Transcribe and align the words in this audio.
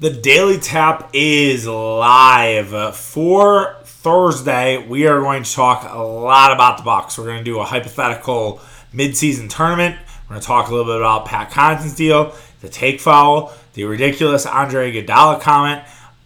The 0.00 0.08
Daily 0.08 0.56
Tap 0.56 1.10
is 1.12 1.66
live 1.66 2.96
for 2.96 3.76
Thursday. 3.84 4.78
We 4.78 5.06
are 5.06 5.20
going 5.20 5.42
to 5.42 5.52
talk 5.52 5.86
a 5.92 5.98
lot 5.98 6.52
about 6.52 6.78
the 6.78 6.84
Bucks. 6.84 7.18
We're 7.18 7.26
going 7.26 7.36
to 7.36 7.44
do 7.44 7.60
a 7.60 7.64
hypothetical 7.64 8.62
midseason 8.94 9.50
tournament. 9.50 9.96
We're 10.22 10.36
going 10.36 10.40
to 10.40 10.46
talk 10.46 10.68
a 10.68 10.70
little 10.70 10.90
bit 10.90 11.02
about 11.02 11.26
Pat 11.26 11.50
Connaughton's 11.50 11.94
deal, 11.94 12.34
the 12.62 12.70
take 12.70 12.98
foul, 12.98 13.52
the 13.74 13.84
ridiculous 13.84 14.46
Andre 14.46 14.90
Iguodala 14.90 15.42
comment. 15.42 15.84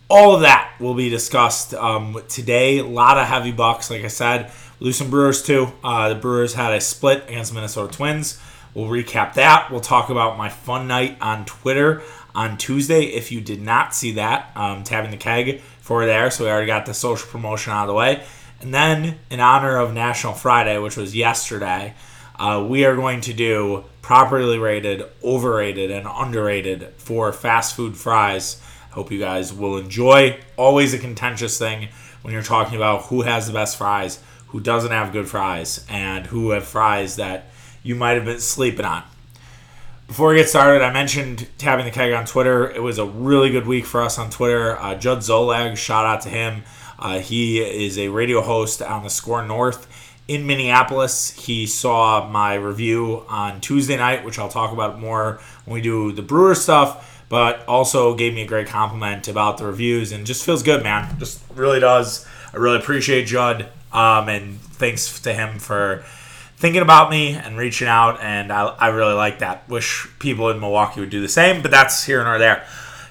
All 0.08 0.36
of 0.36 0.42
that 0.42 0.72
will 0.78 0.94
be 0.94 1.08
discussed 1.08 1.74
um, 1.74 2.22
today. 2.28 2.78
A 2.78 2.84
lot 2.84 3.18
of 3.18 3.26
heavy 3.26 3.50
Bucks, 3.50 3.90
like 3.90 4.04
I 4.04 4.06
said. 4.06 4.52
Lose 4.78 4.98
some 4.98 5.10
Brewers 5.10 5.42
too. 5.42 5.72
Uh, 5.82 6.10
the 6.10 6.14
Brewers 6.14 6.54
had 6.54 6.72
a 6.72 6.80
split 6.80 7.24
against 7.28 7.52
Minnesota 7.52 7.92
Twins. 7.92 8.40
We'll 8.74 8.88
recap 8.88 9.34
that. 9.34 9.70
We'll 9.70 9.80
talk 9.80 10.10
about 10.10 10.36
my 10.36 10.48
fun 10.48 10.88
night 10.88 11.16
on 11.20 11.44
Twitter 11.44 12.02
on 12.34 12.58
Tuesday. 12.58 13.04
If 13.04 13.30
you 13.30 13.40
did 13.40 13.62
not 13.62 13.94
see 13.94 14.12
that, 14.12 14.50
um, 14.56 14.82
tapping 14.82 15.12
the 15.12 15.16
keg 15.16 15.60
for 15.80 16.04
there. 16.06 16.30
So 16.30 16.44
we 16.44 16.50
already 16.50 16.66
got 16.66 16.84
the 16.86 16.94
social 16.94 17.28
promotion 17.28 17.72
out 17.72 17.82
of 17.82 17.88
the 17.88 17.94
way. 17.94 18.24
And 18.60 18.74
then, 18.74 19.18
in 19.30 19.40
honor 19.40 19.76
of 19.76 19.92
National 19.92 20.32
Fry 20.32 20.64
Day, 20.64 20.78
which 20.78 20.96
was 20.96 21.14
yesterday, 21.14 21.94
uh, 22.38 22.64
we 22.68 22.84
are 22.84 22.96
going 22.96 23.20
to 23.22 23.32
do 23.32 23.84
properly 24.02 24.58
rated, 24.58 25.04
overrated, 25.22 25.90
and 25.90 26.08
underrated 26.10 26.92
for 26.96 27.32
fast 27.32 27.76
food 27.76 27.96
fries. 27.96 28.60
Hope 28.90 29.12
you 29.12 29.18
guys 29.18 29.52
will 29.52 29.76
enjoy. 29.76 30.40
Always 30.56 30.94
a 30.94 30.98
contentious 30.98 31.58
thing 31.58 31.88
when 32.22 32.32
you're 32.32 32.42
talking 32.42 32.76
about 32.76 33.04
who 33.04 33.22
has 33.22 33.46
the 33.46 33.52
best 33.52 33.76
fries, 33.76 34.18
who 34.48 34.60
doesn't 34.60 34.90
have 34.90 35.12
good 35.12 35.28
fries, 35.28 35.84
and 35.88 36.26
who 36.26 36.50
have 36.50 36.64
fries 36.64 37.16
that 37.16 37.50
you 37.84 37.94
might 37.94 38.12
have 38.12 38.24
been 38.24 38.40
sleeping 38.40 38.84
on. 38.84 39.04
Before 40.08 40.30
we 40.30 40.36
get 40.36 40.48
started, 40.48 40.82
I 40.82 40.92
mentioned 40.92 41.48
tapping 41.56 41.84
the 41.84 41.90
keg 41.90 42.12
on 42.12 42.26
Twitter. 42.26 42.68
It 42.68 42.82
was 42.82 42.98
a 42.98 43.06
really 43.06 43.50
good 43.50 43.66
week 43.66 43.86
for 43.86 44.02
us 44.02 44.18
on 44.18 44.30
Twitter. 44.30 44.76
Uh, 44.78 44.96
Judd 44.96 45.18
Zulgad, 45.18 45.76
shout 45.76 46.04
out 46.04 46.22
to 46.22 46.28
him. 46.28 46.64
Uh, 46.98 47.20
he 47.20 47.60
is 47.60 47.98
a 47.98 48.08
radio 48.08 48.40
host 48.40 48.82
on 48.82 49.02
the 49.02 49.10
SKOR 49.10 49.46
North 49.46 49.86
in 50.26 50.46
Minneapolis. 50.46 51.30
He 51.32 51.66
saw 51.66 52.28
my 52.28 52.54
review 52.54 53.24
on 53.28 53.60
Tuesday 53.60 53.96
night, 53.96 54.24
which 54.24 54.38
I'll 54.38 54.48
talk 54.48 54.72
about 54.72 54.98
more 54.98 55.40
when 55.64 55.74
we 55.74 55.80
do 55.80 56.12
the 56.12 56.22
Brewer 56.22 56.54
stuff, 56.54 57.24
but 57.28 57.66
also 57.66 58.14
gave 58.14 58.34
me 58.34 58.42
a 58.42 58.46
great 58.46 58.66
compliment 58.66 59.28
about 59.28 59.58
the 59.58 59.66
reviews 59.66 60.12
and 60.12 60.26
just 60.26 60.44
feels 60.44 60.62
good, 60.62 60.82
man. 60.82 61.18
Just 61.18 61.42
really 61.54 61.80
does. 61.80 62.26
I 62.52 62.56
really 62.56 62.78
appreciate 62.78 63.24
Judd, 63.24 63.68
um, 63.92 64.28
and 64.28 64.60
thanks 64.60 65.20
to 65.20 65.32
him 65.32 65.58
for 65.58 66.04
thinking 66.56 66.82
about 66.82 67.10
me 67.10 67.34
and 67.34 67.56
reaching 67.56 67.88
out, 67.88 68.20
and 68.20 68.52
I, 68.52 68.66
I 68.66 68.88
really 68.88 69.14
like 69.14 69.40
that. 69.40 69.68
Wish 69.68 70.08
people 70.18 70.50
in 70.50 70.60
Milwaukee 70.60 71.00
would 71.00 71.10
do 71.10 71.20
the 71.20 71.28
same, 71.28 71.62
but 71.62 71.70
that's 71.70 72.04
here 72.04 72.20
and 72.20 72.40
there. 72.40 72.66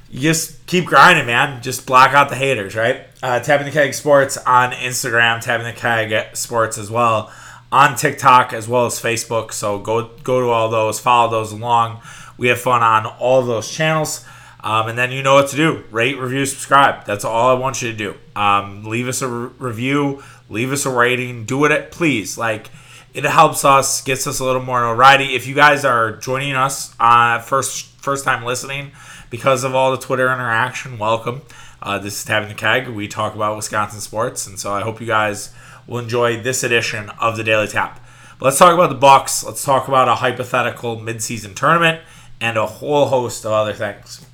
You 0.10 0.22
just 0.22 0.66
keep 0.68 0.86
grinding, 0.86 1.26
man. 1.26 1.62
Just 1.62 1.88
block 1.88 2.14
out 2.14 2.30
the 2.30 2.36
haters, 2.36 2.76
right? 2.76 3.08
Uh, 3.22 3.40
tapping 3.40 3.66
the 3.66 3.72
Keg 3.72 3.94
Sports 3.94 4.38
on 4.38 4.72
Instagram, 4.72 5.42
tapping 5.42 5.66
the 5.66 5.74
Keg 5.74 6.36
Sports 6.36 6.78
as 6.78 6.92
well 6.92 7.32
on 7.72 7.96
TikTok 7.96 8.54
as 8.54 8.68
well 8.68 8.86
as 8.86 9.02
Facebook. 9.02 9.52
So 9.52 9.80
go 9.80 10.12
go 10.24 10.40
to 10.42 10.50
all 10.50 10.70
those, 10.70 11.00
follow 11.00 11.32
those 11.32 11.52
along. 11.52 12.02
We 12.38 12.48
have 12.50 12.60
fun 12.60 12.84
on 12.84 13.06
all 13.06 13.42
those 13.42 13.70
channels. 13.70 14.26
Um, 14.64 14.88
and 14.88 14.98
then 14.98 15.12
you 15.12 15.24
know 15.24 15.34
what 15.34 15.50
to 15.50 15.58
do 15.58 15.84
rate, 15.92 16.18
review, 16.18 16.46
subscribe. 16.46 17.06
That's 17.06 17.26
all 17.26 17.50
I 17.50 17.60
want 17.60 17.82
you 17.82 17.92
to 17.92 17.98
do. 17.98 18.16
Um, 18.36 18.86
leave 18.86 19.08
us 19.08 19.22
a 19.22 19.28
re- 19.28 19.52
review, 19.58 20.24
leave 20.50 20.72
us 20.72 20.86
a 20.86 20.90
rating, 20.90 21.46
do 21.46 21.66
it, 21.66 21.92
please. 21.92 22.38
Like, 22.38 22.70
it 23.14 23.24
helps 23.26 23.64
us, 23.64 24.02
gets 24.02 24.26
us 24.26 24.40
a 24.40 24.44
little 24.44 24.62
more 24.62 24.82
notoriety. 24.82 25.36
If 25.36 25.46
you 25.46 25.54
guys 25.54 25.86
are 25.86 26.14
joining 26.14 26.56
us 26.56 26.96
uh, 27.00 27.40
first 27.40 27.86
first 28.02 28.26
time 28.26 28.44
listening 28.44 28.92
because 29.30 29.64
of 29.64 29.76
all 29.76 29.92
the 29.92 29.98
Twitter 29.98 30.34
interaction, 30.34 30.98
welcome. 30.98 31.44
Uh, 31.82 32.00
this 32.00 32.18
is 32.18 32.26
Tapping 32.26 32.50
the 32.50 32.56
Keg. 32.56 32.88
We 32.88 33.08
talk 33.08 33.36
about 33.36 33.56
Wisconsin 33.56 34.00
sports, 34.00 34.48
and 34.48 34.60
so 34.60 34.74
I 34.74 34.82
hope 34.82 35.00
you 35.00 35.06
guys 35.06 35.54
will 35.86 36.00
enjoy 36.00 36.42
this 36.42 36.64
edition 36.64 37.12
of 37.22 37.38
the 37.38 37.44
Daily 37.44 37.68
Tap. 37.68 38.00
But 38.40 38.46
let's 38.46 38.58
talk 38.58 38.74
about 38.74 38.90
the 38.90 38.96
Bucks. 38.96 39.44
Let's 39.44 39.64
talk 39.64 39.88
about 39.88 40.08
a 40.08 40.16
hypothetical 40.16 40.98
midseason 40.98 41.56
tournament 41.56 42.02
and 42.42 42.58
a 42.58 42.66
whole 42.66 43.08
host 43.08 43.46
of 43.46 43.52
other 43.52 43.74
things. 43.74 44.26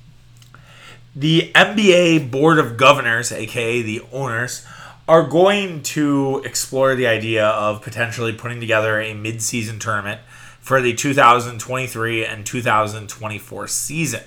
The 1.14 1.52
NBA 1.54 2.30
Board 2.30 2.58
of 2.58 2.76
Governors, 2.76 3.30
aka 3.30 3.82
the 3.82 4.00
owners, 4.10 4.64
are 5.10 5.24
going 5.24 5.82
to 5.82 6.40
explore 6.44 6.94
the 6.94 7.08
idea 7.08 7.44
of 7.44 7.82
potentially 7.82 8.32
putting 8.32 8.60
together 8.60 9.00
a 9.00 9.12
mid-season 9.12 9.76
tournament 9.76 10.20
for 10.60 10.80
the 10.80 10.94
2023 10.94 12.24
and 12.24 12.46
2024 12.46 13.66
season. 13.66 14.22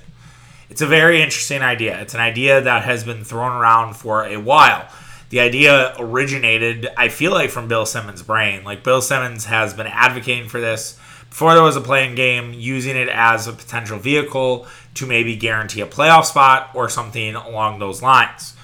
It's 0.70 0.82
a 0.82 0.86
very 0.86 1.22
interesting 1.22 1.62
idea. 1.62 2.02
It's 2.02 2.14
an 2.14 2.20
idea 2.20 2.60
that 2.60 2.84
has 2.84 3.06
been 3.06 3.24
thrown 3.24 3.54
around 3.54 3.94
for 3.94 4.26
a 4.26 4.36
while. 4.36 4.90
The 5.30 5.40
idea 5.40 5.96
originated, 5.98 6.90
I 6.98 7.08
feel 7.08 7.32
like, 7.32 7.50
from 7.50 7.70
Bill 7.70 7.86
Simmons' 7.86 8.22
brain. 8.22 8.66
Like, 8.66 8.84
Bill 8.84 9.02
Simmons 9.02 9.46
has 9.46 9.74
been 9.74 9.88
advocating 9.88 10.50
for 10.50 10.60
this 10.60 11.00
before 11.30 11.54
there 11.54 11.64
was 11.64 11.78
a 11.78 11.82
play-in 11.82 12.14
game, 12.14 12.52
using 12.54 12.98
it 12.98 13.08
as 13.08 13.48
a 13.48 13.54
potential 13.54 14.00
vehicle 14.00 14.68
to 14.96 15.06
maybe 15.06 15.38
guarantee 15.38 15.80
a 15.80 15.88
playoff 15.88 16.26
spot 16.26 16.72
or 16.74 16.90
something 16.90 17.36
along 17.36 17.80
those 17.80 18.02
lines. 18.02 18.56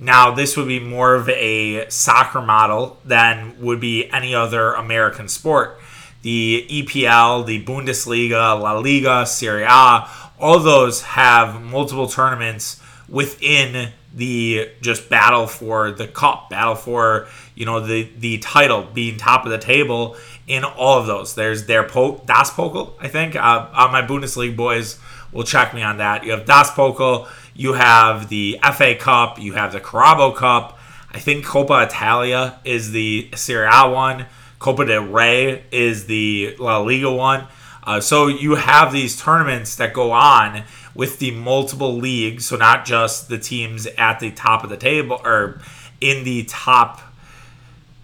Now, 0.00 0.32
this 0.32 0.56
would 0.56 0.68
be 0.68 0.80
more 0.80 1.14
of 1.14 1.28
a 1.28 1.88
soccer 1.88 2.42
model 2.42 2.98
than 3.04 3.60
would 3.60 3.80
be 3.80 4.10
any 4.10 4.34
other 4.34 4.72
American 4.74 5.28
sport. 5.28 5.80
The 6.22 6.66
EPL, 6.68 7.46
the 7.46 7.64
Bundesliga, 7.64 8.60
La 8.60 8.78
Liga, 8.78 9.26
Serie 9.26 9.64
A, 9.64 10.08
all 10.38 10.58
those 10.58 11.02
have 11.02 11.62
multiple 11.62 12.08
tournaments 12.08 12.80
within 13.08 13.92
the 14.14 14.70
just 14.80 15.08
battle 15.08 15.46
for 15.46 15.90
the 15.90 16.06
cup, 16.06 16.50
battle 16.50 16.74
for 16.74 17.26
you 17.54 17.66
know 17.66 17.80
the 17.80 18.08
the 18.18 18.38
title, 18.38 18.82
being 18.94 19.16
top 19.16 19.44
of 19.44 19.50
the 19.50 19.58
table 19.58 20.16
in 20.46 20.64
all 20.64 20.98
of 20.98 21.06
those. 21.06 21.34
There's 21.34 21.66
their 21.66 21.82
po- 21.84 22.22
Das 22.26 22.50
Pokal, 22.50 22.94
I 23.00 23.08
think. 23.08 23.36
Uh, 23.36 23.68
uh, 23.72 23.88
my 23.90 24.02
Bundesliga 24.02 24.56
boys 24.56 24.98
will 25.32 25.44
check 25.44 25.74
me 25.74 25.82
on 25.82 25.98
that. 25.98 26.24
You 26.24 26.32
have 26.32 26.46
Das 26.46 26.70
Pokal 26.70 27.28
you 27.54 27.74
have 27.74 28.28
the 28.28 28.58
FA 28.74 28.94
Cup, 28.94 29.38
you 29.38 29.52
have 29.54 29.72
the 29.72 29.80
Carabao 29.80 30.32
Cup. 30.32 30.78
I 31.12 31.18
think 31.18 31.44
Coppa 31.44 31.86
Italia 31.86 32.58
is 32.64 32.90
the 32.90 33.30
Serie 33.34 33.68
A 33.72 33.88
one. 33.88 34.26
Copa 34.58 34.86
del 34.86 35.04
Rey 35.04 35.62
is 35.70 36.06
the 36.06 36.56
La 36.58 36.78
Liga 36.78 37.12
one. 37.12 37.46
Uh, 37.84 38.00
so 38.00 38.26
you 38.26 38.54
have 38.54 38.92
these 38.92 39.20
tournaments 39.20 39.76
that 39.76 39.92
go 39.92 40.10
on 40.10 40.64
with 40.94 41.18
the 41.18 41.30
multiple 41.32 41.94
leagues, 41.94 42.46
so 42.46 42.56
not 42.56 42.84
just 42.84 43.28
the 43.28 43.38
teams 43.38 43.86
at 43.98 44.20
the 44.20 44.30
top 44.30 44.64
of 44.64 44.70
the 44.70 44.76
table 44.76 45.20
or 45.24 45.60
in 46.00 46.24
the 46.24 46.44
top 46.44 47.00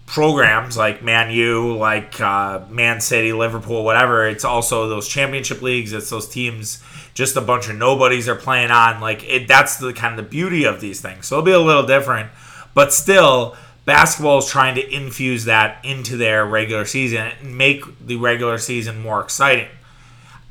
programs 0.05 0.77
like 0.77 1.01
Man 1.01 1.31
U, 1.31 1.75
like 1.75 2.19
uh, 2.21 2.61
Man 2.69 3.01
City, 3.01 3.33
Liverpool, 3.33 3.83
whatever. 3.83 4.27
It's 4.27 4.45
also 4.45 4.87
those 4.87 5.07
championship 5.07 5.61
leagues. 5.61 5.93
It's 5.93 6.09
those 6.09 6.29
teams 6.29 6.83
just 7.13 7.35
a 7.35 7.41
bunch 7.41 7.69
of 7.69 7.75
nobodies 7.75 8.27
are 8.27 8.35
playing 8.35 8.71
on. 8.71 9.01
Like 9.01 9.23
it, 9.23 9.47
that's 9.47 9.77
the 9.77 9.93
kind 9.93 10.17
of 10.17 10.23
the 10.23 10.29
beauty 10.29 10.63
of 10.63 10.81
these 10.81 11.01
things. 11.01 11.27
So 11.27 11.35
it'll 11.35 11.45
be 11.45 11.51
a 11.51 11.59
little 11.59 11.85
different, 11.85 12.31
but 12.73 12.93
still, 12.93 13.55
basketball 13.85 14.39
is 14.39 14.47
trying 14.47 14.75
to 14.75 14.95
infuse 14.95 15.45
that 15.45 15.83
into 15.83 16.17
their 16.17 16.45
regular 16.45 16.85
season 16.85 17.31
and 17.41 17.57
make 17.57 17.83
the 18.05 18.17
regular 18.17 18.57
season 18.57 19.01
more 19.01 19.21
exciting. 19.21 19.69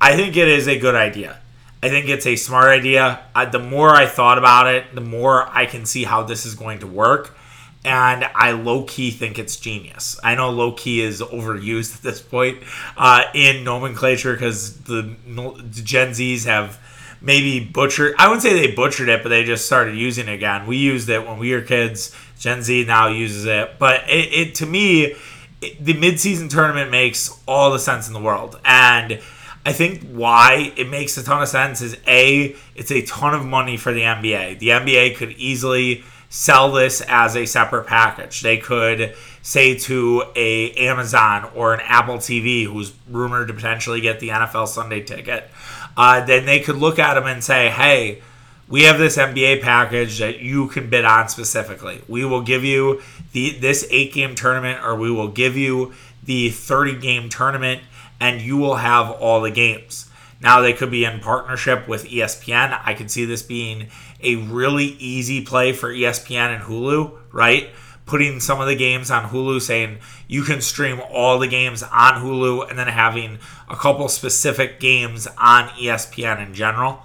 I 0.01 0.17
think 0.17 0.37
it 0.37 0.49
is 0.49 0.67
a 0.67 0.79
good 0.79 0.95
idea. 0.95 1.41
I 1.83 1.89
think 1.89 2.09
it's 2.09 2.27
a 2.27 2.37
smart 2.37 2.69
idea. 2.71 3.21
I, 3.35 3.47
the 3.47 3.59
more 3.59 3.91
I 3.91 4.07
thought 4.07 4.39
about 4.39 4.67
it, 4.67 4.95
the 4.95 5.01
more 5.01 5.49
I 5.49 5.65
can 5.67 5.87
see 5.87 6.05
how 6.05 6.23
this 6.23 6.45
is 6.45 6.55
going 6.55 6.81
to 6.81 6.87
work 6.87 7.37
and 7.85 8.25
I 8.35 8.53
low 8.53 8.85
key 8.85 9.11
think 9.11 9.39
it's 9.39 9.57
genius. 9.57 10.19
I 10.23 10.35
know 10.35 10.51
low 10.51 10.73
key 10.73 11.01
is 11.01 11.23
overused 11.23 11.97
at 11.97 12.03
this 12.03 12.21
point 12.21 12.59
uh, 12.97 13.25
in 13.35 13.65
nomenclature 13.65 14.35
because 14.35 14.77
the, 14.83 15.17
the 15.27 15.83
Gen 15.83 16.11
Zs 16.11 16.45
have 16.45 16.79
maybe 17.23 17.61
butchered. 17.65 18.15
I 18.19 18.29
wouldn't 18.29 18.43
say 18.43 18.53
they 18.53 18.75
butchered 18.75 19.09
it, 19.09 19.23
but 19.23 19.31
they 19.31 19.45
just 19.45 19.65
started 19.65 19.97
using 19.97 20.29
it 20.29 20.35
again. 20.35 20.67
We 20.67 20.77
used 20.77 21.09
it 21.09 21.27
when 21.27 21.39
we 21.39 21.53
were 21.55 21.63
kids. 21.63 22.15
Gen 22.39 22.63
Z 22.63 22.85
now 22.85 23.09
uses 23.09 23.45
it, 23.45 23.79
but 23.79 24.09
it, 24.09 24.33
it 24.33 24.55
to 24.57 24.67
me, 24.67 25.15
it, 25.61 25.85
the 25.85 25.95
midseason 25.95 26.49
tournament 26.49 26.91
makes 26.91 27.39
all 27.47 27.71
the 27.71 27.79
sense 27.79 28.07
in 28.09 28.15
the 28.15 28.21
world, 28.21 28.61
and. 28.65 29.21
I 29.63 29.75
think 29.75 30.09
why 30.11 30.73
it 30.75 30.89
makes 30.89 31.19
a 31.19 31.23
ton 31.23 31.43
of 31.43 31.49
sense 31.49 31.83
is 31.83 31.95
a 32.09 32.57
it's 32.75 32.91
a 32.91 33.03
ton 33.03 33.35
of 33.35 33.45
money 33.45 33.77
for 33.77 33.93
the 33.93 34.01
NBA. 34.01 34.59
The 34.59 34.69
NBA 34.69 35.17
could 35.17 35.33
easily 35.33 36.03
sell 36.31 36.71
this 36.71 37.03
as 37.09 37.37
a 37.37 37.45
separate 37.45 37.87
package. 37.87 38.41
They 38.41 38.57
could 38.57 39.15
say 39.43 39.77
to 39.77 40.25
a 40.37 40.73
Amazon 40.73 41.51
or 41.55 41.75
an 41.75 41.81
Apple 41.83 42.19
TV 42.19 42.65
who's 42.65 42.93
rumored 43.11 43.49
to 43.49 43.55
potentially 43.55 44.01
get 44.01 44.21
the 44.21 44.29
NFL 44.29 44.69
Sunday 44.69 45.03
ticket, 45.03 45.51
uh, 45.97 46.25
then 46.25 46.47
they 46.47 46.61
could 46.61 46.77
look 46.77 46.99
at 46.99 47.15
them 47.15 47.27
and 47.27 47.45
say, 47.45 47.69
"Hey, 47.69 48.23
we 48.69 48.85
have 48.85 48.99
this 48.99 49.19
NBA 49.19 49.61
package 49.61 50.19
that 50.21 50.39
you 50.39 50.69
can 50.69 50.89
bid 50.89 51.05
on 51.05 51.29
specifically. 51.29 52.01
We 52.09 52.25
will 52.25 52.43
give 52.43 52.65
you 52.65 53.03
the 53.33 53.51
this 53.51 53.87
eight 53.91 54.13
game 54.15 54.35
tournament, 54.37 54.83
or 54.85 54.95
we 54.95 55.11
will 55.11 55.29
give 55.29 55.57
you 55.57 55.93
the 56.23 56.51
thirty 56.51 56.95
game 56.95 57.29
tournament, 57.29 57.83
and 58.21 58.41
you 58.41 58.57
will 58.57 58.77
have 58.77 59.11
all 59.11 59.41
the 59.41 59.51
games." 59.51 60.07
Now 60.43 60.63
they 60.63 60.73
could 60.73 60.91
be 60.91 61.05
in 61.05 61.21
partnership 61.21 61.87
with 61.87 62.07
ESPN. 62.07 62.81
I 62.83 62.95
could 62.95 63.11
see 63.11 63.27
this 63.27 63.43
being 63.43 63.89
a 64.23 64.37
really 64.37 64.87
easy 64.99 65.45
play 65.45 65.73
for 65.73 65.93
ESPN 65.93 66.55
and 66.55 66.63
Hulu, 66.65 67.19
right? 67.33 67.71
Putting 68.07 68.41
some 68.41 68.61
of 68.61 68.67
the 68.67 68.75
games 68.75 69.11
on 69.11 69.31
Hulu, 69.31 69.61
saying 69.61 69.99
you 70.27 70.43
can 70.43 70.61
stream 70.61 71.01
all 71.11 71.39
the 71.39 71.47
games 71.47 71.83
on 71.83 72.23
Hulu, 72.23 72.69
and 72.69 72.79
then 72.79 72.89
having 72.89 73.39
a 73.69 73.77
couple 73.77 74.09
specific 74.09 74.81
games 74.81 75.27
on 75.39 75.69
ESPN 75.71 76.45
in 76.45 76.55
general. 76.55 77.03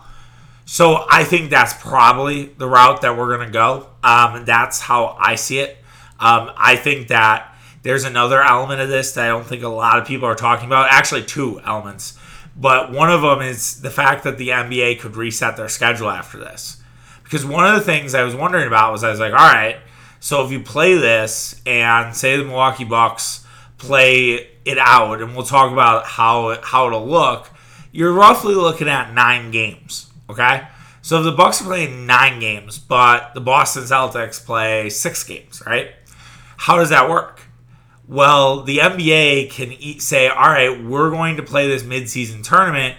So 0.65 1.05
I 1.09 1.23
think 1.23 1.51
that's 1.51 1.73
probably 1.73 2.45
the 2.45 2.67
route 2.67 3.01
that 3.01 3.15
we're 3.15 3.35
going 3.37 3.47
to 3.47 3.53
go. 3.53 3.87
Um, 4.03 4.45
that's 4.45 4.81
how 4.81 5.15
I 5.19 5.35
see 5.35 5.59
it. 5.59 5.77
Um, 6.19 6.51
I 6.57 6.75
think 6.75 7.09
that 7.09 7.55
there's 7.83 8.03
another 8.03 8.41
element 8.41 8.81
of 8.81 8.89
this 8.89 9.11
that 9.11 9.25
I 9.25 9.27
don't 9.27 9.45
think 9.45 9.61
a 9.61 9.69
lot 9.69 9.99
of 9.99 10.07
people 10.07 10.27
are 10.27 10.35
talking 10.35 10.65
about. 10.65 10.87
Actually, 10.89 11.23
two 11.23 11.61
elements. 11.61 12.17
But 12.55 12.91
one 12.91 13.11
of 13.11 13.21
them 13.21 13.41
is 13.41 13.81
the 13.81 13.91
fact 13.91 14.23
that 14.23 14.37
the 14.37 14.49
NBA 14.49 14.99
could 14.99 15.15
reset 15.15 15.55
their 15.55 15.69
schedule 15.69 16.09
after 16.09 16.39
this. 16.39 16.81
Because 17.25 17.45
one 17.45 17.67
of 17.67 17.73
the 17.73 17.81
things 17.81 18.15
I 18.15 18.23
was 18.23 18.33
wondering 18.35 18.67
about 18.67 18.93
was 18.93 19.03
I 19.03 19.09
was 19.09 19.19
like, 19.19 19.33
all 19.33 19.39
right, 19.39 19.77
so 20.21 20.45
if 20.45 20.51
you 20.51 20.61
play 20.61 20.93
this 20.93 21.61
and 21.65 22.15
say 22.15 22.37
the 22.37 22.45
Milwaukee 22.45 22.85
Bucks 22.85 23.45
play 23.77 24.49
it 24.63 24.77
out, 24.77 25.21
and 25.21 25.35
we'll 25.35 25.45
talk 25.45 25.71
about 25.71 26.05
how 26.05 26.57
how 26.61 26.87
it'll 26.87 27.05
look, 27.05 27.51
you're 27.91 28.13
roughly 28.13 28.55
looking 28.55 28.87
at 28.87 29.13
nine 29.13 29.51
games. 29.51 30.09
Okay, 30.29 30.67
so 31.01 31.19
if 31.19 31.25
the 31.25 31.31
Bucks 31.31 31.61
are 31.61 31.65
playing 31.65 32.05
nine 32.05 32.39
games, 32.39 32.79
but 32.79 33.33
the 33.33 33.41
Boston 33.41 33.83
Celtics 33.83 34.43
play 34.43 34.89
six 34.89 35.23
games, 35.23 35.61
right? 35.65 35.91
How 36.57 36.77
does 36.77 36.89
that 36.89 37.09
work? 37.09 37.41
Well, 38.07 38.61
the 38.61 38.77
NBA 38.77 39.51
can 39.51 39.71
eat, 39.71 40.01
say, 40.01 40.27
all 40.27 40.49
right, 40.49 40.83
we're 40.83 41.09
going 41.09 41.37
to 41.37 41.43
play 41.43 41.67
this 41.67 41.83
midseason 41.83 42.43
tournament, 42.43 42.95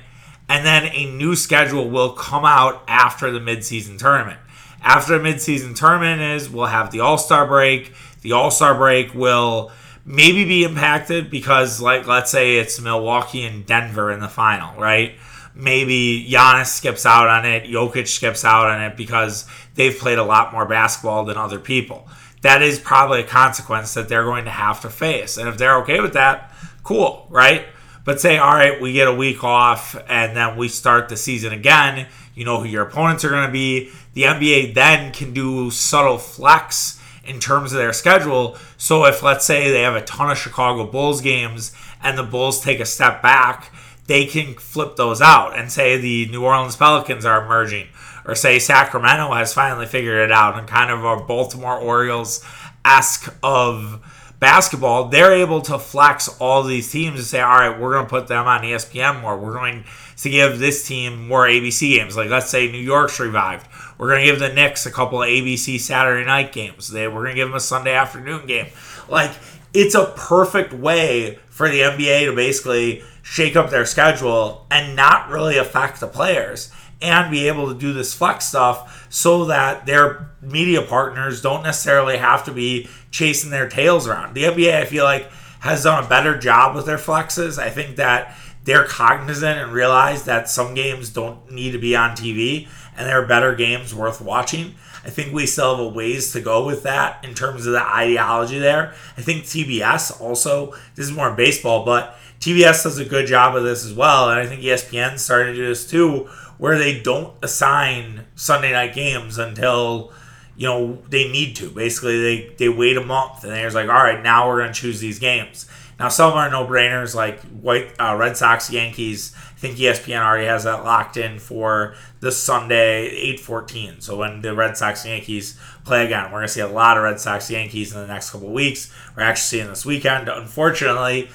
and 0.48 0.64
then 0.64 0.90
a 0.92 1.10
new 1.12 1.34
schedule 1.34 1.88
will 1.90 2.12
come 2.12 2.44
out 2.44 2.82
after 2.86 3.30
the 3.30 3.40
midseason 3.40 3.98
tournament. 3.98 4.38
After 4.82 5.18
the 5.18 5.24
midseason 5.24 5.74
tournament 5.74 6.20
is, 6.20 6.48
we'll 6.48 6.66
have 6.66 6.90
the 6.90 7.00
All 7.00 7.18
Star 7.18 7.46
break. 7.46 7.92
The 8.22 8.32
All 8.32 8.50
Star 8.50 8.74
break 8.74 9.14
will 9.14 9.72
maybe 10.04 10.44
be 10.44 10.64
impacted 10.64 11.30
because, 11.30 11.80
like, 11.80 12.06
let's 12.06 12.30
say 12.30 12.58
it's 12.58 12.80
Milwaukee 12.80 13.44
and 13.44 13.66
Denver 13.66 14.12
in 14.12 14.20
the 14.20 14.28
final, 14.28 14.78
right? 14.80 15.14
Maybe 15.54 16.28
Giannis 16.30 16.66
skips 16.66 17.06
out 17.06 17.28
on 17.28 17.46
it, 17.46 17.64
Jokic 17.64 18.06
skips 18.06 18.44
out 18.44 18.66
on 18.68 18.82
it 18.82 18.96
because 18.96 19.46
they've 19.74 19.96
played 19.96 20.18
a 20.18 20.24
lot 20.24 20.52
more 20.52 20.66
basketball 20.66 21.24
than 21.24 21.36
other 21.36 21.58
people 21.58 22.08
that 22.46 22.62
is 22.62 22.78
probably 22.78 23.20
a 23.20 23.26
consequence 23.26 23.94
that 23.94 24.08
they're 24.08 24.22
going 24.22 24.44
to 24.44 24.50
have 24.50 24.80
to 24.80 24.88
face. 24.88 25.36
And 25.36 25.48
if 25.48 25.58
they're 25.58 25.78
okay 25.78 26.00
with 26.00 26.12
that, 26.12 26.52
cool, 26.84 27.26
right? 27.28 27.66
But 28.06 28.20
say, 28.20 28.38
all 28.38 28.54
right, 28.54 28.80
we 28.80 28.92
get 28.92 29.08
a 29.08 29.14
week 29.14 29.42
off 29.42 30.00
and 30.08 30.36
then 30.36 30.56
we 30.56 30.68
start 30.68 31.08
the 31.08 31.16
season 31.16 31.52
again. 31.52 32.06
You 32.36 32.44
know 32.44 32.60
who 32.60 32.68
your 32.68 32.86
opponents 32.86 33.24
are 33.24 33.30
going 33.30 33.46
to 33.46 33.52
be. 33.52 33.90
The 34.14 34.22
NBA 34.22 34.74
then 34.74 35.12
can 35.12 35.34
do 35.34 35.70
subtle 35.72 36.16
flex 36.16 36.98
in 37.24 37.40
terms 37.40 37.72
of 37.72 37.78
their 37.78 37.92
schedule. 37.92 38.56
So 38.78 39.04
if, 39.06 39.24
let's 39.24 39.44
say, 39.44 39.72
they 39.72 39.82
have 39.82 39.96
a 39.96 40.02
ton 40.02 40.30
of 40.30 40.38
Chicago 40.38 40.86
Bulls 40.86 41.20
games 41.20 41.74
and 42.00 42.16
the 42.16 42.22
Bulls 42.22 42.60
take 42.60 42.78
a 42.78 42.86
step 42.86 43.22
back, 43.22 43.72
they 44.06 44.24
can 44.24 44.54
flip 44.54 44.94
those 44.94 45.20
out 45.20 45.58
and 45.58 45.72
say 45.72 45.98
the 45.98 46.26
New 46.26 46.44
Orleans 46.44 46.76
Pelicans 46.76 47.24
are 47.24 47.44
emerging 47.44 47.88
or 48.24 48.36
say 48.36 48.60
Sacramento 48.60 49.32
has 49.32 49.52
finally 49.52 49.86
figured 49.86 50.20
it 50.20 50.30
out 50.30 50.56
and 50.56 50.68
kind 50.68 50.92
of 50.92 51.04
a 51.04 51.24
Baltimore 51.24 51.78
Orioles 51.78 52.44
esque 52.84 53.34
of 53.42 54.00
basketball, 54.46 55.08
they're 55.08 55.34
able 55.34 55.60
to 55.60 55.76
flex 55.76 56.28
all 56.38 56.62
these 56.62 56.88
teams 56.88 57.18
and 57.18 57.26
say, 57.26 57.40
all 57.40 57.58
right, 57.58 57.80
we're 57.80 57.94
going 57.94 58.04
to 58.04 58.08
put 58.08 58.28
them 58.28 58.46
on 58.46 58.60
ESPN 58.60 59.20
more. 59.20 59.36
We're 59.36 59.54
going 59.54 59.84
to 60.18 60.30
give 60.30 60.60
this 60.60 60.86
team 60.86 61.26
more 61.26 61.46
ABC 61.46 61.96
games. 61.96 62.16
Like, 62.16 62.30
let's 62.30 62.48
say 62.48 62.70
New 62.70 62.78
York's 62.78 63.18
revived. 63.18 63.66
We're 63.98 64.08
going 64.08 64.20
to 64.20 64.30
give 64.30 64.38
the 64.38 64.52
Knicks 64.52 64.86
a 64.86 64.92
couple 64.92 65.20
of 65.20 65.28
ABC 65.28 65.80
Saturday 65.80 66.24
night 66.24 66.52
games. 66.52 66.88
They, 66.88 67.08
we're 67.08 67.24
going 67.24 67.34
to 67.34 67.34
give 67.34 67.48
them 67.48 67.56
a 67.56 67.60
Sunday 67.60 67.94
afternoon 67.94 68.46
game. 68.46 68.66
Like, 69.08 69.32
it's 69.74 69.96
a 69.96 70.14
perfect 70.16 70.72
way 70.72 71.40
for 71.48 71.68
the 71.68 71.80
NBA 71.80 72.26
to 72.26 72.36
basically 72.36 73.02
shake 73.22 73.56
up 73.56 73.70
their 73.70 73.84
schedule 73.84 74.64
and 74.70 74.94
not 74.94 75.28
really 75.28 75.58
affect 75.58 75.98
the 75.98 76.06
players 76.06 76.70
and 77.02 77.32
be 77.32 77.48
able 77.48 77.66
to 77.66 77.78
do 77.78 77.92
this 77.92 78.14
flex 78.14 78.46
stuff 78.46 79.05
so 79.16 79.46
that 79.46 79.86
their 79.86 80.28
media 80.42 80.82
partners 80.82 81.40
don't 81.40 81.62
necessarily 81.62 82.18
have 82.18 82.44
to 82.44 82.52
be 82.52 82.86
chasing 83.10 83.48
their 83.48 83.66
tails 83.66 84.06
around. 84.06 84.34
The 84.34 84.42
NBA, 84.42 84.74
I 84.74 84.84
feel 84.84 85.04
like, 85.04 85.30
has 85.60 85.84
done 85.84 86.04
a 86.04 86.06
better 86.06 86.36
job 86.36 86.76
with 86.76 86.84
their 86.84 86.98
flexes. 86.98 87.58
I 87.58 87.70
think 87.70 87.96
that 87.96 88.36
they're 88.64 88.84
cognizant 88.84 89.58
and 89.58 89.72
realize 89.72 90.24
that 90.24 90.50
some 90.50 90.74
games 90.74 91.08
don't 91.08 91.50
need 91.50 91.70
to 91.70 91.78
be 91.78 91.96
on 91.96 92.10
TV 92.10 92.68
and 92.94 93.08
there 93.08 93.22
are 93.22 93.26
better 93.26 93.54
games 93.54 93.94
worth 93.94 94.20
watching. 94.20 94.74
I 95.02 95.08
think 95.08 95.32
we 95.32 95.46
still 95.46 95.76
have 95.76 95.86
a 95.86 95.88
ways 95.88 96.32
to 96.32 96.42
go 96.42 96.66
with 96.66 96.82
that 96.82 97.24
in 97.24 97.32
terms 97.32 97.66
of 97.66 97.72
the 97.72 97.82
ideology 97.82 98.58
there. 98.58 98.92
I 99.16 99.22
think 99.22 99.44
TBS 99.44 100.20
also, 100.20 100.72
this 100.94 101.06
is 101.06 101.12
more 101.12 101.32
baseball, 101.32 101.86
but 101.86 102.18
TBS 102.46 102.84
does 102.84 102.98
a 102.98 103.04
good 103.04 103.26
job 103.26 103.56
of 103.56 103.64
this 103.64 103.84
as 103.84 103.92
well. 103.92 104.30
And 104.30 104.38
I 104.38 104.46
think 104.46 104.62
ESPN 104.62 105.18
started 105.18 105.52
to 105.52 105.56
do 105.56 105.66
this 105.66 105.84
too, 105.84 106.28
where 106.58 106.78
they 106.78 107.00
don't 107.00 107.34
assign 107.42 108.24
Sunday 108.36 108.70
night 108.70 108.94
games 108.94 109.36
until 109.36 110.12
you 110.56 110.68
know 110.68 110.98
they 111.08 111.28
need 111.28 111.56
to. 111.56 111.70
Basically, 111.70 112.20
they 112.20 112.54
they 112.56 112.68
wait 112.68 112.96
a 112.96 113.04
month 113.04 113.42
and 113.42 113.52
they're 113.52 113.68
like, 113.72 113.88
all 113.88 113.96
right, 113.96 114.22
now 114.22 114.48
we're 114.48 114.60
going 114.60 114.72
to 114.72 114.80
choose 114.80 115.00
these 115.00 115.18
games. 115.18 115.68
Now 115.98 116.08
some 116.08 116.34
are 116.34 116.48
no 116.48 116.64
brainers 116.64 117.16
like 117.16 117.40
White 117.40 117.94
uh, 117.98 118.14
Red 118.16 118.36
Sox 118.36 118.70
Yankees. 118.70 119.34
I 119.34 119.58
think 119.58 119.78
ESPN 119.78 120.20
already 120.20 120.46
has 120.46 120.64
that 120.64 120.84
locked 120.84 121.16
in 121.16 121.40
for 121.40 121.96
this 122.20 122.40
Sunday 122.40 123.08
eight 123.08 123.40
fourteen. 123.40 124.00
So 124.00 124.18
when 124.18 124.42
the 124.42 124.54
Red 124.54 124.76
Sox 124.76 125.04
Yankees 125.04 125.58
play 125.84 126.04
again, 126.04 126.30
we're 126.30 126.38
gonna 126.38 126.48
see 126.48 126.60
a 126.60 126.68
lot 126.68 126.96
of 126.96 127.02
Red 127.02 127.18
Sox 127.18 127.50
Yankees 127.50 127.92
in 127.92 128.00
the 128.00 128.06
next 128.06 128.30
couple 128.30 128.50
weeks. 128.50 128.92
We're 129.16 129.24
actually 129.24 129.58
seeing 129.58 129.66
this 129.68 129.84
weekend. 129.84 130.28
Unfortunately, 130.28 131.28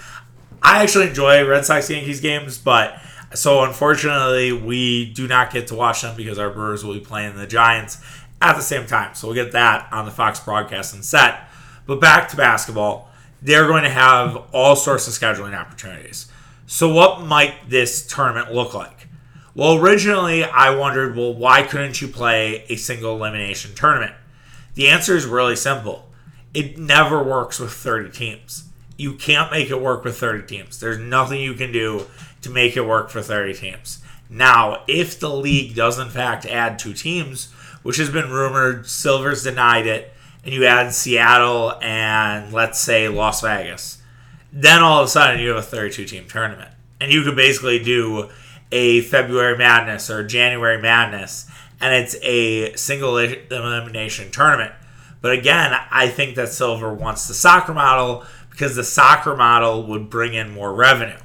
I 0.62 0.84
actually 0.84 1.08
enjoy 1.08 1.48
Red 1.48 1.66
Sox 1.66 1.90
Yankees 1.90 2.22
games, 2.22 2.58
but 2.58 3.02
so 3.34 3.63
unfortunately, 3.63 4.52
we 4.52 5.12
do 5.12 5.28
not 5.28 5.52
get 5.52 5.68
to 5.68 5.75
watch 5.75 6.02
them 6.02 6.16
because 6.16 6.38
our 6.38 6.50
Brewers 6.50 6.84
will 6.84 6.94
be 6.94 7.00
playing 7.00 7.36
the 7.36 7.48
Giants 7.48 8.00
at 8.42 8.56
the 8.56 8.62
same 8.62 8.86
time. 8.86 9.16
So 9.16 9.28
we'll 9.28 9.36
get 9.36 9.54
that 9.54 9.88
on 9.92 10.06
the 10.06 10.12
Fox 10.12 10.40
broadcast 10.40 10.94
and 10.94 11.04
set. 11.04 11.48
But 11.86 12.02
back 12.02 12.30
to 12.30 12.38
basketball, 12.38 13.10
they're 13.42 13.68
going 13.68 13.84
to 13.84 13.90
have 13.90 14.44
all 14.52 14.75
sorts 14.75 15.08
of 15.08 15.13
scheduling 15.13 15.58
opportunities. 15.58 16.31
So 16.68 16.94
what 16.94 17.22
might 17.22 17.69
this 17.69 18.06
tournament 18.06 18.54
look 18.54 18.74
like? 18.74 19.08
Well, 19.56 19.78
originally 19.78 20.44
I 20.44 20.75
wondered, 20.75 21.16
well, 21.16 21.34
why 21.34 21.63
couldn't 21.63 22.02
you 22.02 22.08
play 22.08 22.66
a 22.69 22.75
single 22.75 23.16
elimination 23.16 23.75
tournament? 23.75 24.13
The 24.75 24.88
answer 24.88 25.15
is 25.15 25.25
really 25.25 25.56
simple. 25.56 26.10
It 26.53 26.77
never 26.77 27.22
works 27.22 27.60
with 27.60 27.72
30 27.72 28.12
teams. 28.12 28.70
You 29.01 29.15
can't 29.15 29.51
make 29.51 29.72
it 29.72 29.81
work 29.81 30.03
with 30.03 30.20
30 30.20 30.46
teams. 30.46 30.79
There's 30.79 31.00
nothing 31.00 31.41
you 31.41 31.55
can 31.55 31.72
do 31.72 32.05
to 32.43 32.51
make 32.51 32.77
it 32.77 32.86
work 32.86 33.10
for 33.10 33.24
30 33.24 33.55
teams. 33.55 34.03
Now, 34.29 34.84
if 34.88 35.20
the 35.20 35.34
league 35.34 35.74
does 35.74 35.98
in 35.98 36.10
fact 36.10 36.46
add 36.46 36.77
two 36.77 36.93
teams, 36.93 37.51
which 37.81 37.98
has 37.98 38.12
been 38.12 38.29
rumored, 38.29 38.86
Silver's 38.86 39.43
denied 39.43 39.88
it, 39.88 40.13
and 40.46 40.53
you 40.53 40.65
add 40.65 40.93
Seattle 40.93 41.74
and 41.81 42.53
let's 42.53 42.79
say 42.79 43.08
Las 43.08 43.41
Vegas, 43.41 44.01
then 44.53 44.84
all 44.84 45.01
of 45.01 45.08
a 45.08 45.10
sudden 45.10 45.41
you 45.41 45.50
have 45.50 45.58
a 45.58 45.63
32 45.63 46.05
team 46.05 46.27
tournament. 46.27 46.70
And 47.00 47.12
you 47.12 47.24
could 47.24 47.36
basically 47.36 47.84
do 47.84 48.29
a 48.72 49.01
February 49.01 49.58
Madness 49.58 50.12
or 50.12 50.24
January 50.24 50.79
Madness, 50.79 51.50
and 51.79 51.93
it's 51.96 52.15
a 52.22 52.75
single 52.75 53.17
elimination 53.17 54.29
tournament. 54.29 54.74
But 55.22 55.34
again, 55.34 55.79
I 55.91 56.08
think 56.08 56.36
that 56.36 56.50
Silver 56.50 56.93
wants 56.93 57.27
the 57.27 57.34
soccer 57.34 57.74
model 57.74 58.25
because 58.51 58.75
the 58.75 58.84
soccer 58.84 59.36
model 59.36 59.88
would 59.88 60.10
bring 60.10 60.34
in 60.34 60.51
more 60.51 60.74
revenue. 60.74 61.17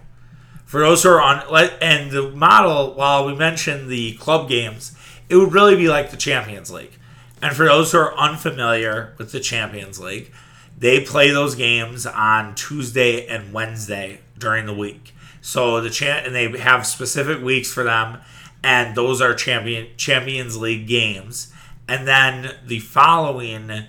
For 0.65 0.81
those 0.81 1.03
who 1.03 1.11
are 1.11 1.23
on, 1.23 1.43
and 1.81 2.11
the 2.11 2.31
model, 2.31 2.95
while 2.95 3.27
we 3.27 3.35
mentioned 3.35 3.89
the 3.89 4.15
club 4.15 4.49
games, 4.49 4.97
it 5.29 5.37
would 5.37 5.53
really 5.53 5.77
be 5.77 5.89
like 5.89 6.11
the 6.11 6.17
Champions 6.17 6.73
League. 6.73 6.99
And 7.43 7.55
for 7.55 7.67
those 7.67 7.93
who 7.93 7.99
are 7.99 8.17
unfamiliar 8.17 9.15
with 9.19 9.33
the 9.33 9.41
Champions 9.41 10.01
League, 10.01 10.33
they 10.79 11.01
play 11.01 11.31
those 11.31 11.55
games 11.55 12.07
on 12.07 12.55
Tuesday 12.55 13.27
and 13.27 13.53
Wednesday 13.53 14.21
during 14.39 14.67
the 14.67 14.75
week. 14.75 15.15
So 15.41 15.81
the 15.81 15.91
champ 15.91 16.27
and 16.27 16.35
they 16.35 16.59
have 16.59 16.87
specific 16.87 17.43
weeks 17.43 17.73
for 17.73 17.85
them, 17.85 18.19
and 18.65 18.97
those 18.97 19.21
are 19.21 19.35
champion 19.35 19.89
Champions 19.97 20.57
League 20.57 20.89
games. 20.89 21.53
And 21.89 22.07
then 22.07 22.57
the 22.67 22.81
following 22.81 23.87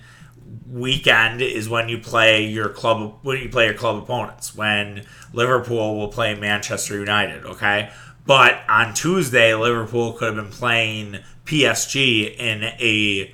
weekend 0.69 1.41
is 1.41 1.69
when 1.69 1.89
you 1.89 1.97
play 1.97 2.45
your 2.45 2.69
club 2.69 3.19
when 3.21 3.37
you 3.37 3.49
play 3.49 3.65
your 3.65 3.73
club 3.73 4.03
opponents. 4.03 4.55
When 4.55 5.05
Liverpool 5.33 5.97
will 5.97 6.09
play 6.09 6.35
Manchester 6.35 6.99
United, 6.99 7.45
okay? 7.45 7.89
But 8.25 8.59
on 8.67 8.93
Tuesday, 8.93 9.55
Liverpool 9.55 10.13
could 10.13 10.35
have 10.35 10.43
been 10.43 10.51
playing 10.51 11.19
PSG 11.45 12.35
in 12.37 12.63
a 12.63 13.33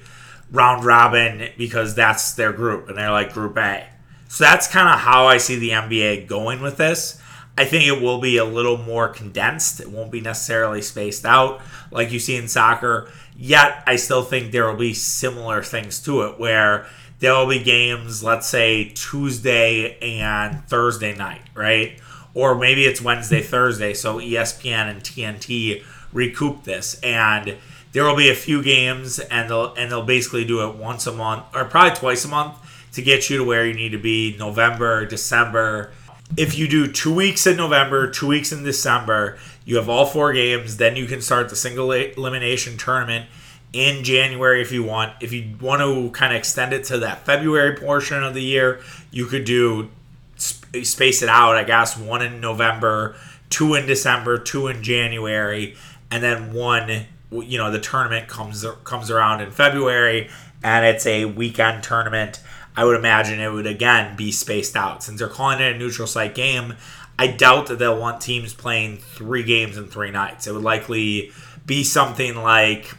round 0.52 0.86
robin 0.86 1.50
because 1.58 1.96
that's 1.96 2.34
their 2.34 2.54
group 2.54 2.88
and 2.88 2.98
they're 2.98 3.12
like 3.12 3.34
group 3.34 3.58
A. 3.58 3.88
So 4.28 4.44
that's 4.44 4.68
kind 4.68 4.88
of 4.88 5.00
how 5.00 5.26
I 5.26 5.38
see 5.38 5.58
the 5.58 5.72
NBA 5.72 6.28
going 6.28 6.62
with 6.62 6.78
this. 6.78 7.20
I 7.58 7.66
think 7.66 7.86
it 7.86 8.02
will 8.02 8.20
be 8.20 8.38
a 8.38 8.46
little 8.46 8.78
more 8.78 9.08
condensed. 9.08 9.80
It 9.80 9.92
won't 9.92 10.12
be 10.12 10.22
necessarily 10.22 10.82
spaced 10.82 11.26
out 11.26 11.62
like 11.92 12.12
you 12.12 12.20
see 12.20 12.36
in 12.36 12.48
soccer. 12.48 13.12
Yet, 13.36 13.84
I 13.86 13.96
still 13.96 14.24
think 14.24 14.52
there 14.52 14.68
will 14.68 14.78
be 14.78 14.94
similar 14.94 15.62
things 15.62 16.00
to 16.02 16.24
it 16.24 16.40
where 16.40 16.88
there 17.24 17.34
will 17.36 17.48
be 17.48 17.60
games, 17.60 18.22
let's 18.22 18.48
say 18.48 18.92
Tuesday 18.94 19.98
and 20.02 20.62
Thursday 20.66 21.16
night, 21.16 21.40
right? 21.54 21.98
Or 22.34 22.54
maybe 22.54 22.84
it's 22.84 23.02
Wednesday, 23.02 23.42
Thursday. 23.42 23.94
So 23.94 24.18
ESPN 24.20 24.92
and 24.92 25.02
TNT 25.02 25.86
recoup 26.12 26.66
this. 26.66 27.00
And 27.00 27.56
there 27.94 28.04
will 28.04 28.18
be 28.18 28.30
a 28.30 28.36
few 28.36 28.62
games, 28.62 29.20
and 29.20 29.50
they'll, 29.50 29.74
and 29.76 29.90
they'll 29.90 30.06
basically 30.06 30.44
do 30.44 30.68
it 30.70 30.76
once 30.76 31.08
a 31.08 31.14
month 31.14 31.46
or 31.56 31.64
probably 31.64 31.98
twice 31.98 32.26
a 32.26 32.28
month 32.28 32.58
to 32.92 33.02
get 33.02 33.30
you 33.30 33.38
to 33.38 33.46
where 33.46 33.66
you 33.66 33.74
need 33.74 33.94
to 33.94 33.98
be 33.98 34.36
November, 34.38 35.06
December. 35.06 35.94
If 36.36 36.58
you 36.58 36.68
do 36.68 36.92
two 36.92 37.14
weeks 37.14 37.48
in 37.48 37.56
November, 37.56 38.12
two 38.12 38.28
weeks 38.28 38.52
in 38.52 38.66
December, 38.66 39.38
you 39.64 39.78
have 39.78 39.88
all 39.88 40.06
four 40.06 40.34
games. 40.34 40.76
Then 40.76 40.98
you 40.98 41.06
can 41.06 41.22
start 41.22 41.48
the 41.48 41.56
single 41.56 41.90
elimination 41.90 42.78
tournament 42.78 43.28
in 43.74 44.04
January 44.04 44.62
if 44.62 44.72
you 44.72 44.84
want. 44.84 45.14
If 45.22 45.34
you 45.34 45.56
want 45.60 45.82
to 45.82 46.12
kind 46.12 46.32
of 46.32 46.38
extend 46.38 46.74
it 46.74 46.86
to 46.86 47.00
that 47.00 47.26
February 47.26 47.76
portion 47.76 48.24
of 48.24 48.34
the 48.34 48.44
year, 48.44 48.80
you 49.12 49.26
could 49.26 49.46
do 49.46 49.90
space 50.38 51.22
it 51.22 51.30
out, 51.30 51.56
I 51.56 51.64
guess, 51.64 51.98
one 51.98 52.22
in 52.22 52.40
November, 52.40 53.16
two 53.50 53.74
in 53.76 53.86
December, 53.86 54.38
two 54.38 54.68
in 54.68 54.84
January, 54.84 55.76
and 56.12 56.24
then 56.24 56.54
one, 56.54 57.06
you 57.32 57.58
know, 57.58 57.72
the 57.72 57.80
tournament 57.80 58.28
comes 58.28 58.66
comes 58.84 59.10
around 59.10 59.42
in 59.42 59.52
February 59.52 60.30
and 60.64 60.86
it's 60.86 61.06
a 61.06 61.26
weekend 61.26 61.84
tournament. 61.84 62.42
I 62.76 62.86
would 62.86 62.96
imagine 62.96 63.40
it 63.40 63.52
would 63.52 63.68
again 63.68 64.16
be 64.16 64.32
spaced 64.32 64.76
out. 64.76 65.04
Since 65.04 65.20
they're 65.20 65.28
calling 65.28 65.60
it 65.60 65.76
a 65.76 65.78
neutral 65.78 66.08
site 66.08 66.34
game, 66.34 66.76
I 67.20 67.28
doubt 67.28 67.68
that 67.68 67.78
they'll 67.78 68.00
want 68.00 68.22
teams 68.22 68.54
playing 68.54 68.98
three 68.98 69.44
games 69.44 69.78
in 69.78 69.88
three 69.88 70.10
nights. 70.10 70.48
It 70.48 70.54
would 70.54 70.64
likely 70.64 71.32
be 71.66 71.84
something 71.84 72.36
like 72.36 72.96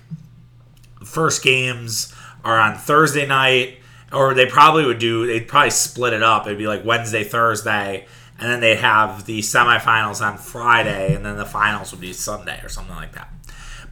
first 1.05 1.43
games 1.43 2.15
are 2.45 2.59
on 2.59 2.77
Thursday 2.77 3.27
night, 3.27 3.79
or 4.13 4.35
they 4.35 4.47
probably 4.47 4.85
would 4.85 4.99
do, 4.99 5.27
they'd 5.27 5.49
probably 5.49 5.71
split 5.71 6.13
it 6.13 6.23
up. 6.23 6.47
It'd 6.47 6.59
be 6.59 6.67
like 6.67 6.85
Wednesday, 6.85 7.25
Thursday, 7.25 8.07
and 8.39 8.51
then 8.51 8.61
they'd 8.61 8.77
have 8.77 9.27
the 9.27 9.41
semifinals 9.41 10.25
on 10.25 10.39
Friday, 10.39 11.15
and 11.15 11.25
then 11.25 11.37
the 11.37 11.45
finals 11.45 11.93
would 11.93 12.01
be 12.01 12.13
Sunday 12.13 12.61
or 12.63 12.69
something 12.69 12.95
like 12.95 13.13
that. 13.13 13.29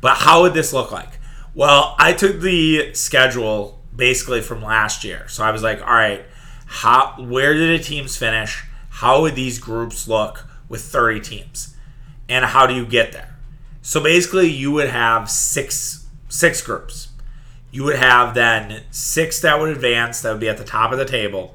But 0.00 0.18
how 0.18 0.42
would 0.42 0.54
this 0.54 0.72
look 0.72 0.90
like? 0.90 1.20
Well, 1.54 1.94
I 1.98 2.12
took 2.12 2.40
the 2.40 2.94
schedule 2.94 3.80
basically 3.94 4.40
from 4.40 4.62
last 4.62 5.04
year. 5.04 5.28
So 5.28 5.44
I 5.44 5.50
was 5.50 5.62
like, 5.62 5.80
all 5.80 5.94
right, 5.94 6.24
how 6.66 7.16
where 7.18 7.54
did 7.54 7.78
the 7.78 7.84
teams 7.84 8.16
finish? 8.16 8.64
How 8.88 9.22
would 9.22 9.34
these 9.34 9.58
groups 9.58 10.08
look 10.08 10.46
with 10.68 10.82
30 10.82 11.20
teams? 11.20 11.76
And 12.28 12.44
how 12.44 12.66
do 12.66 12.74
you 12.74 12.86
get 12.86 13.12
there? 13.12 13.36
So 13.82 14.02
basically 14.02 14.48
you 14.48 14.72
would 14.72 14.88
have 14.88 15.30
six 15.30 16.01
six 16.32 16.62
groups. 16.62 17.08
You 17.70 17.84
would 17.84 17.96
have 17.96 18.34
then 18.34 18.82
six 18.90 19.40
that 19.40 19.60
would 19.60 19.70
advance, 19.70 20.22
that 20.22 20.32
would 20.32 20.40
be 20.40 20.48
at 20.48 20.58
the 20.58 20.64
top 20.64 20.92
of 20.92 20.98
the 20.98 21.04
table. 21.04 21.54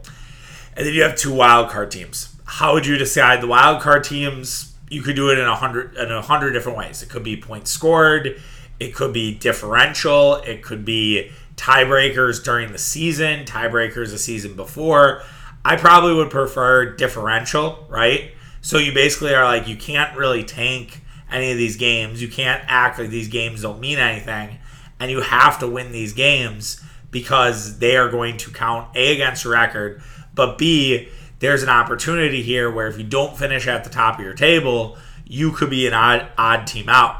And 0.75 0.85
then 0.85 0.93
you 0.93 1.03
have 1.03 1.15
two 1.15 1.33
wild 1.33 1.69
card 1.69 1.91
teams. 1.91 2.35
How 2.45 2.73
would 2.73 2.85
you 2.85 2.97
decide 2.97 3.41
the 3.41 3.47
wild 3.47 3.81
card 3.81 4.03
teams? 4.03 4.75
You 4.89 5.01
could 5.01 5.15
do 5.15 5.31
it 5.31 5.39
in 5.39 5.45
a 5.45 5.55
hundred 5.55 5.95
in 5.95 6.11
a 6.11 6.21
hundred 6.21 6.51
different 6.51 6.77
ways. 6.77 7.01
It 7.03 7.09
could 7.09 7.23
be 7.23 7.35
points 7.35 7.71
scored, 7.71 8.39
it 8.79 8.95
could 8.95 9.11
be 9.11 9.33
differential, 9.33 10.35
it 10.35 10.61
could 10.63 10.85
be 10.85 11.31
tiebreakers 11.55 12.43
during 12.43 12.71
the 12.71 12.77
season, 12.77 13.45
tiebreakers 13.45 14.11
the 14.11 14.17
season 14.17 14.55
before. 14.55 15.23
I 15.65 15.75
probably 15.75 16.13
would 16.13 16.29
prefer 16.29 16.95
differential, 16.95 17.85
right? 17.89 18.31
So 18.61 18.77
you 18.77 18.93
basically 18.93 19.33
are 19.33 19.43
like, 19.43 19.67
you 19.67 19.75
can't 19.75 20.15
really 20.17 20.43
tank 20.43 21.01
any 21.29 21.51
of 21.51 21.57
these 21.57 21.75
games. 21.75 22.21
You 22.21 22.27
can't 22.27 22.63
act 22.67 22.99
like 22.99 23.09
these 23.09 23.27
games 23.27 23.63
don't 23.63 23.79
mean 23.79 23.97
anything. 23.97 24.59
And 24.99 25.11
you 25.11 25.21
have 25.21 25.59
to 25.59 25.67
win 25.67 25.91
these 25.91 26.13
games 26.13 26.81
because 27.11 27.79
they 27.79 27.95
are 27.95 28.09
going 28.09 28.37
to 28.37 28.51
count 28.51 28.95
A 28.95 29.13
against 29.13 29.43
your 29.43 29.53
record, 29.53 30.01
but 30.33 30.57
B, 30.57 31.09
there's 31.39 31.63
an 31.63 31.69
opportunity 31.69 32.41
here 32.41 32.69
where 32.69 32.87
if 32.87 32.97
you 32.97 33.03
don't 33.03 33.37
finish 33.37 33.67
at 33.67 33.83
the 33.83 33.89
top 33.89 34.19
of 34.19 34.25
your 34.25 34.33
table, 34.33 34.97
you 35.25 35.51
could 35.51 35.69
be 35.69 35.87
an 35.87 35.93
odd, 35.93 36.27
odd 36.37 36.65
team 36.67 36.89
out. 36.89 37.15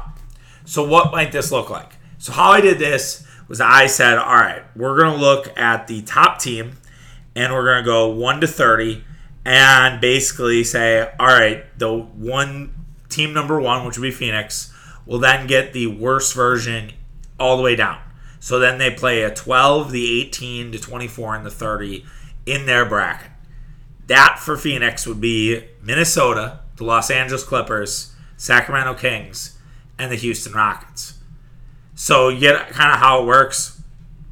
So, 0.64 0.86
what 0.86 1.12
might 1.12 1.32
this 1.32 1.52
look 1.52 1.70
like? 1.70 1.92
So, 2.18 2.32
how 2.32 2.50
I 2.50 2.60
did 2.60 2.78
this 2.78 3.26
was 3.48 3.60
I 3.60 3.86
said, 3.86 4.18
all 4.18 4.34
right, 4.34 4.62
we're 4.76 4.98
going 4.98 5.14
to 5.14 5.20
look 5.20 5.56
at 5.58 5.86
the 5.86 6.02
top 6.02 6.38
team 6.38 6.72
and 7.34 7.52
we're 7.52 7.64
going 7.64 7.82
to 7.82 7.86
go 7.86 8.08
1 8.08 8.40
to 8.42 8.46
30 8.46 9.04
and 9.44 10.00
basically 10.00 10.62
say, 10.64 11.10
all 11.18 11.26
right, 11.26 11.64
the 11.78 11.90
one 11.96 12.74
team 13.08 13.32
number 13.32 13.58
one, 13.58 13.86
which 13.86 13.96
would 13.96 14.02
be 14.02 14.10
Phoenix, 14.10 14.72
will 15.06 15.18
then 15.18 15.46
get 15.46 15.72
the 15.72 15.86
worst 15.86 16.34
version 16.34 16.92
all 17.38 17.56
the 17.56 17.62
way 17.62 17.76
down. 17.76 18.00
So 18.40 18.58
then 18.58 18.78
they 18.78 18.90
play 18.90 19.22
a 19.22 19.34
12, 19.34 19.90
the 19.90 20.20
18, 20.22 20.72
to 20.72 20.78
24, 20.78 21.34
and 21.36 21.46
the 21.46 21.50
30 21.50 22.04
in 22.46 22.66
their 22.66 22.84
bracket. 22.84 23.30
That 24.06 24.38
for 24.38 24.56
Phoenix 24.56 25.06
would 25.06 25.20
be 25.20 25.64
Minnesota, 25.82 26.60
the 26.76 26.84
Los 26.84 27.10
Angeles 27.10 27.44
Clippers, 27.44 28.14
Sacramento 28.36 28.94
Kings, 28.94 29.58
and 29.98 30.10
the 30.10 30.16
Houston 30.16 30.52
Rockets. 30.52 31.18
So 31.94 32.28
you 32.28 32.40
get 32.40 32.70
kind 32.70 32.92
of 32.92 32.98
how 32.98 33.22
it 33.22 33.26
works. 33.26 33.82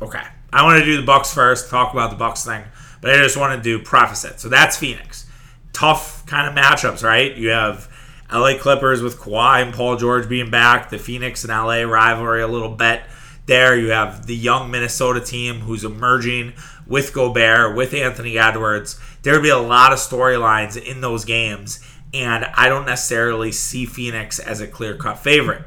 Okay. 0.01 0.23
I 0.53 0.63
want 0.63 0.79
to 0.79 0.85
do 0.85 0.97
the 0.97 1.03
Bucks 1.03 1.35
first, 1.35 1.69
talk 1.69 1.93
about 1.93 2.11
the 2.11 2.17
Bucks 2.17 2.45
thing, 2.45 2.63
but 3.01 3.11
I 3.11 3.23
just 3.23 3.37
want 3.37 3.57
to 3.57 3.63
do 3.63 3.83
preface 3.85 4.25
it. 4.25 4.41
So 4.41 4.49
that's 4.49 4.77
Phoenix. 4.77 5.27
Tough 5.73 6.25
kind 6.27 6.49
of 6.49 6.55
matchups, 6.55 7.03
right? 7.03 7.37
You 7.37 7.49
have 7.49 7.93
LA 8.33 8.59
Clippers 8.59 9.03
with 9.03 9.19
Kawhi 9.19 9.63
and 9.63 9.75
Paul 9.75 9.97
George 9.97 10.29
being 10.29 10.51
back, 10.51 10.91
the 10.91 10.99
Phoenix 10.99 11.45
and 11.45 11.51
LA 11.51 11.83
rivalry 11.83 12.43
a 12.43 12.49
little 12.49 12.71
bit 12.71 13.03
there. 13.47 13.77
You 13.77 13.91
have 13.91 14.27
the 14.27 14.37
young 14.37 14.71
Minnesota 14.71 15.21
team 15.21 15.61
who's 15.61 15.85
emerging 15.85 16.53
with 16.87 17.13
Gobert, 17.13 17.77
with 17.77 17.95
Anthony 17.95 18.39
Edwards. 18.39 18.99
There 19.23 19.35
would 19.35 19.43
be 19.43 19.49
a 19.49 19.59
lot 19.59 19.93
of 19.93 19.99
storylines 19.99 20.77
in 20.81 21.01
those 21.01 21.25
games, 21.25 21.81
and 22.13 22.45
I 22.55 22.69
don't 22.69 22.87
necessarily 22.87 23.53
see 23.53 23.87
Phoenix 23.87 24.39
as 24.39 24.61
a 24.61 24.67
clear 24.67 24.97
cut 24.97 25.19
favorite. 25.19 25.63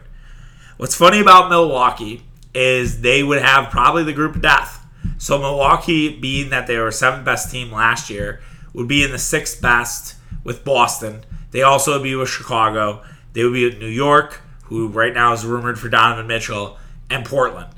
What's 0.77 0.95
funny 0.95 1.19
about 1.19 1.49
Milwaukee 1.49 2.23
is 2.53 3.01
they 3.01 3.21
would 3.21 3.41
have 3.41 3.69
probably 3.69 4.03
the 4.03 4.13
group 4.13 4.35
of 4.35 4.41
death. 4.41 4.85
So 5.17 5.37
Milwaukee, 5.37 6.17
being 6.17 6.49
that 6.49 6.67
they 6.67 6.77
were 6.77 6.91
seventh 6.91 7.25
best 7.25 7.51
team 7.51 7.71
last 7.71 8.09
year, 8.09 8.41
would 8.73 8.87
be 8.87 9.03
in 9.03 9.11
the 9.11 9.19
sixth 9.19 9.61
best 9.61 10.15
with 10.43 10.63
Boston. 10.63 11.23
They 11.51 11.61
also 11.63 11.93
would 11.93 12.03
be 12.03 12.15
with 12.15 12.29
Chicago. 12.29 13.03
They 13.33 13.43
would 13.43 13.53
be 13.53 13.65
with 13.65 13.79
New 13.79 13.87
York, 13.87 14.41
who 14.65 14.87
right 14.87 15.13
now 15.13 15.33
is 15.33 15.45
rumored 15.45 15.79
for 15.79 15.89
Donovan 15.89 16.27
Mitchell, 16.27 16.77
and 17.09 17.25
Portland. 17.25 17.69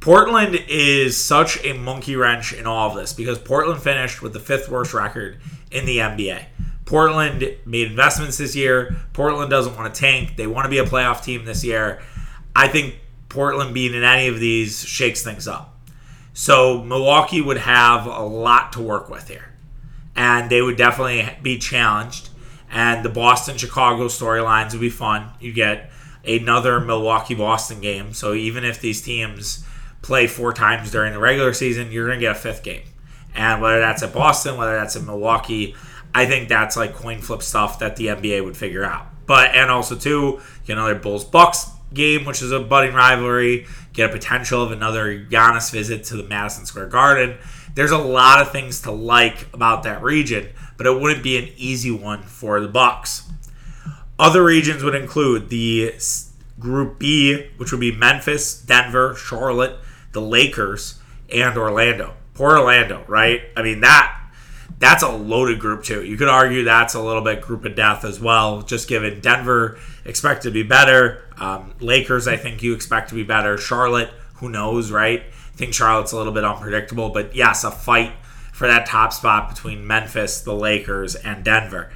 Portland 0.00 0.54
is 0.68 1.22
such 1.22 1.64
a 1.64 1.72
monkey 1.72 2.14
wrench 2.14 2.52
in 2.52 2.66
all 2.66 2.90
of 2.90 2.96
this 2.96 3.12
because 3.12 3.38
Portland 3.38 3.82
finished 3.82 4.22
with 4.22 4.32
the 4.32 4.40
fifth 4.40 4.68
worst 4.68 4.94
record 4.94 5.38
in 5.72 5.86
the 5.86 5.98
NBA. 5.98 6.44
Portland 6.84 7.56
made 7.66 7.90
investments 7.90 8.38
this 8.38 8.54
year. 8.54 8.96
Portland 9.12 9.50
doesn't 9.50 9.76
want 9.76 9.92
to 9.92 10.00
tank. 10.00 10.36
They 10.36 10.46
want 10.46 10.64
to 10.64 10.70
be 10.70 10.78
a 10.78 10.84
playoff 10.84 11.22
team 11.22 11.44
this 11.44 11.64
year. 11.64 12.00
I 12.54 12.68
think 12.68 12.96
Portland 13.28 13.74
being 13.74 13.92
in 13.92 14.04
any 14.04 14.28
of 14.28 14.40
these 14.40 14.84
shakes 14.84 15.22
things 15.22 15.46
up. 15.46 15.76
So 16.32 16.82
Milwaukee 16.84 17.40
would 17.40 17.58
have 17.58 18.06
a 18.06 18.22
lot 18.22 18.72
to 18.74 18.80
work 18.80 19.10
with 19.10 19.28
here. 19.28 19.52
And 20.14 20.48
they 20.48 20.62
would 20.62 20.76
definitely 20.76 21.28
be 21.42 21.58
challenged. 21.58 22.27
And 22.70 23.04
the 23.04 23.08
Boston 23.08 23.56
Chicago 23.56 24.06
storylines 24.08 24.72
would 24.72 24.80
be 24.80 24.90
fun. 24.90 25.30
You 25.40 25.52
get 25.52 25.90
another 26.24 26.80
Milwaukee 26.80 27.34
Boston 27.34 27.80
game. 27.80 28.12
So 28.12 28.34
even 28.34 28.64
if 28.64 28.80
these 28.80 29.00
teams 29.02 29.64
play 30.02 30.26
four 30.26 30.52
times 30.52 30.90
during 30.90 31.12
the 31.12 31.18
regular 31.18 31.52
season, 31.52 31.90
you're 31.90 32.06
going 32.06 32.18
to 32.18 32.26
get 32.26 32.36
a 32.36 32.38
fifth 32.38 32.62
game. 32.62 32.82
And 33.34 33.62
whether 33.62 33.78
that's 33.78 34.02
at 34.02 34.12
Boston, 34.12 34.56
whether 34.56 34.74
that's 34.74 34.96
in 34.96 35.06
Milwaukee, 35.06 35.74
I 36.14 36.26
think 36.26 36.48
that's 36.48 36.76
like 36.76 36.94
coin 36.94 37.20
flip 37.20 37.42
stuff 37.42 37.78
that 37.78 37.96
the 37.96 38.08
NBA 38.08 38.44
would 38.44 38.56
figure 38.56 38.84
out. 38.84 39.06
But 39.26 39.54
and 39.54 39.70
also 39.70 39.94
too, 39.94 40.40
get 40.66 40.74
another 40.78 40.94
Bulls 40.94 41.24
Bucks 41.24 41.70
game, 41.92 42.24
which 42.24 42.42
is 42.42 42.52
a 42.52 42.60
budding 42.60 42.94
rivalry, 42.94 43.66
get 43.92 44.10
a 44.10 44.12
potential 44.12 44.62
of 44.62 44.72
another 44.72 45.18
Giannis 45.18 45.70
visit 45.70 46.04
to 46.04 46.16
the 46.16 46.22
Madison 46.22 46.66
Square 46.66 46.88
Garden. 46.88 47.38
There's 47.74 47.90
a 47.90 47.98
lot 47.98 48.40
of 48.40 48.50
things 48.50 48.80
to 48.82 48.90
like 48.90 49.46
about 49.52 49.84
that 49.84 50.02
region, 50.02 50.48
but 50.78 50.86
it 50.86 50.98
wouldn't 50.98 51.22
be 51.22 51.36
an 51.36 51.50
easy 51.58 51.90
one 51.90 52.22
for 52.22 52.60
the 52.60 52.68
Bucks. 52.68 53.28
Other 54.18 54.42
regions 54.42 54.82
would 54.82 54.94
include 54.94 55.50
the 55.50 55.92
Group 56.58 56.98
B, 56.98 57.50
which 57.58 57.70
would 57.70 57.80
be 57.80 57.92
Memphis, 57.92 58.58
Denver, 58.58 59.14
Charlotte, 59.14 59.76
the 60.12 60.22
Lakers, 60.22 60.98
and 61.32 61.58
Orlando. 61.58 62.14
Poor 62.32 62.56
Orlando, 62.56 63.04
right? 63.06 63.42
I 63.56 63.62
mean 63.62 63.80
that 63.80 64.14
that's 64.78 65.02
a 65.02 65.08
loaded 65.08 65.58
group 65.58 65.82
too. 65.82 66.04
You 66.04 66.16
could 66.16 66.28
argue 66.28 66.64
that's 66.64 66.94
a 66.94 67.02
little 67.02 67.22
bit 67.22 67.40
group 67.40 67.64
of 67.64 67.74
death 67.74 68.04
as 68.04 68.20
well, 68.20 68.62
just 68.62 68.88
given 68.88 69.20
Denver 69.20 69.78
expect 70.04 70.44
to 70.44 70.50
be 70.50 70.62
better. 70.62 71.24
Um, 71.36 71.74
Lakers, 71.80 72.28
I 72.28 72.36
think 72.36 72.62
you 72.62 72.74
expect 72.74 73.08
to 73.08 73.14
be 73.14 73.24
better. 73.24 73.58
Charlotte, 73.58 74.10
who 74.34 74.48
knows, 74.48 74.90
right? 74.90 75.22
I 75.22 75.56
think 75.56 75.74
Charlotte's 75.74 76.12
a 76.12 76.16
little 76.16 76.32
bit 76.32 76.44
unpredictable, 76.44 77.10
but 77.10 77.34
yes, 77.34 77.64
a 77.64 77.70
fight 77.70 78.12
for 78.58 78.66
that 78.66 78.86
top 78.86 79.12
spot 79.12 79.48
between 79.48 79.86
Memphis, 79.86 80.40
the 80.40 80.52
Lakers, 80.52 81.14
and 81.14 81.44
Denver. 81.44 81.92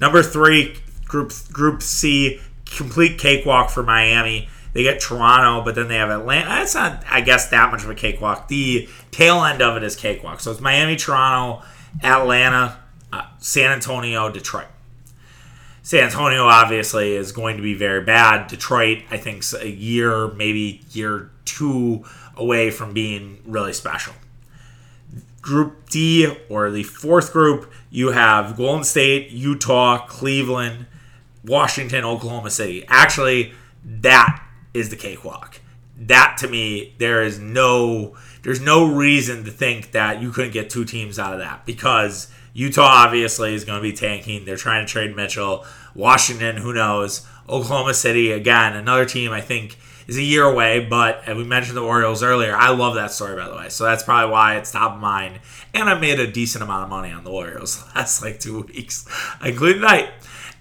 Number 0.00 0.22
three, 0.22 0.78
Group 1.04 1.30
Group 1.52 1.82
C, 1.82 2.40
complete 2.64 3.18
cakewalk 3.18 3.68
for 3.68 3.82
Miami. 3.82 4.48
They 4.72 4.82
get 4.82 4.98
Toronto, 4.98 5.62
but 5.62 5.74
then 5.74 5.88
they 5.88 5.96
have 5.96 6.08
Atlanta. 6.08 6.48
That's 6.48 6.74
not, 6.74 7.04
I 7.10 7.20
guess, 7.20 7.50
that 7.50 7.70
much 7.70 7.84
of 7.84 7.90
a 7.90 7.94
cakewalk. 7.94 8.48
The 8.48 8.88
tail 9.10 9.44
end 9.44 9.60
of 9.60 9.76
it 9.76 9.82
is 9.82 9.94
cakewalk. 9.94 10.40
So 10.40 10.52
it's 10.52 10.60
Miami, 10.60 10.96
Toronto, 10.96 11.62
Atlanta, 12.02 12.78
uh, 13.12 13.26
San 13.36 13.70
Antonio, 13.72 14.30
Detroit. 14.30 14.68
San 15.82 16.04
Antonio 16.04 16.46
obviously 16.46 17.14
is 17.14 17.30
going 17.30 17.58
to 17.58 17.62
be 17.62 17.74
very 17.74 18.02
bad. 18.02 18.48
Detroit, 18.48 19.02
I 19.10 19.18
think, 19.18 19.44
a 19.60 19.68
year, 19.68 20.28
maybe 20.28 20.80
year 20.92 21.30
two 21.44 22.04
away 22.36 22.70
from 22.70 22.94
being 22.94 23.42
really 23.44 23.74
special. 23.74 24.14
Group 25.46 25.88
D, 25.88 26.26
or 26.48 26.72
the 26.72 26.82
fourth 26.82 27.32
group, 27.32 27.72
you 27.88 28.08
have 28.08 28.56
Golden 28.56 28.82
State, 28.82 29.30
Utah, 29.30 30.04
Cleveland, 30.08 30.86
Washington, 31.44 32.04
Oklahoma 32.04 32.50
City. 32.50 32.84
Actually, 32.88 33.52
that 33.84 34.44
is 34.74 34.90
the 34.90 34.96
cakewalk. 34.96 35.60
That 35.96 36.36
to 36.40 36.48
me, 36.48 36.96
there 36.98 37.22
is 37.22 37.38
no 37.38 38.16
there's 38.42 38.60
no 38.60 38.92
reason 38.92 39.44
to 39.44 39.52
think 39.52 39.92
that 39.92 40.20
you 40.20 40.32
couldn't 40.32 40.50
get 40.50 40.68
two 40.68 40.84
teams 40.84 41.16
out 41.16 41.32
of 41.32 41.38
that 41.38 41.64
because 41.64 42.28
Utah 42.52 42.82
obviously 42.82 43.54
is 43.54 43.64
going 43.64 43.78
to 43.78 43.88
be 43.88 43.92
tanking. 43.92 44.46
They're 44.46 44.56
trying 44.56 44.84
to 44.84 44.92
trade 44.92 45.14
Mitchell. 45.14 45.64
Washington, 45.94 46.56
who 46.56 46.72
knows? 46.72 47.24
Oklahoma 47.48 47.94
City, 47.94 48.32
again, 48.32 48.74
another 48.74 49.04
team 49.04 49.30
I 49.30 49.40
think 49.40 49.78
is 50.06 50.16
a 50.16 50.22
year 50.22 50.44
away, 50.44 50.80
but 50.80 51.26
we 51.28 51.44
mentioned 51.44 51.76
the 51.76 51.82
Orioles 51.82 52.22
earlier. 52.22 52.54
I 52.54 52.70
love 52.70 52.94
that 52.94 53.12
story, 53.12 53.36
by 53.36 53.48
the 53.48 53.56
way. 53.56 53.68
So 53.68 53.84
that's 53.84 54.02
probably 54.02 54.30
why 54.30 54.56
it's 54.56 54.70
top 54.70 54.94
of 54.94 55.00
mind. 55.00 55.40
And 55.74 55.88
I 55.88 55.98
made 55.98 56.20
a 56.20 56.30
decent 56.30 56.62
amount 56.62 56.84
of 56.84 56.90
money 56.90 57.12
on 57.12 57.24
the 57.24 57.30
Orioles 57.30 57.84
last 57.94 58.22
like 58.22 58.40
two 58.40 58.62
weeks, 58.62 59.06
including 59.44 59.82
tonight. 59.82 60.10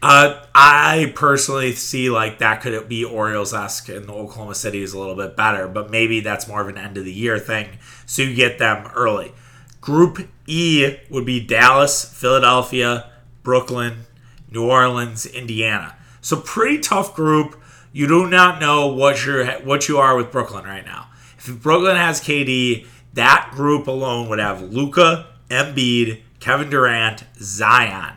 Uh, 0.01 0.45
I 0.53 1.13
personally 1.15 1.71
see 1.71 2.09
like 2.09 2.39
that 2.39 2.61
could 2.61 2.87
be 2.87 3.03
Orioles 3.03 3.53
esque, 3.53 3.89
and 3.89 4.09
Oklahoma 4.09 4.53
City 4.53 4.83
is 4.83 4.93
a 4.93 4.99
little 4.99 5.15
bit 5.15 5.35
better, 5.35 5.67
but 5.67 5.89
maybe 5.89 6.19
that's 6.19 6.47
more 6.47 6.61
of 6.61 6.67
an 6.67 6.77
end 6.77 6.97
of 6.97 7.05
the 7.05 7.13
year 7.13 7.39
thing. 7.39 7.79
So 8.05 8.21
you 8.21 8.35
get 8.35 8.59
them 8.59 8.91
early. 8.93 9.33
Group 9.81 10.27
E 10.47 10.97
would 11.09 11.25
be 11.25 11.39
Dallas, 11.39 12.05
Philadelphia, 12.05 13.09
Brooklyn, 13.41 14.05
New 14.51 14.69
Orleans, 14.69 15.25
Indiana. 15.25 15.95
So 16.21 16.37
pretty 16.37 16.79
tough 16.79 17.15
group 17.15 17.55
you 17.95 18.07
do 18.07 18.27
not 18.27 18.59
know 18.59 18.87
what 18.87 19.25
you're 19.25 19.45
what 19.61 19.87
you 19.87 19.99
are 19.99 20.17
with 20.17 20.29
Brooklyn 20.29 20.65
right 20.65 20.85
now. 20.85 21.07
If 21.37 21.61
Brooklyn 21.61 21.95
has 21.95 22.19
KD, 22.19 22.85
that 23.13 23.51
group 23.53 23.87
alone 23.87 24.27
would 24.27 24.39
have 24.39 24.61
Luka, 24.61 25.27
Embiid, 25.49 26.19
Kevin 26.41 26.69
Durant, 26.69 27.23
Zion. 27.37 28.15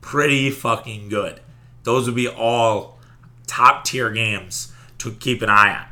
Pretty 0.00 0.48
fucking 0.50 1.08
good. 1.08 1.40
Those 1.82 2.06
would 2.06 2.14
be 2.14 2.28
all 2.28 3.00
top 3.48 3.84
tier 3.84 4.10
games 4.10 4.72
to 4.98 5.10
keep 5.10 5.42
an 5.42 5.50
eye 5.50 5.74
on. 5.74 5.86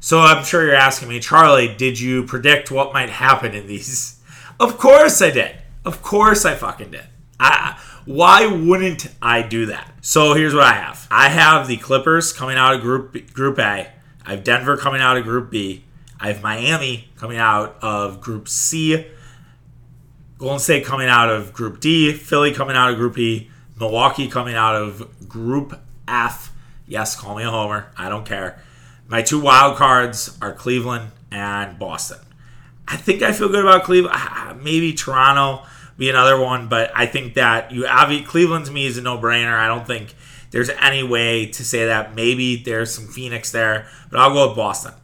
So 0.00 0.20
I'm 0.20 0.42
sure 0.42 0.64
you're 0.64 0.74
asking 0.74 1.10
me, 1.10 1.20
Charlie, 1.20 1.74
did 1.74 2.00
you 2.00 2.22
predict 2.22 2.70
what 2.70 2.94
might 2.94 3.10
happen 3.10 3.54
in 3.54 3.66
these? 3.66 4.14
Of 4.60 4.76
course 4.76 5.22
I 5.22 5.30
did. 5.30 5.54
Of 5.84 6.02
course 6.02 6.44
I 6.44 6.56
fucking 6.56 6.90
did. 6.90 7.04
I 7.38 7.80
why 8.08 8.46
wouldn't 8.46 9.06
I 9.20 9.42
do 9.42 9.66
that? 9.66 9.92
So 10.00 10.32
here's 10.32 10.54
what 10.54 10.64
I 10.64 10.72
have. 10.72 11.06
I 11.10 11.28
have 11.28 11.68
the 11.68 11.76
Clippers 11.76 12.32
coming 12.32 12.56
out 12.56 12.74
of 12.74 12.80
Group 12.80 13.34
Group 13.34 13.58
A. 13.58 13.88
I 14.24 14.30
have 14.30 14.44
Denver 14.44 14.78
coming 14.78 15.02
out 15.02 15.18
of 15.18 15.24
Group 15.24 15.50
B. 15.50 15.84
I 16.18 16.28
have 16.28 16.42
Miami 16.42 17.10
coming 17.16 17.36
out 17.36 17.76
of 17.82 18.22
Group 18.22 18.48
C. 18.48 19.06
Golden 20.38 20.58
State 20.58 20.86
coming 20.86 21.08
out 21.08 21.28
of 21.28 21.52
Group 21.52 21.80
D. 21.80 22.14
Philly 22.14 22.54
coming 22.54 22.76
out 22.76 22.90
of 22.90 22.96
Group 22.96 23.18
E. 23.18 23.50
Milwaukee 23.78 24.28
coming 24.28 24.54
out 24.54 24.74
of 24.74 25.28
Group 25.28 25.78
F. 26.08 26.50
Yes, 26.86 27.14
call 27.14 27.36
me 27.36 27.44
a 27.44 27.50
homer. 27.50 27.92
I 27.98 28.08
don't 28.08 28.24
care. 28.24 28.62
My 29.06 29.20
two 29.20 29.38
wild 29.38 29.76
cards 29.76 30.34
are 30.40 30.54
Cleveland 30.54 31.10
and 31.30 31.78
Boston. 31.78 32.20
I 32.86 32.96
think 32.96 33.22
I 33.22 33.32
feel 33.32 33.50
good 33.50 33.66
about 33.66 33.84
Cleveland. 33.84 34.16
Uh, 34.18 34.54
maybe 34.62 34.94
Toronto 34.94 35.66
be 35.98 36.08
another 36.08 36.40
one. 36.40 36.68
But 36.68 36.90
I 36.94 37.04
think 37.04 37.34
that 37.34 37.70
you 37.70 37.86
obviously 37.86 38.26
Cleveland 38.26 38.66
to 38.66 38.72
me 38.72 38.86
is 38.86 38.96
a 38.96 39.02
no 39.02 39.18
brainer. 39.18 39.54
I 39.54 39.66
don't 39.66 39.86
think 39.86 40.14
there's 40.50 40.70
any 40.70 41.02
way 41.02 41.46
to 41.46 41.64
say 41.64 41.86
that. 41.86 42.14
Maybe 42.14 42.56
there's 42.56 42.94
some 42.94 43.06
Phoenix 43.06 43.52
there, 43.52 43.86
but 44.10 44.18
I'll 44.20 44.32
go 44.32 44.48
with 44.48 44.56
Boston. 44.56 44.94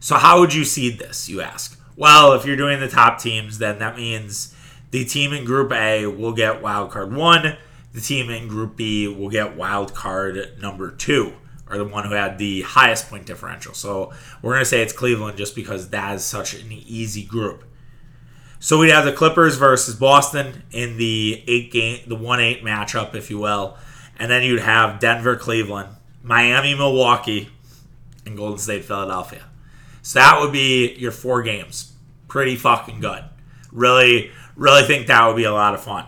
So 0.00 0.16
how 0.16 0.40
would 0.40 0.52
you 0.52 0.64
seed 0.64 0.98
this? 0.98 1.28
You 1.28 1.40
ask. 1.40 1.80
Well, 1.96 2.32
if 2.32 2.44
you're 2.44 2.56
doing 2.56 2.80
the 2.80 2.88
top 2.88 3.20
teams, 3.20 3.58
then 3.58 3.78
that 3.78 3.96
means 3.96 4.54
the 4.90 5.04
team 5.04 5.32
in 5.32 5.44
Group 5.44 5.72
A 5.72 6.06
will 6.06 6.32
get 6.32 6.62
wild 6.62 6.90
card 6.90 7.14
one. 7.14 7.56
The 7.92 8.00
team 8.00 8.30
in 8.30 8.48
Group 8.48 8.76
B 8.76 9.08
will 9.08 9.28
get 9.28 9.56
wild 9.56 9.94
card 9.94 10.58
number 10.60 10.90
two, 10.90 11.34
or 11.68 11.76
the 11.76 11.84
one 11.84 12.06
who 12.06 12.14
had 12.14 12.38
the 12.38 12.62
highest 12.62 13.10
point 13.10 13.26
differential. 13.26 13.74
So 13.74 14.12
we're 14.40 14.52
going 14.52 14.62
to 14.62 14.68
say 14.70 14.80
it's 14.80 14.92
Cleveland 14.92 15.36
just 15.36 15.54
because 15.54 15.90
that 15.90 16.14
is 16.14 16.24
such 16.24 16.54
an 16.54 16.72
easy 16.72 17.24
group. 17.24 17.64
So 18.62 18.78
we'd 18.78 18.90
have 18.90 19.06
the 19.06 19.12
Clippers 19.12 19.56
versus 19.56 19.94
Boston 19.94 20.64
in 20.70 20.98
the 20.98 21.42
eight 21.46 21.72
game, 21.72 22.00
the 22.06 22.14
one 22.14 22.40
eight 22.40 22.62
matchup, 22.62 23.14
if 23.14 23.30
you 23.30 23.38
will, 23.38 23.78
and 24.18 24.30
then 24.30 24.42
you'd 24.42 24.60
have 24.60 25.00
Denver, 25.00 25.34
Cleveland, 25.34 25.88
Miami, 26.22 26.74
Milwaukee, 26.74 27.48
and 28.26 28.36
Golden 28.36 28.58
State, 28.58 28.84
Philadelphia. 28.84 29.44
So 30.02 30.18
that 30.18 30.38
would 30.40 30.52
be 30.52 30.94
your 30.98 31.10
four 31.10 31.42
games. 31.42 31.94
Pretty 32.28 32.54
fucking 32.54 33.00
good. 33.00 33.24
Really, 33.72 34.30
really 34.56 34.82
think 34.82 35.06
that 35.06 35.26
would 35.26 35.36
be 35.36 35.44
a 35.44 35.52
lot 35.52 35.72
of 35.72 35.82
fun. 35.82 36.04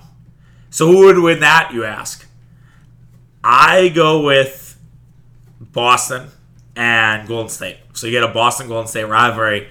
So 0.68 0.86
who 0.86 1.06
would 1.06 1.18
win 1.18 1.40
that, 1.40 1.70
you 1.72 1.84
ask? 1.84 2.26
I 3.42 3.88
go 3.88 4.22
with 4.22 4.78
Boston 5.58 6.28
and 6.76 7.26
Golden 7.26 7.48
State. 7.48 7.78
So 7.94 8.06
you 8.06 8.12
get 8.12 8.24
a 8.24 8.28
Boston 8.28 8.68
Golden 8.68 8.88
State 8.88 9.04
rivalry. 9.04 9.68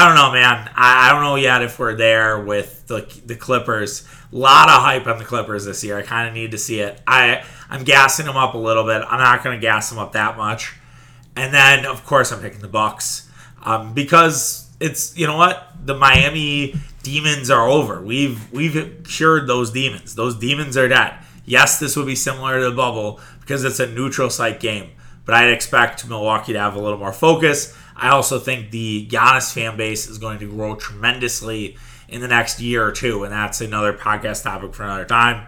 I 0.00 0.06
don't 0.06 0.14
know, 0.14 0.32
man. 0.32 0.70
I, 0.74 1.08
I 1.08 1.12
don't 1.12 1.22
know 1.22 1.36
yet 1.36 1.60
if 1.60 1.78
we're 1.78 1.94
there 1.94 2.40
with 2.40 2.86
the, 2.86 3.06
the 3.26 3.36
Clippers. 3.36 4.08
A 4.32 4.36
lot 4.36 4.70
of 4.70 4.80
hype 4.80 5.06
on 5.06 5.18
the 5.18 5.26
Clippers 5.26 5.66
this 5.66 5.84
year. 5.84 5.98
I 5.98 6.02
kind 6.02 6.26
of 6.26 6.32
need 6.32 6.52
to 6.52 6.58
see 6.58 6.80
it. 6.80 7.02
I 7.06 7.44
I'm 7.68 7.84
gassing 7.84 8.24
them 8.24 8.34
up 8.34 8.54
a 8.54 8.58
little 8.58 8.84
bit. 8.84 9.02
I'm 9.06 9.18
not 9.18 9.44
going 9.44 9.58
to 9.58 9.60
gas 9.60 9.90
them 9.90 9.98
up 9.98 10.12
that 10.12 10.38
much. 10.38 10.74
And 11.36 11.52
then, 11.52 11.84
of 11.84 12.06
course, 12.06 12.32
I'm 12.32 12.40
picking 12.40 12.60
the 12.60 12.68
Bucks 12.68 13.30
um, 13.62 13.92
because 13.92 14.70
it's 14.80 15.14
you 15.18 15.26
know 15.26 15.36
what 15.36 15.70
the 15.84 15.94
Miami 15.94 16.76
demons 17.02 17.50
are 17.50 17.68
over. 17.68 18.00
We've 18.00 18.50
we've 18.54 19.04
cured 19.06 19.48
those 19.48 19.70
demons. 19.70 20.14
Those 20.14 20.34
demons 20.34 20.78
are 20.78 20.88
dead. 20.88 21.12
Yes, 21.44 21.78
this 21.78 21.94
would 21.94 22.06
be 22.06 22.16
similar 22.16 22.58
to 22.58 22.70
the 22.70 22.74
bubble 22.74 23.20
because 23.40 23.64
it's 23.64 23.80
a 23.80 23.86
neutral 23.86 24.30
site 24.30 24.60
game, 24.60 24.92
but 25.26 25.34
I'd 25.34 25.52
expect 25.52 26.08
Milwaukee 26.08 26.54
to 26.54 26.58
have 26.58 26.74
a 26.74 26.80
little 26.80 26.98
more 26.98 27.12
focus. 27.12 27.76
I 28.00 28.08
also 28.10 28.38
think 28.38 28.70
the 28.70 29.06
Giannis 29.06 29.52
fan 29.52 29.76
base 29.76 30.08
is 30.08 30.16
going 30.16 30.38
to 30.38 30.50
grow 30.50 30.74
tremendously 30.74 31.76
in 32.08 32.22
the 32.22 32.28
next 32.28 32.58
year 32.60 32.84
or 32.84 32.92
two, 32.92 33.24
and 33.24 33.32
that's 33.32 33.60
another 33.60 33.92
podcast 33.92 34.42
topic 34.42 34.74
for 34.74 34.84
another 34.84 35.04
time. 35.04 35.46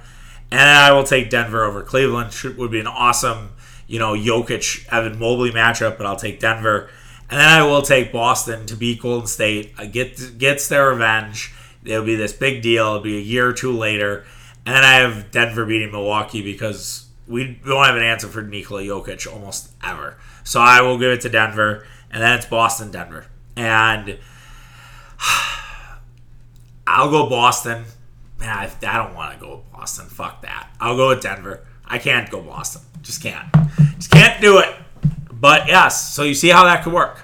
And 0.50 0.60
I 0.60 0.92
will 0.92 1.02
take 1.02 1.30
Denver 1.30 1.64
over 1.64 1.82
Cleveland. 1.82 2.32
Should, 2.32 2.58
would 2.58 2.70
be 2.70 2.78
an 2.78 2.86
awesome, 2.86 3.52
you 3.86 3.98
know, 3.98 4.12
Jokic 4.12 4.86
Evan 4.92 5.18
Mobley 5.18 5.50
matchup, 5.50 5.96
but 5.96 6.04
I'll 6.04 6.14
take 6.14 6.40
Denver. 6.40 6.90
And 7.30 7.40
then 7.40 7.48
I 7.48 7.62
will 7.62 7.80
take 7.80 8.12
Boston 8.12 8.66
to 8.66 8.76
beat 8.76 9.00
Golden 9.00 9.26
State. 9.26 9.72
Uh, 9.78 9.86
get 9.86 10.36
gets 10.36 10.68
their 10.68 10.90
revenge. 10.90 11.54
It'll 11.82 12.04
be 12.04 12.16
this 12.16 12.34
big 12.34 12.60
deal. 12.60 12.88
It'll 12.88 13.00
be 13.00 13.16
a 13.16 13.20
year 13.20 13.48
or 13.48 13.54
two 13.54 13.72
later. 13.72 14.26
And 14.66 14.76
then 14.76 14.84
I 14.84 14.96
have 14.96 15.30
Denver 15.30 15.64
beating 15.64 15.90
Milwaukee 15.90 16.42
because 16.42 17.06
we 17.26 17.58
don't 17.64 17.86
have 17.86 17.96
an 17.96 18.02
answer 18.02 18.28
for 18.28 18.42
Nikola 18.42 18.82
Jokic 18.82 19.32
almost 19.32 19.72
ever. 19.82 20.18
So 20.44 20.60
I 20.60 20.82
will 20.82 20.98
give 20.98 21.10
it 21.10 21.22
to 21.22 21.30
Denver 21.30 21.86
and 22.12 22.22
then 22.22 22.38
it's 22.38 22.46
Boston, 22.46 22.90
Denver, 22.90 23.26
and 23.56 24.18
I'll 26.86 27.10
go 27.10 27.28
Boston. 27.28 27.84
Man, 28.38 28.48
I, 28.48 28.70
I 28.86 28.98
don't 28.98 29.14
want 29.14 29.34
to 29.34 29.44
go 29.44 29.62
Boston. 29.72 30.06
Fuck 30.06 30.42
that. 30.42 30.68
I'll 30.80 30.96
go 30.96 31.08
with 31.08 31.22
Denver. 31.22 31.64
I 31.84 31.98
can't 31.98 32.30
go 32.30 32.42
Boston. 32.42 32.82
Just 33.02 33.22
can't. 33.22 33.46
Just 33.96 34.10
can't 34.10 34.40
do 34.40 34.58
it. 34.58 34.74
But 35.32 35.68
yes, 35.68 36.12
so 36.12 36.22
you 36.22 36.34
see 36.34 36.48
how 36.48 36.64
that 36.64 36.84
could 36.84 36.92
work. 36.92 37.20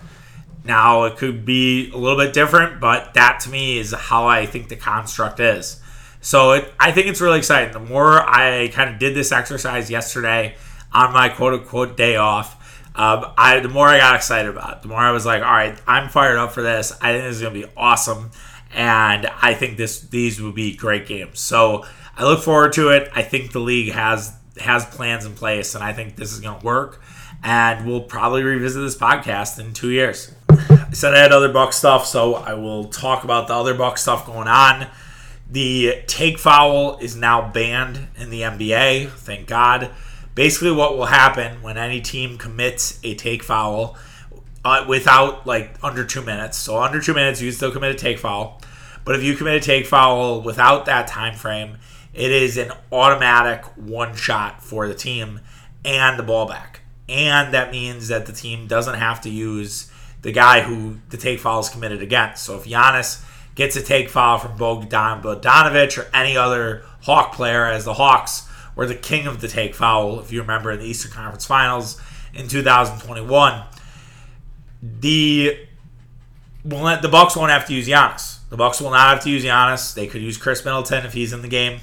Now 0.64 1.04
it 1.04 1.16
could 1.16 1.44
be 1.44 1.90
a 1.92 1.96
little 1.96 2.18
bit 2.18 2.32
different, 2.32 2.80
but 2.80 3.14
that 3.14 3.40
to 3.40 3.50
me 3.50 3.78
is 3.78 3.92
how 3.92 4.26
I 4.26 4.44
think 4.44 4.68
the 4.68 4.76
construct 4.76 5.40
is. 5.40 5.80
So 6.20 6.52
it, 6.52 6.72
I 6.78 6.92
think 6.92 7.06
it's 7.06 7.20
really 7.20 7.38
exciting. 7.38 7.72
The 7.72 7.80
more 7.80 8.20
I 8.20 8.68
kind 8.68 8.90
of 8.90 8.98
did 8.98 9.14
this 9.14 9.32
exercise 9.32 9.90
yesterday 9.90 10.56
on 10.92 11.12
my 11.12 11.28
quote 11.28 11.54
unquote 11.54 11.96
day 11.96 12.16
off, 12.16 12.57
um, 12.98 13.26
I 13.38 13.60
the 13.60 13.68
more 13.68 13.86
I 13.86 13.98
got 13.98 14.16
excited 14.16 14.50
about 14.50 14.78
it, 14.78 14.82
the 14.82 14.88
more 14.88 14.98
I 14.98 15.12
was 15.12 15.24
like, 15.24 15.40
all 15.40 15.52
right, 15.52 15.80
I'm 15.86 16.08
fired 16.08 16.36
up 16.36 16.50
for 16.50 16.62
this. 16.62 16.92
I 17.00 17.12
think 17.12 17.24
this 17.24 17.36
is 17.36 17.42
gonna 17.42 17.54
be 17.54 17.66
awesome, 17.76 18.32
and 18.74 19.30
I 19.40 19.54
think 19.54 19.76
this 19.76 20.00
these 20.00 20.42
will 20.42 20.52
be 20.52 20.74
great 20.74 21.06
games. 21.06 21.38
So 21.38 21.86
I 22.16 22.24
look 22.24 22.42
forward 22.42 22.72
to 22.72 22.88
it. 22.88 23.08
I 23.14 23.22
think 23.22 23.52
the 23.52 23.60
league 23.60 23.92
has 23.92 24.34
has 24.60 24.84
plans 24.84 25.24
in 25.24 25.34
place, 25.34 25.76
and 25.76 25.84
I 25.84 25.92
think 25.92 26.16
this 26.16 26.32
is 26.32 26.40
gonna 26.40 26.58
work. 26.64 27.00
And 27.40 27.86
we'll 27.86 28.00
probably 28.00 28.42
revisit 28.42 28.82
this 28.82 28.96
podcast 28.96 29.60
in 29.60 29.74
two 29.74 29.90
years. 29.90 30.34
I 30.50 30.90
said 30.90 31.14
I 31.14 31.18
had 31.20 31.30
other 31.30 31.52
Buck 31.52 31.72
stuff, 31.72 32.04
so 32.04 32.34
I 32.34 32.54
will 32.54 32.86
talk 32.86 33.22
about 33.22 33.46
the 33.46 33.54
other 33.54 33.74
Buck 33.74 33.96
stuff 33.96 34.26
going 34.26 34.48
on. 34.48 34.88
The 35.48 36.02
take 36.08 36.36
foul 36.36 36.98
is 36.98 37.14
now 37.14 37.48
banned 37.48 38.08
in 38.16 38.30
the 38.30 38.40
NBA. 38.40 39.10
Thank 39.10 39.46
God 39.46 39.92
basically 40.38 40.70
what 40.70 40.96
will 40.96 41.06
happen 41.06 41.60
when 41.62 41.76
any 41.76 42.00
team 42.00 42.38
commits 42.38 43.00
a 43.02 43.12
take 43.16 43.42
foul 43.42 43.96
uh, 44.64 44.84
without 44.88 45.44
like 45.48 45.74
under 45.82 46.04
two 46.04 46.22
minutes. 46.22 46.56
So 46.56 46.80
under 46.80 47.00
two 47.00 47.12
minutes, 47.12 47.42
you 47.42 47.50
still 47.50 47.72
commit 47.72 47.90
a 47.90 47.98
take 47.98 48.20
foul. 48.20 48.60
But 49.04 49.16
if 49.16 49.24
you 49.24 49.34
commit 49.34 49.54
a 49.54 49.60
take 49.60 49.84
foul 49.84 50.40
without 50.40 50.86
that 50.86 51.08
time 51.08 51.34
frame, 51.34 51.78
it 52.14 52.30
is 52.30 52.56
an 52.56 52.70
automatic 52.92 53.64
one 53.76 54.14
shot 54.14 54.62
for 54.62 54.86
the 54.86 54.94
team 54.94 55.40
and 55.84 56.16
the 56.16 56.22
ball 56.22 56.46
back. 56.46 56.82
And 57.08 57.52
that 57.52 57.72
means 57.72 58.06
that 58.06 58.26
the 58.26 58.32
team 58.32 58.68
doesn't 58.68 58.94
have 58.94 59.20
to 59.22 59.30
use 59.30 59.90
the 60.22 60.30
guy 60.30 60.60
who 60.60 60.98
the 61.10 61.16
take 61.16 61.40
foul 61.40 61.58
is 61.58 61.68
committed 61.68 62.00
against. 62.00 62.44
So 62.44 62.56
if 62.56 62.64
Giannis 62.64 63.24
gets 63.56 63.74
a 63.74 63.82
take 63.82 64.08
foul 64.08 64.38
from 64.38 64.56
Bogdan 64.56 65.20
Bogdanovic 65.20 65.98
or 65.98 66.08
any 66.14 66.36
other 66.36 66.84
Hawk 67.00 67.32
player, 67.34 67.66
as 67.66 67.84
the 67.86 67.94
Hawks 67.94 68.47
were 68.78 68.86
the 68.86 68.94
king 68.94 69.26
of 69.26 69.40
the 69.40 69.48
take 69.48 69.74
foul, 69.74 70.20
if 70.20 70.30
you 70.30 70.40
remember 70.40 70.70
in 70.70 70.78
the 70.78 70.86
Eastern 70.86 71.10
Conference 71.10 71.44
Finals 71.44 72.00
in 72.32 72.46
2021, 72.46 73.64
the 74.80 75.58
the 76.64 77.08
Bucks 77.10 77.34
won't 77.34 77.50
have 77.50 77.66
to 77.66 77.74
use 77.74 77.88
Giannis. 77.88 78.38
The 78.50 78.56
Bucks 78.56 78.80
will 78.80 78.90
not 78.90 79.08
have 79.08 79.24
to 79.24 79.30
use 79.30 79.44
Giannis. 79.44 79.94
They 79.94 80.06
could 80.06 80.22
use 80.22 80.38
Khris 80.38 80.64
Middleton 80.64 81.04
if 81.04 81.12
he's 81.12 81.32
in 81.32 81.42
the 81.42 81.48
game. 81.48 81.80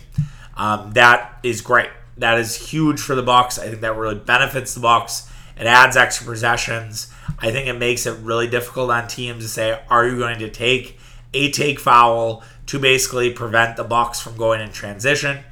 Um, 0.55 0.93
that 0.93 1.37
is 1.43 1.59
great. 1.59 1.89
That 2.17 2.37
is 2.37 2.69
huge 2.69 3.01
for 3.01 3.13
the 3.13 3.23
Bucks. 3.23 3.59
I 3.59 3.67
think 3.67 3.81
that 3.81 3.97
really 3.97 4.15
benefits 4.15 4.73
the 4.73 4.79
Bucks. 4.79 5.29
It 5.59 5.65
adds 5.65 5.97
extra 5.97 6.25
possessions. 6.25 7.11
I 7.39 7.51
think 7.51 7.67
it 7.67 7.77
makes 7.77 8.05
it 8.05 8.17
really 8.19 8.47
difficult 8.47 8.89
on 8.89 9.09
teams 9.09 9.43
to 9.43 9.49
say, 9.49 9.81
are 9.89 10.07
you 10.07 10.17
going 10.17 10.39
to 10.39 10.49
take 10.49 10.97
a 11.33 11.51
take 11.51 11.77
foul 11.77 12.41
to 12.67 12.79
basically 12.79 13.31
prevent 13.31 13.75
the 13.75 13.83
Bucks 13.83 14.21
from 14.21 14.37
going 14.37 14.61
in 14.61 14.71
transition? 14.71 15.43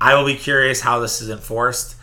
I 0.00 0.14
will 0.14 0.26
be 0.26 0.36
curious 0.36 0.80
how 0.80 1.00
this 1.00 1.20
is 1.20 1.30
enforced. 1.30 1.96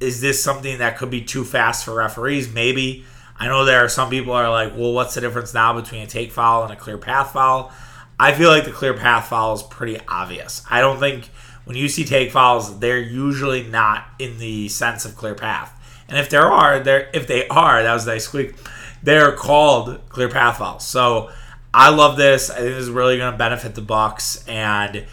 Is 0.00 0.20
this 0.20 0.42
something 0.42 0.78
that 0.78 0.96
could 0.96 1.10
be 1.10 1.22
too 1.22 1.44
fast 1.44 1.84
for 1.84 1.94
referees? 1.94 2.52
Maybe. 2.52 3.04
I 3.38 3.46
know 3.46 3.64
there 3.64 3.84
are 3.84 3.88
some 3.88 4.10
people 4.10 4.32
are 4.32 4.50
like, 4.50 4.76
well, 4.76 4.92
what's 4.92 5.14
the 5.14 5.20
difference 5.20 5.54
now 5.54 5.78
between 5.80 6.02
a 6.02 6.06
take 6.06 6.32
foul 6.32 6.64
and 6.64 6.72
a 6.72 6.76
clear 6.76 6.98
path 6.98 7.32
foul? 7.32 7.72
I 8.18 8.32
feel 8.34 8.50
like 8.50 8.64
the 8.64 8.72
clear 8.72 8.94
path 8.94 9.28
foul 9.28 9.54
is 9.54 9.62
pretty 9.62 10.00
obvious. 10.08 10.64
I 10.68 10.80
don't 10.80 10.98
think 10.98 11.30
when 11.64 11.76
you 11.76 11.88
see 11.88 12.04
take 12.04 12.32
fouls, 12.32 12.80
they're 12.80 12.98
usually 12.98 13.62
not 13.62 14.06
in 14.18 14.38
the 14.38 14.68
sense 14.68 15.04
of 15.04 15.14
clear 15.14 15.34
path. 15.34 15.74
And 16.08 16.18
if 16.18 16.30
there 16.30 16.46
are, 16.46 16.80
there 16.80 17.10
if 17.12 17.26
they 17.26 17.46
are, 17.48 17.82
that 17.82 17.92
was 17.92 18.06
a 18.06 18.10
nice 18.10 18.24
squeak. 18.24 18.54
They're 19.02 19.32
called 19.32 20.00
clear 20.08 20.28
path 20.28 20.58
fouls. 20.58 20.84
So 20.84 21.30
I 21.72 21.90
love 21.90 22.16
this. 22.16 22.50
I 22.50 22.56
think 22.56 22.70
this 22.70 22.84
is 22.84 22.90
really 22.90 23.18
going 23.18 23.30
to 23.30 23.38
benefit 23.38 23.74
the 23.74 23.82
Bucks 23.82 24.44
and 24.48 25.06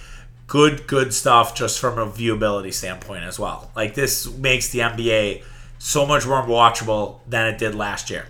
good, 0.48 0.88
good 0.88 1.14
stuff 1.14 1.56
just 1.56 1.80
from 1.80 1.98
a 1.98 2.06
viewability 2.06 2.74
standpoint 2.74 3.24
as 3.24 3.40
well. 3.40 3.72
Like 3.76 3.96
this 3.96 4.32
makes 4.38 4.70
the 4.70 4.80
NBA 4.80 5.44
so 5.80 6.06
much 6.06 6.26
more 6.26 6.42
watchable 6.44 7.20
than 7.28 7.54
it 7.54 7.58
did 7.58 7.76
last 7.76 8.10
year. 8.10 8.28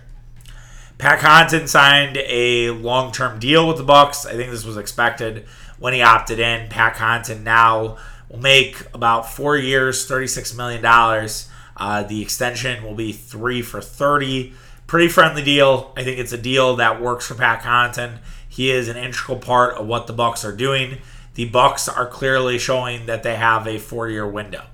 Pat 0.98 1.18
Connaughton 1.20 1.68
signed 1.68 2.16
a 2.16 2.70
long-term 2.70 3.38
deal 3.38 3.68
with 3.68 3.76
the 3.76 3.82
Bucks. 3.82 4.24
I 4.24 4.32
think 4.32 4.50
this 4.50 4.64
was 4.64 4.78
expected 4.78 5.46
when 5.78 5.92
he 5.92 6.00
opted 6.00 6.38
in. 6.38 6.68
Pat 6.70 6.96
Connaughton 6.96 7.42
now 7.42 7.98
will 8.30 8.38
make 8.38 8.82
about 8.94 9.30
four 9.30 9.58
years, 9.58 10.06
thirty-six 10.06 10.54
million 10.54 10.82
dollars. 10.82 11.50
Uh, 11.76 12.02
the 12.02 12.22
extension 12.22 12.82
will 12.82 12.94
be 12.94 13.12
three 13.12 13.60
for 13.60 13.82
thirty. 13.82 14.54
Pretty 14.86 15.08
friendly 15.08 15.42
deal. 15.42 15.92
I 15.96 16.04
think 16.04 16.18
it's 16.18 16.32
a 16.32 16.38
deal 16.38 16.76
that 16.76 17.02
works 17.02 17.26
for 17.26 17.34
Pat 17.34 17.62
Connaughton. 17.62 18.18
He 18.48 18.70
is 18.70 18.88
an 18.88 18.96
integral 18.96 19.38
part 19.38 19.74
of 19.74 19.86
what 19.86 20.06
the 20.06 20.14
Bucks 20.14 20.46
are 20.46 20.56
doing. 20.56 20.98
The 21.36 21.44
Bucks 21.44 21.86
are 21.86 22.06
clearly 22.06 22.58
showing 22.58 23.06
that 23.06 23.22
they 23.22 23.36
have 23.36 23.66
a 23.66 23.78
four-year 23.78 24.26
window. 24.26 24.64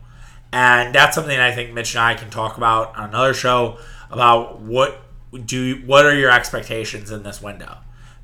And 0.53 0.94
that's 0.94 1.14
something 1.14 1.38
I 1.38 1.53
think 1.53 1.72
Mitch 1.72 1.94
and 1.94 2.03
I 2.03 2.14
can 2.14 2.31
talk 2.31 2.57
about 2.57 2.96
on 2.96 3.09
another 3.09 3.35
show 3.35 3.79
about 4.11 4.61
what 4.61 5.03
do 5.44 5.83
what 5.87 6.07
are 6.07 6.14
your 6.14 6.31
expectations 6.31 7.11
in 7.11 7.25
this 7.25 7.42
window. 7.42 7.79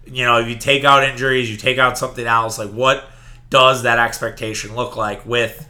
You 0.07 0.25
know, 0.25 0.39
if 0.39 0.49
you 0.49 0.57
take 0.57 0.85
out 0.85 1.03
injuries, 1.03 1.51
you 1.51 1.57
take 1.57 1.79
out 1.79 1.99
something 1.99 2.27
else, 2.27 2.59
like 2.59 2.71
what 2.71 3.09
does 3.51 3.83
that 3.83 3.99
expectation 3.99 4.77
look 4.77 4.97
like 4.97 5.27
with 5.27 5.69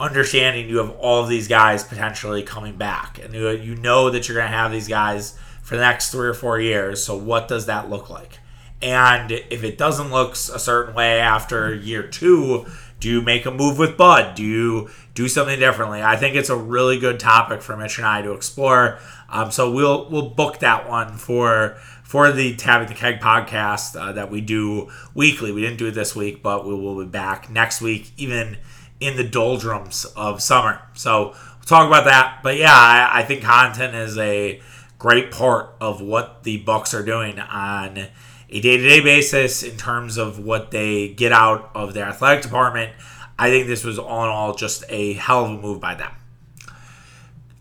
understanding 0.00 0.68
you 0.68 0.78
have 0.78 0.90
all 0.98 1.22
of 1.22 1.28
these 1.28 1.46
guys 1.46 1.84
potentially 1.84 2.42
coming 2.42 2.76
back 2.76 3.18
and 3.22 3.34
you, 3.34 3.50
you 3.50 3.74
know 3.74 4.10
that 4.10 4.28
you're 4.28 4.36
going 4.36 4.50
to 4.50 4.56
have 4.56 4.70
these 4.72 4.88
guys 4.88 5.38
for 5.62 5.76
the 5.76 5.82
next 5.82 6.10
three 6.10 6.26
or 6.26 6.34
four 6.34 6.58
years. 6.60 7.02
So 7.02 7.16
what 7.16 7.48
does 7.48 7.66
that 7.66 7.90
look 7.90 8.08
like? 8.10 8.38
And 8.80 9.32
if 9.32 9.64
it 9.64 9.76
doesn't 9.76 10.10
look 10.10 10.32
a 10.32 10.58
certain 10.58 10.94
way 10.94 11.18
after 11.18 11.74
year 11.74 12.04
two, 12.06 12.66
do 13.00 13.08
you 13.08 13.22
make 13.22 13.46
a 13.46 13.50
move 13.50 13.78
with 13.78 13.96
Bud? 13.96 14.34
Do 14.34 14.42
you 14.42 14.88
do 15.14 15.28
something 15.28 15.58
differently? 15.58 16.02
I 16.02 16.16
think 16.16 16.36
it's 16.36 16.50
a 16.50 16.56
really 16.56 16.98
good 16.98 17.20
topic 17.20 17.62
for 17.62 17.76
Mitch 17.76 17.98
and 17.98 18.06
I 18.06 18.22
to 18.22 18.32
explore. 18.32 18.98
Um, 19.28 19.50
so 19.50 19.70
we'll 19.70 20.08
we'll 20.10 20.30
book 20.30 20.58
that 20.60 20.88
one 20.88 21.16
for 21.16 21.76
for 22.02 22.32
the 22.32 22.56
Tapping 22.56 22.88
the 22.88 22.94
Keg 22.94 23.20
podcast 23.20 24.00
uh, 24.00 24.12
that 24.12 24.30
we 24.30 24.40
do 24.40 24.88
weekly. 25.14 25.52
We 25.52 25.60
didn't 25.60 25.78
do 25.78 25.88
it 25.88 25.94
this 25.94 26.16
week, 26.16 26.42
but 26.42 26.66
we 26.66 26.74
will 26.74 26.98
be 26.98 27.04
back 27.04 27.50
next 27.50 27.80
week, 27.80 28.12
even 28.16 28.56
in 29.00 29.16
the 29.16 29.24
doldrums 29.24 30.04
of 30.16 30.42
summer. 30.42 30.80
So 30.94 31.28
we'll 31.28 31.66
talk 31.66 31.86
about 31.86 32.04
that. 32.04 32.40
But 32.42 32.56
yeah, 32.56 32.72
I, 32.72 33.20
I 33.20 33.22
think 33.24 33.42
Connaughton 33.42 33.94
is 33.94 34.16
a 34.18 34.60
great 34.98 35.30
part 35.30 35.76
of 35.80 36.00
what 36.00 36.42
the 36.44 36.58
Bucks 36.58 36.94
are 36.94 37.04
doing 37.04 37.38
on 37.38 38.08
a 38.50 38.60
day 38.60 38.76
to 38.76 38.88
day 38.88 39.00
basis 39.00 39.62
in 39.62 39.76
terms 39.76 40.16
of 40.16 40.38
what 40.38 40.70
they 40.70 41.08
get 41.08 41.32
out 41.32 41.70
of 41.74 41.94
their 41.94 42.06
athletic 42.06 42.42
department. 42.42 42.92
I 43.38 43.50
think 43.50 43.66
this 43.66 43.84
was 43.84 43.98
all 43.98 44.24
in 44.24 44.30
all 44.30 44.54
just 44.54 44.84
a 44.88 45.12
hell 45.14 45.44
of 45.44 45.50
a 45.52 45.60
move 45.60 45.80
by 45.80 45.94
them. 45.94 46.10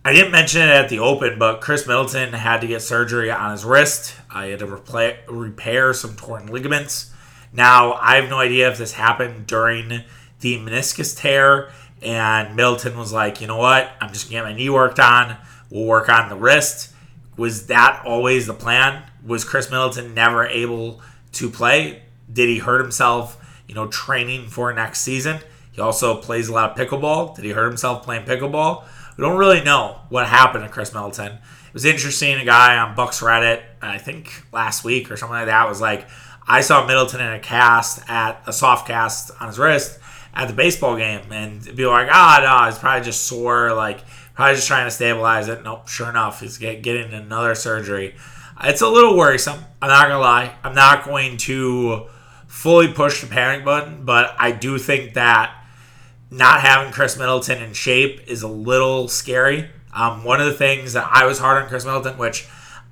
I 0.03 0.13
didn't 0.13 0.31
mention 0.31 0.61
it 0.61 0.69
at 0.69 0.87
the 0.87 0.99
open, 0.99 1.37
but 1.37 1.59
Khris 1.59 1.85
Middleton 1.85 2.31
had 2.31 2.61
to 2.61 2.67
get 2.67 2.81
surgery 2.81 3.29
on 3.29 3.51
his 3.51 3.65
wrist. 3.65 4.15
I 4.31 4.45
had 4.45 4.59
to 4.59 4.67
replay, 4.67 5.17
repair 5.27 5.93
some 5.93 6.15
torn 6.15 6.47
ligaments. 6.47 7.11
Now, 7.51 7.93
I 7.93 8.15
have 8.15 8.29
no 8.29 8.39
idea 8.39 8.71
if 8.71 8.77
this 8.77 8.93
happened 8.93 9.47
during 9.47 10.03
the 10.39 10.57
meniscus 10.59 11.17
tear, 11.19 11.71
and 12.01 12.55
Middleton 12.55 12.97
was 12.97 13.11
like, 13.11 13.41
you 13.41 13.47
know 13.47 13.57
what? 13.57 13.91
I'm 13.99 14.13
just 14.13 14.27
to 14.27 14.31
get 14.31 14.45
my 14.45 14.53
knee 14.53 14.69
worked 14.69 14.99
on. 14.99 15.35
We'll 15.69 15.85
work 15.85 16.07
on 16.07 16.29
the 16.29 16.37
wrist. 16.37 16.93
Was 17.35 17.67
that 17.67 18.03
always 18.05 18.47
the 18.47 18.53
plan? 18.53 19.03
Was 19.27 19.43
Khris 19.43 19.69
Middleton 19.69 20.13
never 20.13 20.47
able 20.47 21.01
to 21.33 21.49
play? 21.49 22.01
Did 22.31 22.49
he 22.49 22.59
hurt 22.59 22.81
himself, 22.81 23.37
you 23.67 23.75
know, 23.75 23.87
training 23.87 24.47
for 24.47 24.73
next 24.73 25.01
season? 25.01 25.39
He 25.71 25.81
also 25.81 26.15
plays 26.15 26.47
a 26.47 26.53
lot 26.53 26.71
of 26.71 26.77
pickleball. 26.77 27.35
Did 27.35 27.45
he 27.45 27.51
hurt 27.51 27.67
himself 27.67 28.03
playing 28.03 28.25
pickleball? 28.25 28.85
We 29.17 29.23
don't 29.23 29.37
really 29.37 29.63
know 29.63 29.99
what 30.09 30.27
happened 30.27 30.63
to 30.63 30.69
Khris 30.69 30.93
Middleton. 30.93 31.33
It 31.33 31.73
was 31.73 31.85
interesting. 31.85 32.37
A 32.37 32.45
guy 32.45 32.77
on 32.77 32.95
Bucks 32.95 33.21
Reddit, 33.21 33.61
I 33.81 33.97
think 33.97 34.43
last 34.51 34.83
week 34.83 35.11
or 35.11 35.17
something 35.17 35.35
like 35.35 35.47
that, 35.47 35.67
was 35.67 35.81
like, 35.81 36.07
I 36.47 36.61
saw 36.61 36.87
Middleton 36.87 37.19
in 37.19 37.33
a 37.33 37.39
cast 37.39 38.09
at 38.09 38.41
a 38.47 38.53
soft 38.53 38.87
cast 38.87 39.31
on 39.41 39.47
his 39.47 39.59
wrist 39.59 39.99
at 40.33 40.47
the 40.47 40.53
baseball 40.53 40.95
game, 40.95 41.31
and 41.31 41.65
were 41.77 41.87
like, 41.87 42.09
ah, 42.11 42.39
oh, 42.39 42.43
no, 42.43 42.69
he's 42.69 42.79
probably 42.79 43.03
just 43.03 43.25
sore, 43.25 43.73
like 43.73 43.99
probably 44.35 44.55
just 44.55 44.67
trying 44.67 44.85
to 44.85 44.91
stabilize 44.91 45.47
it. 45.47 45.63
Nope, 45.63 45.87
sure 45.87 46.09
enough, 46.09 46.41
he's 46.41 46.57
getting 46.57 47.11
another 47.11 47.55
surgery. 47.55 48.15
It's 48.63 48.81
a 48.81 48.89
little 48.89 49.15
worrisome. 49.15 49.59
I'm 49.81 49.89
not 49.89 50.07
gonna 50.07 50.19
lie. 50.19 50.55
I'm 50.63 50.75
not 50.75 51.05
going 51.05 51.37
to 51.37 52.07
fully 52.47 52.87
push 52.87 53.21
the 53.21 53.27
panic 53.27 53.63
button, 53.63 54.03
but 54.03 54.35
I 54.39 54.51
do 54.51 54.77
think 54.77 55.13
that 55.13 55.53
not 56.31 56.61
having 56.61 56.91
Khris 56.91 57.17
Middleton 57.17 57.61
in 57.61 57.73
shape 57.73 58.21
is 58.27 58.41
a 58.41 58.47
little 58.47 59.07
scary. 59.07 59.69
Um, 59.93 60.23
one 60.23 60.39
of 60.39 60.47
the 60.47 60.53
things 60.53 60.93
that 60.93 61.09
I 61.11 61.25
was 61.25 61.39
hard 61.39 61.63
on 61.63 61.69
Khris 61.69 61.85
Middleton, 61.85 62.17
which 62.17 62.47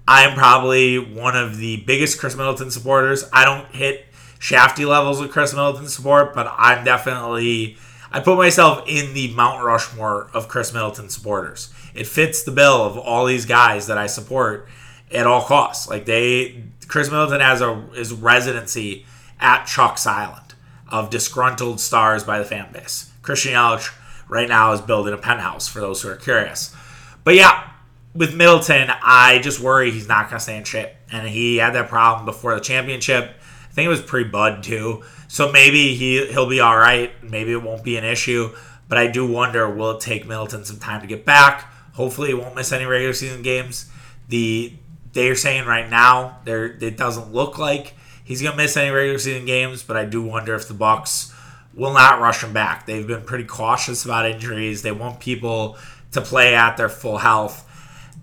I'm 0.07 0.35
probably 0.35 0.99
one 0.99 1.35
of 1.35 1.57
the 1.57 1.77
biggest 1.77 2.19
Khris 2.19 2.35
Middleton 2.35 2.69
supporters. 2.71 3.27
I 3.33 3.43
don't 3.43 3.67
hit 3.73 4.05
shafty 4.39 4.85
levels 4.85 5.19
with 5.19 5.31
Khris 5.31 5.53
Middleton 5.53 5.87
support, 5.87 6.35
but 6.35 6.53
I'm 6.57 6.85
definitely 6.85 7.77
I 8.11 8.19
put 8.21 8.37
myself 8.37 8.83
in 8.87 9.13
the 9.13 9.33
Mount 9.33 9.63
Rushmore 9.63 10.29
of 10.33 10.47
Khris 10.47 10.73
Middleton 10.73 11.09
supporters. 11.09 11.73
It 11.93 12.07
fits 12.07 12.43
the 12.43 12.51
bill 12.51 12.83
of 12.83 12.97
all 12.97 13.25
these 13.25 13.45
guys 13.45 13.87
that 13.87 13.97
I 13.97 14.07
support 14.07 14.69
at 15.11 15.27
all 15.27 15.41
costs. 15.43 15.89
Like 15.89 16.05
they, 16.05 16.63
Khris 16.87 17.09
Middleton 17.09 17.41
has 17.41 17.61
a 17.61 17.75
his 17.93 18.13
residency 18.13 19.05
at 19.39 19.65
Chuck's 19.65 20.05
Island 20.05 20.55
of 20.89 21.09
disgruntled 21.09 21.79
stars 21.79 22.23
by 22.23 22.39
the 22.39 22.45
fan 22.45 22.71
base. 22.71 23.11
Christian 23.21 23.53
Yelich 23.53 23.93
right 24.29 24.47
now 24.47 24.71
is 24.73 24.81
building 24.81 25.13
a 25.13 25.17
penthouse 25.17 25.67
for 25.67 25.79
those 25.79 26.01
who 26.01 26.09
are 26.09 26.15
curious. 26.15 26.75
But 27.23 27.35
yeah, 27.35 27.69
with 28.13 28.35
Middleton, 28.35 28.89
I 29.01 29.39
just 29.39 29.59
worry 29.59 29.91
he's 29.91 30.07
not 30.07 30.29
going 30.29 30.37
to 30.37 30.43
stay 30.43 30.57
in 30.57 30.63
shape. 30.63 30.91
And 31.11 31.27
he 31.27 31.57
had 31.57 31.73
that 31.75 31.89
problem 31.89 32.25
before 32.25 32.55
the 32.55 32.61
championship. 32.61 33.31
I 33.69 33.73
think 33.73 33.87
it 33.87 33.89
was 33.89 34.01
pre 34.01 34.23
Bud 34.23 34.63
too. 34.63 35.03
So 35.27 35.51
maybe 35.51 35.95
he 35.95 36.25
he'll 36.27 36.49
be 36.49 36.59
all 36.59 36.77
right. 36.77 37.11
Maybe 37.23 37.51
it 37.51 37.61
won't 37.61 37.83
be 37.83 37.97
an 37.97 38.05
issue. 38.05 38.55
But 38.87 38.97
I 38.97 39.07
do 39.07 39.29
wonder 39.29 39.69
will 39.69 39.91
it 39.91 40.01
take 40.01 40.27
Middleton 40.27 40.63
some 40.63 40.79
time 40.79 41.01
to 41.01 41.07
get 41.07 41.25
back? 41.25 41.71
Hopefully, 41.93 42.29
he 42.29 42.33
won't 42.33 42.55
miss 42.55 42.71
any 42.71 42.85
regular 42.85 43.13
season 43.13 43.41
games. 43.41 43.89
The 44.29 44.73
they're 45.15 45.35
saying 45.35 45.65
right 45.65 45.89
now 45.89 46.39
there 46.43 46.65
it 46.65 46.97
doesn't 46.97 47.33
look 47.33 47.57
like 47.57 47.95
he's 48.23 48.41
gonna 48.41 48.57
miss 48.57 48.77
any 48.77 48.91
regular 48.91 49.17
season 49.17 49.45
games. 49.45 49.81
But 49.81 49.97
I 49.97 50.05
do 50.05 50.21
wonder 50.21 50.53
if 50.53 50.67
the 50.67 50.75
Bucks 50.75 51.33
will 51.73 51.93
not 51.93 52.21
rush 52.21 52.43
him 52.43 52.53
back. 52.53 52.85
They've 52.85 53.07
been 53.07 53.23
pretty 53.23 53.45
cautious 53.45 54.05
about 54.05 54.29
injuries. 54.29 54.83
They 54.83 54.91
want 54.91 55.19
people 55.19 55.77
to 56.11 56.21
play 56.21 56.53
at 56.53 56.77
their 56.77 56.89
full 56.89 57.17
health. 57.17 57.63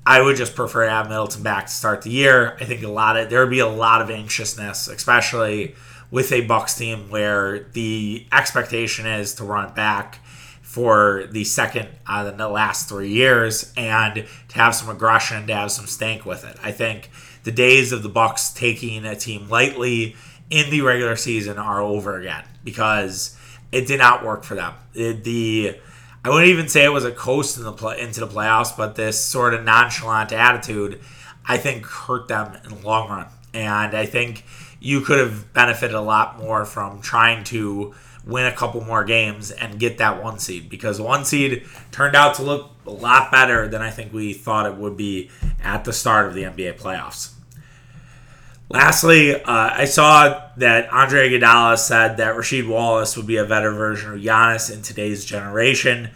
I 0.05 0.21
would 0.21 0.37
just 0.37 0.55
prefer 0.55 0.85
to 0.85 0.91
have 0.91 1.09
Middleton 1.09 1.43
back 1.43 1.67
to 1.67 1.73
start 1.73 2.03
the 2.03 2.11
year. 2.11 2.57
I 2.61 2.65
think 2.65 2.83
a 2.83 2.89
lot 2.89 3.17
of 3.17 3.31
there 3.31 3.41
would 3.41 3.51
be 3.51 3.61
a 3.61 3.67
lot 3.67 4.03
of 4.03 4.11
anxiousness, 4.11 4.89
especially 4.89 5.75
with 6.11 6.31
a 6.31 6.43
Bucks 6.43 6.77
team 6.77 7.09
where 7.09 7.61
the 7.73 8.27
expectation 8.33 9.07
is 9.07 9.35
to 9.37 9.45
run 9.45 9.69
it 9.69 9.75
back 9.75 10.19
for 10.73 11.25
the 11.31 11.45
second 11.45 11.87
out 12.07 12.27
of 12.27 12.39
the 12.39 12.49
last 12.49 12.89
three 12.89 13.11
years 13.11 13.71
and 13.77 14.25
to 14.49 14.55
have 14.55 14.75
some 14.75 14.89
aggression, 14.89 15.47
to 15.47 15.55
have 15.55 15.71
some 15.71 15.87
stank 15.87 16.25
with 16.25 16.47
it. 16.47 16.57
I 16.63 16.73
think 16.73 17.11
the 17.45 17.53
days 17.53 17.93
of 17.93 18.03
the 18.03 18.09
Bucks 18.09 18.49
taking 18.49 19.05
a 19.05 19.15
team 19.15 19.51
lightly 19.51 20.17
in 20.49 20.71
the 20.71 20.81
regular 20.81 21.15
season 21.15 21.59
are 21.59 21.83
over 21.83 22.19
again 22.19 22.45
because 22.65 23.37
it 23.71 23.87
did 23.87 23.99
not 23.99 24.25
work 24.25 24.45
for 24.45 24.55
them. 24.55 24.73
It, 24.95 25.25
the 25.25 25.77
I 26.25 26.31
wouldn't 26.31 26.49
even 26.49 26.69
say 26.69 26.87
it 26.87 26.93
was 26.93 27.05
a 27.05 27.13
coast 27.13 27.59
in 27.59 27.65
the 27.65 27.73
play, 27.73 28.01
into 28.01 28.21
the 28.21 28.27
playoffs, 28.27 28.75
but 28.75 28.95
this 28.95 29.23
sort 29.23 29.53
of 29.53 29.65
nonchalant 29.65 30.33
attitude, 30.33 31.01
I 31.47 31.59
think, 31.59 31.85
hurt 31.85 32.29
them 32.29 32.57
in 32.65 32.71
the 32.71 32.87
long 32.87 33.11
run. 33.11 33.27
And 33.53 33.95
I 33.95 34.07
think 34.07 34.47
you 34.81 35.03
could 35.03 35.19
have 35.19 35.53
benefited 35.53 35.95
a 35.95 36.01
lot 36.01 36.39
more 36.39 36.65
from 36.65 37.03
trying 37.03 37.45
to 37.45 37.95
win 38.25 38.47
a 38.47 38.53
couple 38.53 38.81
more 38.83 39.05
games 39.05 39.51
and 39.51 39.79
get 39.79 39.99
that 39.99 40.23
one 40.23 40.39
seed 40.39 40.69
because 40.69 41.01
one 41.01 41.25
seed 41.25 41.65
turned 41.91 42.15
out 42.15 42.35
to 42.37 42.43
look 42.43 42.71
a 42.87 42.91
lot 42.91 43.31
better 43.31 43.69
than 43.69 43.83
I 43.83 43.91
think 43.91 44.13
we 44.13 44.33
thought 44.33 44.67
it 44.67 44.77
would 44.77 44.97
be 44.97 45.31
at 45.63 45.85
the 45.85 45.93
start 45.93 46.27
of 46.27 46.35
the 46.35 46.43
NBA 46.43 46.79
playoffs. 46.79 47.33
Lastly, 48.69 49.35
uh, 49.35 49.43
I 49.45 49.85
saw 49.85 50.49
that 50.57 50.91
Andre 50.93 51.29
Iguodala 51.29 51.77
said 51.79 52.17
that 52.17 52.35
Rasheed 52.37 52.67
Wallace 52.67 53.17
would 53.17 53.27
be 53.27 53.37
a 53.37 53.45
better 53.45 53.71
version 53.71 54.15
of 54.15 54.21
Giannis 54.21 54.73
in 54.73 54.83
today's 54.83 55.25
generation. 55.25 56.11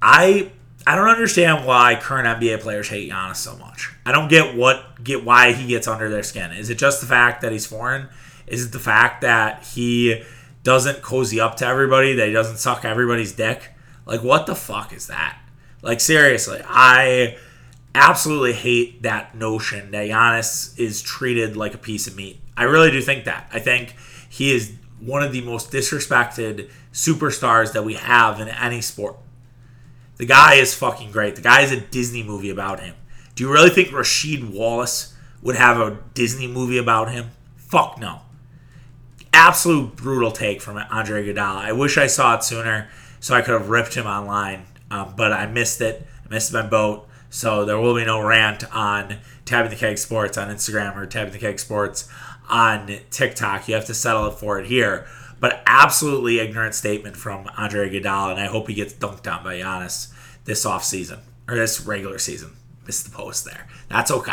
I 0.00 0.50
I 0.86 0.96
don't 0.96 1.10
understand 1.10 1.66
why 1.66 1.96
current 1.96 2.26
NBA 2.26 2.60
players 2.60 2.88
hate 2.88 3.10
Giannis 3.10 3.36
so 3.36 3.54
much. 3.58 3.92
I 4.06 4.12
don't 4.12 4.28
get 4.28 4.56
what 4.56 5.04
get 5.04 5.24
why 5.26 5.52
he 5.52 5.66
gets 5.66 5.86
under 5.86 6.08
their 6.08 6.22
skin. 6.22 6.52
Is 6.52 6.70
it 6.70 6.78
just 6.78 7.02
the 7.02 7.06
fact 7.06 7.42
that 7.42 7.52
he's 7.52 7.66
foreign? 7.66 8.08
Is 8.46 8.64
it 8.64 8.72
the 8.72 8.78
fact 8.78 9.20
that 9.20 9.64
he 9.64 10.22
doesn't 10.68 11.00
cozy 11.00 11.40
up 11.40 11.56
to 11.56 11.66
everybody, 11.66 12.12
that 12.12 12.26
he 12.26 12.32
doesn't 12.34 12.58
suck 12.58 12.84
everybody's 12.84 13.32
dick? 13.32 13.70
Like 14.04 14.22
what 14.22 14.44
the 14.44 14.54
fuck 14.54 14.92
is 14.92 15.06
that? 15.06 15.38
Like 15.80 15.98
seriously, 15.98 16.60
I 16.62 17.38
absolutely 17.94 18.52
hate 18.52 19.02
that 19.02 19.34
notion 19.34 19.92
that 19.92 20.06
Giannis 20.06 20.78
is 20.78 21.00
treated 21.00 21.56
like 21.56 21.72
a 21.72 21.78
piece 21.78 22.06
of 22.06 22.16
meat. 22.16 22.38
I 22.54 22.64
really 22.64 22.90
do 22.90 23.00
think 23.00 23.24
that. 23.24 23.48
I 23.50 23.60
think 23.60 23.94
he 24.28 24.54
is 24.54 24.74
one 25.00 25.22
of 25.22 25.32
the 25.32 25.40
most 25.40 25.72
disrespected 25.72 26.68
superstars 26.92 27.72
that 27.72 27.84
we 27.86 27.94
have 27.94 28.38
in 28.38 28.48
any 28.48 28.82
sport. 28.82 29.16
The 30.18 30.26
guy 30.26 30.56
is 30.56 30.74
fucking 30.74 31.12
great. 31.12 31.36
The 31.36 31.40
guy 31.40 31.62
is 31.62 31.72
a 31.72 31.80
Disney 31.80 32.22
movie 32.22 32.50
about 32.50 32.80
him. 32.80 32.94
Do 33.34 33.42
you 33.42 33.50
really 33.50 33.70
think 33.70 33.88
Rasheed 33.88 34.52
Wallace 34.52 35.14
would 35.40 35.56
have 35.56 35.80
a 35.80 35.98
Disney 36.12 36.46
movie 36.46 36.76
about 36.76 37.10
him? 37.10 37.30
Fuck 37.56 37.98
no. 37.98 38.20
Absolute 39.40 39.94
brutal 39.94 40.32
take 40.32 40.60
from 40.60 40.78
Andre 40.90 41.24
Iguodala. 41.24 41.58
I 41.58 41.70
wish 41.70 41.96
I 41.96 42.08
saw 42.08 42.34
it 42.34 42.42
sooner 42.42 42.88
so 43.20 43.36
I 43.36 43.40
could 43.40 43.52
have 43.52 43.68
ripped 43.68 43.94
him 43.94 44.04
online, 44.04 44.66
um, 44.90 45.14
but 45.16 45.32
I 45.32 45.46
missed 45.46 45.80
it. 45.80 46.04
I 46.26 46.28
missed 46.28 46.52
my 46.52 46.66
boat. 46.66 47.06
So 47.30 47.64
there 47.64 47.78
will 47.78 47.94
be 47.94 48.04
no 48.04 48.20
rant 48.20 48.64
on 48.74 49.18
Tapping 49.44 49.70
the 49.70 49.76
Keg 49.76 49.96
Sports 49.96 50.36
on 50.36 50.48
Instagram 50.48 50.96
or 50.96 51.06
Tapping 51.06 51.32
the 51.32 51.38
Keg 51.38 51.60
Sports 51.60 52.08
on 52.50 52.98
TikTok. 53.10 53.68
You 53.68 53.76
have 53.76 53.84
to 53.84 53.94
settle 53.94 54.26
it 54.26 54.32
for 54.32 54.58
it 54.58 54.66
here. 54.66 55.06
But 55.38 55.62
absolutely 55.66 56.40
ignorant 56.40 56.74
statement 56.74 57.16
from 57.16 57.48
Andre 57.56 57.88
Iguodala, 57.88 58.32
and 58.32 58.40
I 58.40 58.46
hope 58.46 58.66
he 58.66 58.74
gets 58.74 58.92
dunked 58.92 59.32
on 59.32 59.44
by 59.44 59.58
Giannis 59.58 60.12
this 60.46 60.66
offseason 60.66 61.20
or 61.46 61.54
this 61.54 61.80
regular 61.82 62.18
season. 62.18 62.56
Missed 62.86 63.04
the 63.04 63.16
post 63.16 63.44
there. 63.44 63.68
That's 63.88 64.10
okay. 64.10 64.32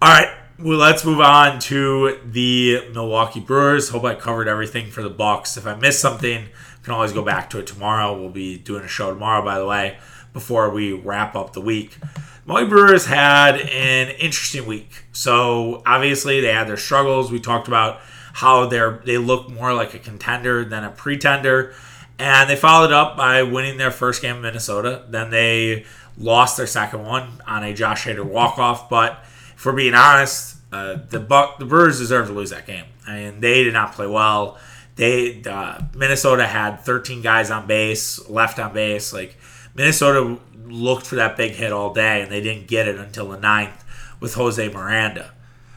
All 0.00 0.08
right, 0.08 0.32
well, 0.62 0.78
let's 0.78 1.04
move 1.04 1.20
on 1.20 1.58
to 1.60 2.18
the 2.24 2.88
Milwaukee 2.92 3.40
Brewers. 3.40 3.88
Hope 3.88 4.04
I 4.04 4.14
covered 4.14 4.48
everything 4.48 4.90
for 4.90 5.02
the 5.02 5.10
Bucks. 5.10 5.56
If 5.56 5.66
I 5.66 5.74
missed 5.74 6.00
something, 6.00 6.44
I 6.44 6.84
can 6.84 6.92
always 6.94 7.12
go 7.12 7.22
back 7.22 7.50
to 7.50 7.58
it 7.58 7.66
tomorrow. 7.66 8.18
We'll 8.18 8.30
be 8.30 8.58
doing 8.58 8.84
a 8.84 8.88
show 8.88 9.10
tomorrow, 9.10 9.44
by 9.44 9.58
the 9.58 9.66
way 9.66 9.98
before 10.32 10.70
we 10.70 10.92
wrap 10.92 11.36
up 11.36 11.52
the 11.52 11.60
week. 11.60 11.98
Milwaukee 12.46 12.68
Brewers 12.68 13.06
had 13.06 13.56
an 13.60 14.08
interesting 14.16 14.66
week. 14.66 15.04
So 15.12 15.82
obviously 15.86 16.40
they 16.40 16.52
had 16.52 16.68
their 16.68 16.76
struggles. 16.76 17.30
We 17.30 17.40
talked 17.40 17.68
about 17.68 18.00
how 18.34 18.66
they're 18.66 19.02
they 19.04 19.18
look 19.18 19.50
more 19.50 19.74
like 19.74 19.94
a 19.94 19.98
contender 19.98 20.64
than 20.64 20.84
a 20.84 20.90
pretender. 20.90 21.74
And 22.18 22.48
they 22.48 22.56
followed 22.56 22.92
up 22.92 23.16
by 23.16 23.42
winning 23.42 23.78
their 23.78 23.90
first 23.90 24.22
game 24.22 24.36
in 24.36 24.42
Minnesota. 24.42 25.04
Then 25.08 25.30
they 25.30 25.84
lost 26.16 26.56
their 26.56 26.66
second 26.66 27.04
one 27.04 27.40
on 27.46 27.62
a 27.62 27.74
Josh 27.74 28.04
Hader 28.04 28.24
walk-off. 28.24 28.88
But 28.88 29.24
for 29.62 29.72
being 29.72 29.94
honest, 29.94 30.56
uh, 30.72 30.96
the 31.08 31.20
Buck, 31.20 31.60
the 31.60 31.64
Brewers 31.64 32.00
deserve 32.00 32.26
to 32.26 32.32
lose 32.32 32.50
that 32.50 32.66
game. 32.66 32.86
I 33.06 33.14
mean, 33.14 33.40
they 33.40 33.62
did 33.62 33.72
not 33.72 33.92
play 33.92 34.08
well. 34.08 34.58
They 34.96 35.40
uh, 35.44 35.82
Minnesota 35.94 36.48
had 36.48 36.80
13 36.80 37.22
guys 37.22 37.48
on 37.48 37.68
base, 37.68 38.28
left 38.28 38.58
on 38.58 38.74
base. 38.74 39.12
Like 39.12 39.36
Minnesota 39.76 40.40
looked 40.64 41.06
for 41.06 41.14
that 41.14 41.36
big 41.36 41.52
hit 41.52 41.72
all 41.72 41.94
day, 41.94 42.22
and 42.22 42.32
they 42.32 42.40
didn't 42.40 42.66
get 42.66 42.88
it 42.88 42.96
until 42.96 43.28
the 43.28 43.38
ninth 43.38 43.84
with 44.18 44.34
Jose 44.34 44.68
Miranda, 44.68 45.30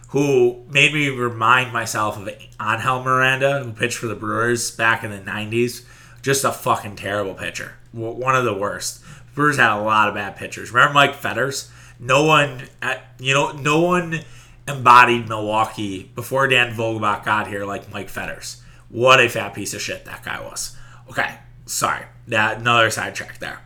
who 0.10 0.64
made 0.68 0.92
me 0.92 1.10
remind 1.10 1.72
myself 1.72 2.18
of 2.18 2.28
Angel 2.60 3.04
Miranda, 3.04 3.64
who 3.64 3.72
pitched 3.72 4.00
for 4.00 4.08
the 4.08 4.16
Brewers 4.16 4.72
back 4.72 5.04
in 5.04 5.12
the 5.12 5.20
90s. 5.20 5.86
Just 6.24 6.44
a 6.44 6.52
fucking 6.52 6.96
terrible 6.96 7.36
pitcher. 7.36 7.74
One 7.92 8.36
of 8.36 8.46
the 8.46 8.54
worst. 8.56 9.04
Brewers 9.36 9.58
had 9.58 9.78
a 9.78 9.84
lot 9.84 10.08
of 10.08 10.16
bad 10.16 10.38
pitchers. 10.38 10.72
Remember 10.72 10.96
Mike 10.96 11.14
Fetters? 11.14 11.70
No 12.00 12.24
one, 12.24 12.64
uh, 12.82 12.96
you 13.20 13.34
know, 13.34 13.52
no 13.52 13.82
one 13.82 14.22
embodied 14.68 15.30
Milwaukee 15.30 16.04
before 16.16 16.48
Dan 16.48 16.74
Vogelbach 16.74 17.24
got 17.24 17.48
here 17.48 17.66
like 17.66 17.92
Mike 17.92 18.10
Fetters. 18.10 18.62
What 18.90 19.20
a 19.20 19.30
fat 19.30 19.54
piece 19.54 19.74
of 19.74 19.82
shit 19.82 20.06
that 20.06 20.24
guy 20.24 20.42
was. 20.42 20.76
Okay, 21.10 21.38
sorry. 21.66 22.06
That 22.28 22.60
another 22.60 22.90
sidetrack 22.90 23.40
there. 23.40 23.62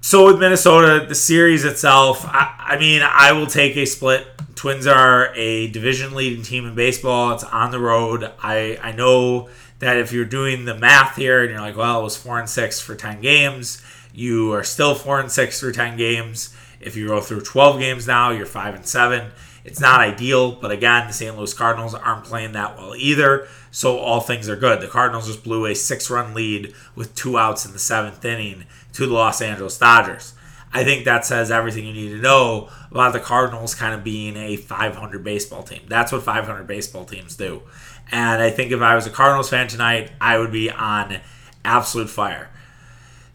So 0.00 0.26
with 0.26 0.38
Minnesota, 0.38 1.06
the 1.06 1.14
series 1.14 1.64
itself, 1.64 2.26
I, 2.26 2.54
I, 2.58 2.78
mean, 2.78 3.00
I 3.02 3.32
will 3.32 3.46
take 3.46 3.74
a 3.76 3.86
split. 3.86 4.26
Twins 4.54 4.86
are 4.86 5.34
a 5.34 5.68
division 5.68 6.14
leading 6.14 6.42
team 6.42 6.66
in 6.66 6.74
baseball. 6.74 7.32
It's 7.32 7.44
on 7.44 7.70
the 7.70 7.78
road. 7.78 8.30
I, 8.42 8.78
I 8.82 8.92
know 8.92 9.48
that 9.78 9.96
if 9.96 10.12
you're 10.12 10.26
doing 10.26 10.66
the 10.66 10.74
math 10.74 11.16
here 11.16 11.40
and 11.40 11.50
you're 11.50 11.60
like, 11.60 11.76
well, 11.76 12.00
it 12.00 12.04
was 12.04 12.18
four 12.18 12.38
and 12.38 12.48
six 12.48 12.80
for 12.80 12.94
ten 12.94 13.22
games, 13.22 13.82
you 14.12 14.52
are 14.52 14.62
still 14.62 14.94
four 14.94 15.20
and 15.20 15.32
six 15.32 15.60
for 15.60 15.72
ten 15.72 15.96
games. 15.96 16.54
If 16.84 16.96
you 16.96 17.08
go 17.08 17.20
through 17.20 17.42
twelve 17.42 17.78
games 17.78 18.06
now, 18.06 18.30
you're 18.30 18.46
five 18.46 18.74
and 18.74 18.86
seven. 18.86 19.32
It's 19.64 19.80
not 19.80 20.00
ideal, 20.00 20.52
but 20.52 20.70
again, 20.70 21.06
the 21.06 21.14
St. 21.14 21.36
Louis 21.36 21.54
Cardinals 21.54 21.94
aren't 21.94 22.24
playing 22.24 22.52
that 22.52 22.76
well 22.76 22.94
either, 22.94 23.48
so 23.70 23.98
all 23.98 24.20
things 24.20 24.46
are 24.48 24.56
good. 24.56 24.82
The 24.82 24.88
Cardinals 24.88 25.26
just 25.26 25.42
blew 25.42 25.64
a 25.64 25.74
six 25.74 26.10
run 26.10 26.34
lead 26.34 26.74
with 26.94 27.14
two 27.14 27.38
outs 27.38 27.64
in 27.64 27.72
the 27.72 27.78
seventh 27.78 28.22
inning 28.24 28.64
to 28.92 29.06
the 29.06 29.14
Los 29.14 29.40
Angeles 29.40 29.78
Dodgers. 29.78 30.34
I 30.74 30.82
think 30.82 31.04
that 31.04 31.24
says 31.24 31.52
everything 31.52 31.86
you 31.86 31.92
need 31.92 32.10
to 32.10 32.20
know 32.20 32.68
about 32.90 33.12
the 33.12 33.20
Cardinals 33.20 33.76
kind 33.76 33.94
of 33.94 34.02
being 34.02 34.36
a 34.36 34.56
500 34.56 35.22
baseball 35.22 35.62
team. 35.62 35.82
That's 35.88 36.10
what 36.10 36.24
500 36.24 36.66
baseball 36.66 37.04
teams 37.04 37.36
do. 37.36 37.62
And 38.10 38.42
I 38.42 38.50
think 38.50 38.72
if 38.72 38.82
I 38.82 38.96
was 38.96 39.06
a 39.06 39.10
Cardinals 39.10 39.48
fan 39.48 39.68
tonight, 39.68 40.10
I 40.20 40.36
would 40.36 40.50
be 40.52 40.70
on 40.70 41.20
absolute 41.64 42.10
fire. 42.10 42.50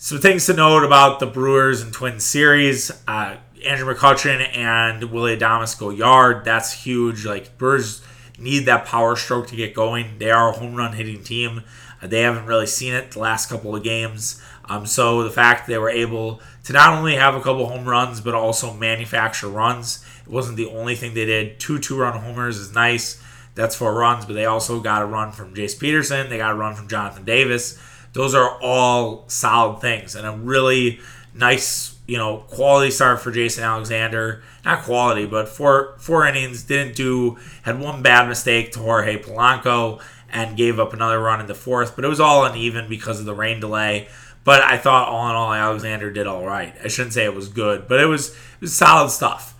Some 0.01 0.19
things 0.19 0.45
to 0.45 0.53
note 0.53 0.85
about 0.85 1.19
the 1.19 1.25
Brewers 1.25 1.81
and 1.81 1.91
Twins 1.91 2.23
series. 2.23 2.89
Uh, 3.05 3.35
Andrew 3.65 3.93
McCutchen 3.93 4.39
and 4.55 5.03
Willy 5.11 5.35
Adames 5.35 5.77
go 5.77 5.89
yard. 5.89 6.45
That's 6.45 6.71
huge. 6.71 7.25
Like 7.25 7.57
Brewers 7.57 8.01
need 8.37 8.59
that 8.59 8.85
power 8.85 9.17
stroke 9.17 9.47
to 9.47 9.57
get 9.57 9.73
going. 9.73 10.17
They 10.17 10.31
are 10.31 10.51
a 10.51 10.51
home 10.53 10.75
run 10.75 10.93
hitting 10.93 11.21
team. 11.21 11.63
Uh, 12.01 12.07
they 12.07 12.21
haven't 12.21 12.45
really 12.45 12.65
seen 12.65 12.93
it 12.93 13.11
the 13.11 13.19
last 13.19 13.49
couple 13.49 13.75
of 13.75 13.83
games. 13.83 14.41
Um, 14.69 14.85
so 14.85 15.21
the 15.21 15.29
fact 15.29 15.67
they 15.67 15.77
were 15.77 15.89
able 15.89 16.41
to 16.63 16.71
not 16.71 16.97
only 16.97 17.15
have 17.15 17.35
a 17.35 17.41
couple 17.41 17.65
home 17.65 17.83
runs 17.83 18.21
but 18.21 18.33
also 18.33 18.73
manufacture 18.73 19.49
runs, 19.49 20.05
it 20.21 20.31
wasn't 20.31 20.55
the 20.55 20.67
only 20.67 20.95
thing 20.95 21.13
they 21.13 21.25
did. 21.25 21.59
Two 21.59 21.77
two-run 21.77 22.21
homers 22.21 22.57
is 22.57 22.73
nice. 22.73 23.21
That's 23.53 23.75
four 23.75 23.95
runs, 23.95 24.25
but 24.25 24.35
they 24.35 24.45
also 24.45 24.79
got 24.79 25.01
a 25.01 25.05
run 25.05 25.33
from 25.33 25.53
Jace 25.53 25.77
Peterson. 25.77 26.29
They 26.29 26.37
got 26.37 26.53
a 26.53 26.55
run 26.55 26.75
from 26.75 26.87
Jonathan 26.87 27.25
Davis. 27.25 27.77
Those 28.13 28.33
are 28.35 28.59
all 28.61 29.25
solid 29.27 29.81
things 29.81 30.15
and 30.15 30.25
a 30.25 30.31
really 30.31 30.99
nice, 31.33 31.97
you 32.07 32.17
know, 32.17 32.37
quality 32.47 32.91
start 32.91 33.21
for 33.21 33.31
Jason 33.31 33.63
Alexander. 33.63 34.41
Not 34.65 34.83
quality, 34.83 35.25
but 35.25 35.47
four 35.47 35.95
four 35.99 36.25
innings. 36.27 36.63
Didn't 36.63 36.95
do 36.95 37.37
had 37.63 37.79
one 37.79 38.01
bad 38.01 38.27
mistake 38.27 38.71
to 38.73 38.79
Jorge 38.79 39.21
Polanco 39.21 40.01
and 40.31 40.57
gave 40.57 40.79
up 40.79 40.93
another 40.93 41.19
run 41.19 41.39
in 41.39 41.47
the 41.47 41.55
fourth, 41.55 41.95
but 41.95 42.05
it 42.05 42.09
was 42.09 42.19
all 42.19 42.45
uneven 42.45 42.87
because 42.87 43.19
of 43.19 43.25
the 43.25 43.33
rain 43.33 43.59
delay. 43.59 44.07
But 44.43 44.61
I 44.61 44.77
thought 44.77 45.09
all 45.09 45.29
in 45.29 45.35
all, 45.35 45.53
Alexander 45.53 46.11
did 46.11 46.27
all 46.27 46.45
right. 46.45 46.73
I 46.83 46.87
shouldn't 46.87 47.13
say 47.13 47.25
it 47.25 47.35
was 47.35 47.49
good, 47.49 47.87
but 47.87 47.99
it 47.99 48.05
was, 48.05 48.29
it 48.29 48.61
was 48.61 48.75
solid 48.75 49.09
stuff. 49.09 49.55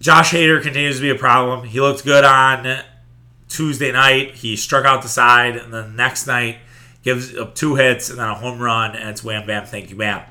Josh 0.00 0.32
Hader 0.32 0.62
continues 0.62 0.96
to 0.96 1.02
be 1.02 1.10
a 1.10 1.14
problem. 1.14 1.66
He 1.66 1.80
looked 1.80 2.04
good 2.04 2.24
on 2.24 2.82
Tuesday 3.48 3.92
night. 3.92 4.36
He 4.36 4.56
struck 4.56 4.84
out 4.84 5.02
the 5.02 5.08
side, 5.08 5.56
and 5.56 5.72
then 5.72 5.90
the 5.90 5.96
next 5.96 6.26
night 6.26 6.58
gives 7.08 7.34
up 7.34 7.54
two 7.54 7.74
hits 7.74 8.10
and 8.10 8.18
then 8.18 8.28
a 8.28 8.34
home 8.34 8.58
run, 8.58 8.94
and 8.94 9.08
it's 9.08 9.24
wham 9.24 9.46
bam, 9.46 9.64
thank 9.64 9.88
you, 9.88 9.96
bam. 9.96 10.22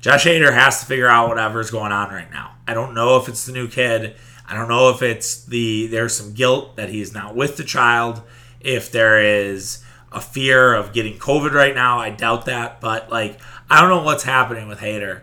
Josh 0.00 0.24
Hader 0.24 0.52
has 0.52 0.80
to 0.80 0.86
figure 0.86 1.06
out 1.06 1.28
whatever's 1.28 1.70
going 1.70 1.92
on 1.92 2.10
right 2.10 2.30
now. 2.30 2.56
I 2.66 2.74
don't 2.74 2.94
know 2.94 3.16
if 3.16 3.28
it's 3.28 3.46
the 3.46 3.52
new 3.52 3.68
kid. 3.68 4.16
I 4.46 4.54
don't 4.54 4.68
know 4.68 4.90
if 4.90 5.00
it's 5.02 5.44
the 5.44 5.86
there's 5.86 6.16
some 6.16 6.32
guilt 6.32 6.76
that 6.76 6.88
he's 6.88 7.12
not 7.12 7.36
with 7.36 7.56
the 7.56 7.64
child. 7.64 8.22
If 8.60 8.90
there 8.90 9.22
is 9.22 9.84
a 10.10 10.20
fear 10.20 10.74
of 10.74 10.92
getting 10.92 11.18
COVID 11.18 11.52
right 11.52 11.74
now, 11.74 11.98
I 11.98 12.10
doubt 12.10 12.46
that. 12.46 12.80
But 12.80 13.10
like, 13.10 13.38
I 13.70 13.80
don't 13.80 13.90
know 13.90 14.02
what's 14.02 14.24
happening 14.24 14.66
with 14.66 14.80
Hader. 14.80 15.22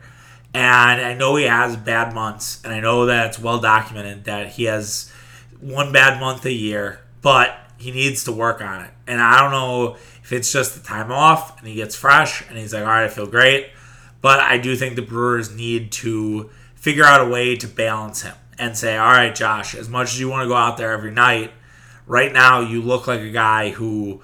And 0.54 1.02
I 1.02 1.14
know 1.14 1.36
he 1.36 1.44
has 1.46 1.76
bad 1.76 2.14
months, 2.14 2.62
and 2.64 2.72
I 2.74 2.80
know 2.80 3.08
that 3.08 3.28
it's 3.28 3.40
well 3.40 3.60
documented 3.60 4.24
that 4.26 4.50
he 4.54 4.66
has 4.66 5.12
one 5.60 5.92
bad 5.92 6.22
month 6.22 6.46
a 6.46 6.54
year, 6.54 7.02
but 7.22 7.58
he 7.78 7.92
needs 7.92 8.24
to 8.24 8.32
work 8.32 8.62
on 8.62 8.86
it. 8.86 8.92
And 9.08 9.22
I 9.22 9.42
don't 9.42 9.52
know 9.52 9.98
if 10.26 10.34
it's 10.34 10.52
just 10.52 10.74
the 10.74 10.82
time 10.82 11.12
off 11.12 11.60
and 11.60 11.68
he 11.68 11.76
gets 11.76 11.96
fresh 11.96 12.50
and 12.50 12.58
he's 12.58 12.74
like, 12.74 12.82
all 12.82 12.90
right, 12.90 13.04
I 13.04 13.10
feel 13.10 13.28
great. 13.28 13.70
But 14.22 14.40
I 14.40 14.58
do 14.58 14.76
think 14.76 14.96
the 14.96 15.04
Brewers 15.04 15.56
need 15.56 15.92
to 15.92 16.50
figure 16.74 17.04
out 17.04 17.22
a 17.22 17.30
way 17.30 17.56
to 17.58 17.68
balance 17.68 18.24
him 18.24 18.34
and 18.58 18.76
say, 18.76 18.98
all 18.98 19.12
right, 19.12 19.36
Josh, 19.36 19.76
as 19.76 19.88
much 19.88 20.14
as 20.14 20.20
you 20.20 20.28
want 20.28 20.42
to 20.42 20.48
go 20.48 20.56
out 20.56 20.78
there 20.78 20.94
every 20.94 21.12
night, 21.12 21.52
right 22.08 22.34
now 22.34 22.62
you 22.62 22.82
look 22.82 23.06
like 23.06 23.20
a 23.20 23.30
guy 23.30 23.70
who 23.70 24.20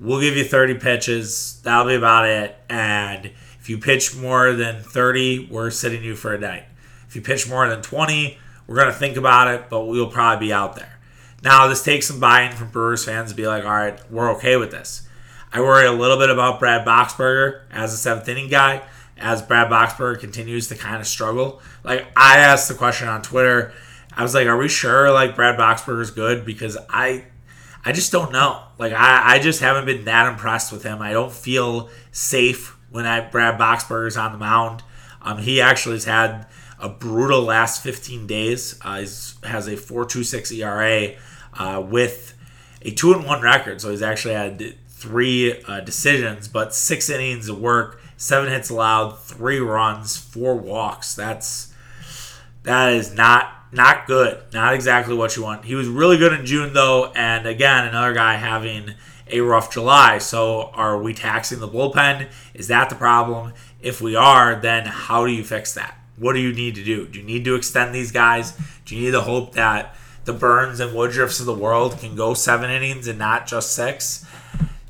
will 0.00 0.20
give 0.20 0.36
you 0.36 0.42
30 0.42 0.74
pitches. 0.74 1.60
That'll 1.62 1.86
be 1.86 1.94
about 1.94 2.28
it. 2.28 2.56
And 2.68 3.26
if 3.60 3.70
you 3.70 3.78
pitch 3.78 4.16
more 4.16 4.54
than 4.54 4.82
30, 4.82 5.50
we're 5.52 5.70
sitting 5.70 6.02
you 6.02 6.16
for 6.16 6.34
a 6.34 6.38
night. 6.38 6.64
If 7.06 7.14
you 7.14 7.22
pitch 7.22 7.48
more 7.48 7.68
than 7.68 7.80
20, 7.80 8.38
we're 8.66 8.74
going 8.74 8.88
to 8.88 8.92
think 8.92 9.16
about 9.16 9.46
it, 9.54 9.70
but 9.70 9.84
we'll 9.84 10.10
probably 10.10 10.48
be 10.48 10.52
out 10.52 10.74
there. 10.74 10.98
Now, 11.44 11.68
this 11.68 11.84
takes 11.84 12.08
some 12.08 12.18
buy 12.18 12.42
in 12.42 12.56
from 12.56 12.70
Brewers 12.70 13.04
fans 13.04 13.30
to 13.30 13.36
be 13.36 13.46
like, 13.46 13.64
all 13.64 13.70
right, 13.70 14.00
we're 14.10 14.32
okay 14.32 14.56
with 14.56 14.72
this. 14.72 15.02
I 15.54 15.60
worry 15.60 15.86
a 15.86 15.92
little 15.92 16.18
bit 16.18 16.30
about 16.30 16.58
Brad 16.58 16.84
Boxberger 16.84 17.62
as 17.70 17.94
a 17.94 17.96
seventh 17.96 18.28
inning 18.28 18.48
guy, 18.48 18.82
as 19.16 19.40
Brad 19.40 19.70
Boxberger 19.70 20.18
continues 20.18 20.66
to 20.68 20.74
kind 20.74 21.00
of 21.00 21.06
struggle. 21.06 21.62
Like, 21.84 22.08
I 22.16 22.38
asked 22.38 22.66
the 22.66 22.74
question 22.74 23.06
on 23.06 23.22
Twitter. 23.22 23.72
I 24.16 24.24
was 24.24 24.34
like, 24.34 24.48
are 24.48 24.56
we 24.56 24.68
sure 24.68 25.12
like 25.12 25.36
Brad 25.36 25.56
Boxberger's 25.56 26.10
good? 26.10 26.44
Because 26.44 26.76
I 26.90 27.26
I 27.84 27.92
just 27.92 28.10
don't 28.10 28.32
know. 28.32 28.62
Like 28.78 28.92
I, 28.92 29.34
I 29.34 29.38
just 29.38 29.60
haven't 29.60 29.86
been 29.86 30.06
that 30.06 30.26
impressed 30.26 30.72
with 30.72 30.82
him. 30.82 31.00
I 31.00 31.12
don't 31.12 31.32
feel 31.32 31.88
safe 32.10 32.76
when 32.90 33.06
I 33.06 33.20
Brad 33.20 33.58
Boxberger's 33.58 34.16
on 34.16 34.32
the 34.32 34.38
mound. 34.38 34.82
Um, 35.22 35.38
he 35.38 35.60
actually 35.60 35.96
has 35.96 36.04
had 36.04 36.46
a 36.80 36.88
brutal 36.88 37.42
last 37.42 37.82
15 37.82 38.26
days. 38.26 38.78
Uh, 38.82 38.96
he 38.96 39.48
has 39.48 39.68
a 39.68 39.76
4.26 39.76 40.58
ERA 40.58 41.14
uh, 41.54 41.80
with 41.80 42.34
a 42.82 42.90
two 42.90 43.12
and 43.12 43.24
one 43.24 43.40
record. 43.40 43.80
So 43.80 43.90
he's 43.90 44.02
actually 44.02 44.34
had 44.34 44.74
three 45.04 45.62
uh, 45.64 45.80
decisions, 45.80 46.48
but 46.48 46.74
six 46.74 47.10
innings 47.10 47.50
of 47.50 47.60
work, 47.60 48.00
seven 48.16 48.50
hits 48.50 48.70
allowed, 48.70 49.18
three 49.18 49.58
runs, 49.58 50.16
four 50.16 50.56
walks. 50.56 51.14
That's 51.14 51.74
that 52.62 52.94
is 52.94 53.12
not 53.12 53.50
not 53.70 54.06
good. 54.06 54.42
Not 54.54 54.72
exactly 54.72 55.14
what 55.14 55.36
you 55.36 55.42
want. 55.42 55.66
He 55.66 55.74
was 55.74 55.88
really 55.88 56.16
good 56.16 56.32
in 56.32 56.46
June 56.46 56.72
though, 56.72 57.12
and 57.14 57.46
again 57.46 57.86
another 57.86 58.14
guy 58.14 58.36
having 58.36 58.94
a 59.30 59.40
rough 59.40 59.70
July. 59.70 60.16
So 60.18 60.70
are 60.72 60.98
we 60.98 61.12
taxing 61.12 61.60
the 61.60 61.68
bullpen? 61.68 62.30
Is 62.54 62.68
that 62.68 62.88
the 62.88 62.96
problem? 62.96 63.52
If 63.82 64.00
we 64.00 64.16
are, 64.16 64.56
then 64.56 64.86
how 64.86 65.26
do 65.26 65.32
you 65.32 65.44
fix 65.44 65.74
that? 65.74 65.98
What 66.16 66.32
do 66.32 66.38
you 66.40 66.54
need 66.54 66.76
to 66.76 66.84
do? 66.84 67.06
Do 67.06 67.18
you 67.18 67.24
need 67.26 67.44
to 67.44 67.56
extend 67.56 67.94
these 67.94 68.10
guys? 68.10 68.58
Do 68.86 68.96
you 68.96 69.04
need 69.04 69.10
to 69.12 69.20
hope 69.20 69.52
that 69.52 69.94
the 70.24 70.32
Burns 70.32 70.80
and 70.80 70.92
Woodruffs 70.92 71.40
of 71.40 71.46
the 71.46 71.52
world 71.52 71.98
can 71.98 72.16
go 72.16 72.32
seven 72.32 72.70
innings 72.70 73.06
and 73.06 73.18
not 73.18 73.46
just 73.46 73.74
six? 73.74 74.24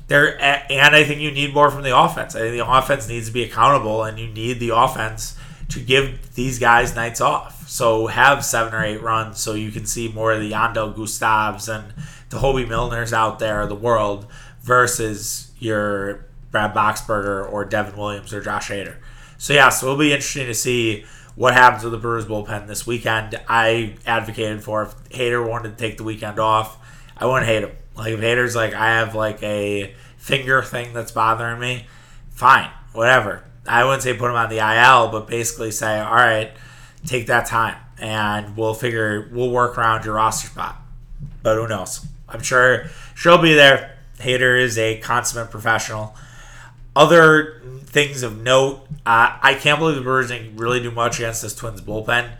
There, 0.07 0.39
and 0.39 0.95
I 0.95 1.03
think 1.03 1.21
you 1.21 1.31
need 1.31 1.53
more 1.53 1.71
from 1.71 1.81
the 1.81 1.97
offense. 1.97 2.35
I 2.35 2.39
think 2.39 2.57
the 2.57 2.69
offense 2.69 3.07
needs 3.07 3.27
to 3.27 3.33
be 3.33 3.43
accountable, 3.43 4.03
and 4.03 4.19
you 4.19 4.27
need 4.27 4.59
the 4.59 4.69
offense 4.69 5.35
to 5.69 5.79
give 5.79 6.35
these 6.35 6.59
guys 6.59 6.95
nights 6.95 7.21
off. 7.21 7.67
So 7.67 8.07
have 8.07 8.45
seven 8.45 8.73
or 8.73 8.83
eight 8.83 9.01
runs 9.01 9.39
so 9.39 9.53
you 9.53 9.71
can 9.71 9.87
see 9.87 10.07
more 10.07 10.31
of 10.31 10.41
the 10.41 10.51
Jandel 10.51 10.93
Gustaves 10.93 11.73
and 11.73 11.93
the 12.29 12.37
Hoby 12.37 12.67
Milners 12.67 13.13
out 13.13 13.39
there 13.39 13.61
of 13.61 13.69
the 13.69 13.75
world 13.75 14.27
versus 14.61 15.51
your 15.57 16.25
Brad 16.51 16.73
Boxberger 16.73 17.51
or 17.51 17.65
Devin 17.65 17.97
Williams 17.97 18.31
or 18.31 18.41
Josh 18.41 18.69
Hader. 18.69 18.97
So 19.37 19.53
yeah, 19.53 19.69
so 19.69 19.87
it'll 19.87 19.97
be 19.97 20.13
interesting 20.13 20.45
to 20.45 20.53
see 20.53 21.05
what 21.35 21.53
happens 21.53 21.83
with 21.83 21.91
the 21.91 21.97
Brewers 21.97 22.25
bullpen 22.25 22.67
this 22.67 22.87
weekend. 22.87 23.39
I 23.49 23.95
advocated 24.05 24.63
for 24.63 24.83
if 24.83 25.09
Hader 25.09 25.47
wanted 25.47 25.77
to 25.77 25.83
take 25.83 25.97
the 25.97 26.03
weekend 26.03 26.39
off, 26.39 26.77
I 27.17 27.25
wouldn't 27.25 27.47
hate 27.47 27.63
him. 27.63 27.71
Like 27.95 28.13
if 28.13 28.19
Hader's 28.19 28.55
like 28.55 28.73
I 28.73 28.87
have 28.87 29.15
like 29.15 29.41
a 29.43 29.93
finger 30.17 30.61
thing 30.61 30.93
that's 30.93 31.11
bothering 31.11 31.59
me, 31.59 31.87
fine, 32.31 32.69
whatever. 32.93 33.43
I 33.67 33.83
wouldn't 33.83 34.03
say 34.03 34.13
put 34.13 34.29
him 34.29 34.35
on 34.35 34.49
the 34.49 34.57
IL, 34.57 35.09
but 35.09 35.27
basically 35.27 35.71
say, 35.71 35.99
all 35.99 36.13
right, 36.13 36.51
take 37.05 37.27
that 37.27 37.47
time 37.47 37.77
and 37.99 38.57
we'll 38.57 38.73
figure 38.73 39.29
we'll 39.31 39.49
work 39.49 39.77
around 39.77 40.05
your 40.05 40.15
roster 40.15 40.47
spot. 40.47 40.75
But 41.41 41.55
who 41.55 41.67
knows? 41.67 42.05
I'm 42.27 42.41
sure 42.41 42.87
she'll 43.15 43.37
be 43.37 43.53
there. 43.53 43.97
Hader 44.19 44.59
is 44.59 44.77
a 44.77 44.97
consummate 44.99 45.51
professional. 45.51 46.15
Other 46.95 47.61
things 47.85 48.23
of 48.23 48.41
note, 48.41 48.85
uh, 49.05 49.37
I 49.41 49.53
can't 49.55 49.79
believe 49.79 49.95
the 49.95 50.01
Brewers 50.01 50.29
didn't 50.29 50.57
really 50.57 50.81
do 50.81 50.91
much 50.91 51.19
against 51.19 51.41
this 51.41 51.55
Twins 51.55 51.81
bullpen. 51.81 52.31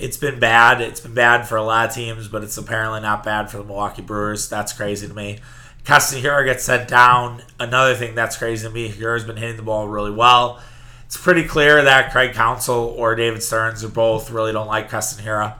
It's 0.00 0.16
been 0.16 0.40
bad. 0.40 0.80
It's 0.80 1.00
been 1.00 1.14
bad 1.14 1.46
for 1.46 1.56
a 1.56 1.62
lot 1.62 1.88
of 1.88 1.94
teams, 1.94 2.28
but 2.28 2.42
it's 2.42 2.56
apparently 2.56 3.00
not 3.00 3.22
bad 3.22 3.50
for 3.50 3.58
the 3.58 3.64
Milwaukee 3.64 4.02
Brewers. 4.02 4.48
That's 4.48 4.72
crazy 4.72 5.06
to 5.06 5.14
me. 5.14 5.38
Keston 5.84 6.22
Hiura 6.22 6.44
gets 6.44 6.64
sent 6.64 6.88
down. 6.88 7.42
Another 7.58 7.94
thing 7.94 8.14
that's 8.14 8.36
crazy 8.36 8.66
to 8.66 8.72
me, 8.72 8.90
Hiura's 8.90 9.24
been 9.24 9.36
hitting 9.36 9.56
the 9.56 9.62
ball 9.62 9.88
really 9.88 10.10
well. 10.10 10.60
It's 11.06 11.16
pretty 11.16 11.44
clear 11.44 11.82
that 11.82 12.12
Craig 12.12 12.34
Counsell 12.34 12.94
or 12.96 13.14
David 13.14 13.42
Stearns 13.42 13.82
or 13.82 13.88
both 13.88 14.30
really 14.30 14.52
don't 14.52 14.68
like 14.68 14.90
Keston 14.90 15.24
Hiura. 15.24 15.56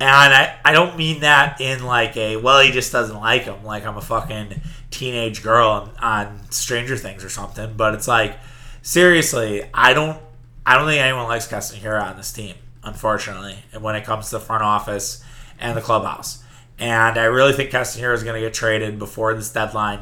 And 0.00 0.34
I, 0.34 0.56
I 0.64 0.72
don't 0.72 0.96
mean 0.96 1.20
that 1.20 1.60
in 1.60 1.84
like 1.84 2.16
a, 2.16 2.36
well, 2.36 2.60
he 2.60 2.72
just 2.72 2.90
doesn't 2.90 3.20
like 3.20 3.42
him, 3.42 3.62
like 3.64 3.86
I'm 3.86 3.96
a 3.96 4.00
fucking 4.00 4.60
teenage 4.90 5.42
girl 5.42 5.68
on, 5.68 5.90
on 6.02 6.50
Stranger 6.50 6.96
Things 6.96 7.24
or 7.24 7.28
something. 7.28 7.74
But 7.76 7.94
it's 7.94 8.08
like, 8.08 8.38
seriously, 8.82 9.62
I 9.72 9.94
don't 9.94 10.20
I 10.64 10.76
don't 10.76 10.86
think 10.86 11.00
anyone 11.00 11.26
likes 11.26 11.46
Keston 11.46 11.80
Hiura 11.80 12.02
on 12.02 12.16
this 12.16 12.32
team, 12.32 12.54
unfortunately, 12.82 13.58
and 13.72 13.82
when 13.82 13.96
it 13.96 14.04
comes 14.04 14.30
to 14.30 14.38
the 14.38 14.44
front 14.44 14.62
office 14.62 15.22
and 15.58 15.76
the 15.76 15.80
clubhouse. 15.80 16.42
And 16.78 17.18
I 17.18 17.24
really 17.24 17.52
think 17.52 17.70
Hiura 17.70 18.14
is 18.14 18.24
going 18.24 18.34
to 18.34 18.46
get 18.46 18.54
traded 18.54 18.98
before 18.98 19.34
this 19.34 19.52
deadline. 19.52 20.00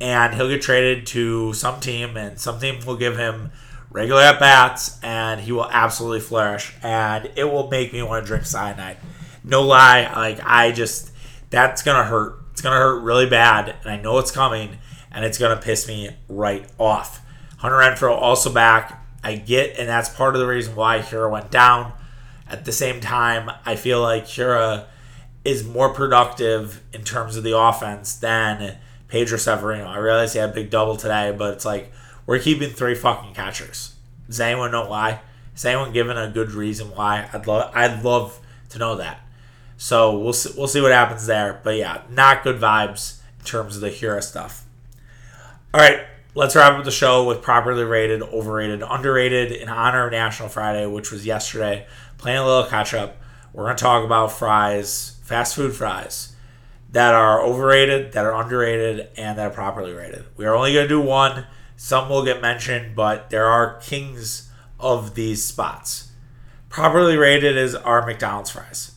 And 0.00 0.34
he'll 0.34 0.48
get 0.48 0.62
traded 0.62 1.06
to 1.08 1.52
some 1.54 1.80
team, 1.80 2.16
and 2.16 2.38
some 2.38 2.60
team 2.60 2.84
will 2.86 2.96
give 2.96 3.16
him 3.16 3.50
regular 3.90 4.22
at 4.22 4.38
bats, 4.38 4.98
and 5.02 5.40
he 5.40 5.50
will 5.50 5.68
absolutely 5.70 6.20
flourish. 6.20 6.74
And 6.82 7.30
it 7.34 7.44
will 7.44 7.68
make 7.68 7.92
me 7.92 8.02
want 8.02 8.24
to 8.24 8.26
drink 8.26 8.46
cyanide. 8.46 8.98
No 9.42 9.62
lie, 9.62 10.12
like 10.14 10.40
I 10.44 10.72
just 10.72 11.10
that's 11.50 11.82
gonna 11.82 12.04
hurt. 12.04 12.38
It's 12.52 12.60
gonna 12.60 12.76
hurt 12.76 13.00
really 13.00 13.28
bad, 13.28 13.74
and 13.82 13.90
I 13.90 13.96
know 14.00 14.18
it's 14.18 14.30
coming, 14.30 14.78
and 15.10 15.24
it's 15.24 15.38
gonna 15.38 15.60
piss 15.60 15.88
me 15.88 16.10
right 16.28 16.68
off. 16.78 17.20
Hunter 17.56 17.78
Renfroe 17.78 18.14
also 18.14 18.52
back. 18.52 19.04
I 19.24 19.36
get, 19.36 19.78
and 19.78 19.88
that's 19.88 20.08
part 20.08 20.34
of 20.34 20.40
the 20.40 20.46
reason 20.46 20.76
why 20.76 21.00
Hiura 21.00 21.30
went 21.30 21.50
down. 21.50 21.92
At 22.48 22.64
the 22.64 22.72
same 22.72 23.00
time, 23.00 23.50
I 23.64 23.76
feel 23.76 24.00
like 24.00 24.24
Hiura 24.24 24.86
is 25.44 25.64
more 25.64 25.92
productive 25.92 26.82
in 26.92 27.04
terms 27.04 27.36
of 27.36 27.44
the 27.44 27.56
offense 27.56 28.14
than 28.14 28.78
Pedro 29.08 29.38
Severino. 29.38 29.86
I 29.86 29.98
realize 29.98 30.32
he 30.32 30.38
had 30.38 30.50
a 30.50 30.54
big 30.54 30.70
double 30.70 30.96
today, 30.96 31.34
but 31.36 31.54
it's 31.54 31.64
like 31.64 31.92
we're 32.26 32.38
keeping 32.38 32.70
three 32.70 32.94
fucking 32.94 33.34
catchers. 33.34 33.94
Does 34.26 34.40
anyone 34.40 34.70
know 34.70 34.88
why? 34.88 35.20
Is 35.54 35.64
anyone 35.64 35.92
given 35.92 36.16
a 36.16 36.28
good 36.28 36.52
reason 36.52 36.88
why? 36.88 37.28
I'd 37.32 37.46
love 37.46 37.72
I'd 37.74 38.04
love 38.04 38.38
to 38.70 38.78
know 38.78 38.96
that. 38.96 39.20
So 39.76 40.18
we'll 40.18 40.32
see, 40.32 40.52
we'll 40.56 40.68
see 40.68 40.80
what 40.80 40.92
happens 40.92 41.26
there. 41.26 41.60
But 41.62 41.76
yeah, 41.76 42.02
not 42.10 42.42
good 42.42 42.60
vibes 42.60 43.20
in 43.38 43.44
terms 43.44 43.76
of 43.76 43.80
the 43.80 43.90
Hiura 43.90 44.22
stuff. 44.22 44.64
All 45.72 45.80
right, 45.80 46.00
let's 46.34 46.54
wrap 46.54 46.74
up 46.74 46.84
the 46.84 46.90
show 46.90 47.24
with 47.24 47.42
properly 47.42 47.84
rated, 47.84 48.22
overrated, 48.22 48.82
underrated 48.82 49.52
in 49.52 49.68
honor 49.68 50.06
of 50.06 50.12
National 50.12 50.48
Fry 50.48 50.74
Day, 50.74 50.86
which 50.86 51.10
was 51.10 51.24
yesterday. 51.24 51.86
Playing 52.18 52.38
a 52.38 52.46
little 52.46 52.64
catch 52.68 52.94
up. 52.94 53.16
We're 53.52 53.64
going 53.64 53.76
to 53.76 53.82
talk 53.82 54.04
about 54.04 54.32
fries, 54.32 55.16
fast 55.22 55.54
food 55.54 55.74
fries 55.74 56.34
that 56.90 57.14
are 57.14 57.42
overrated, 57.42 58.12
that 58.12 58.24
are 58.24 58.34
underrated, 58.34 59.08
and 59.16 59.38
that 59.38 59.46
are 59.46 59.54
properly 59.54 59.92
rated. 59.92 60.26
We 60.36 60.44
are 60.44 60.54
only 60.54 60.72
going 60.74 60.84
to 60.84 60.88
do 60.88 61.00
one. 61.00 61.46
Some 61.76 62.08
will 62.08 62.24
get 62.24 62.42
mentioned, 62.42 62.94
but 62.94 63.30
there 63.30 63.46
are 63.46 63.78
kings 63.80 64.50
of 64.80 65.14
these 65.14 65.44
spots. 65.44 66.12
Properly 66.68 67.16
rated 67.16 67.56
is 67.56 67.74
our 67.74 68.04
McDonald's 68.04 68.50
fries. 68.50 68.92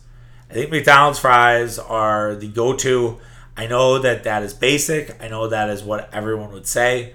I 0.50 0.54
think 0.54 0.70
McDonald's 0.70 1.18
fries 1.18 1.78
are 1.78 2.34
the 2.34 2.48
go 2.48 2.76
to. 2.76 3.18
I 3.56 3.66
know 3.66 3.98
that 3.98 4.24
that 4.24 4.42
is 4.42 4.52
basic. 4.52 5.22
I 5.22 5.28
know 5.28 5.48
that 5.48 5.70
is 5.70 5.82
what 5.82 6.12
everyone 6.12 6.52
would 6.52 6.66
say 6.66 7.14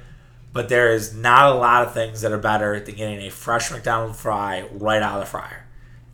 but 0.58 0.70
there 0.70 0.92
is 0.92 1.14
not 1.14 1.52
a 1.52 1.54
lot 1.54 1.86
of 1.86 1.94
things 1.94 2.22
that 2.22 2.32
are 2.32 2.38
better 2.40 2.80
than 2.80 2.96
getting 2.96 3.20
a 3.20 3.30
fresh 3.30 3.70
McDonald's 3.70 4.20
fry 4.20 4.68
right 4.72 5.04
out 5.04 5.20
of 5.20 5.20
the 5.20 5.30
fryer. 5.30 5.67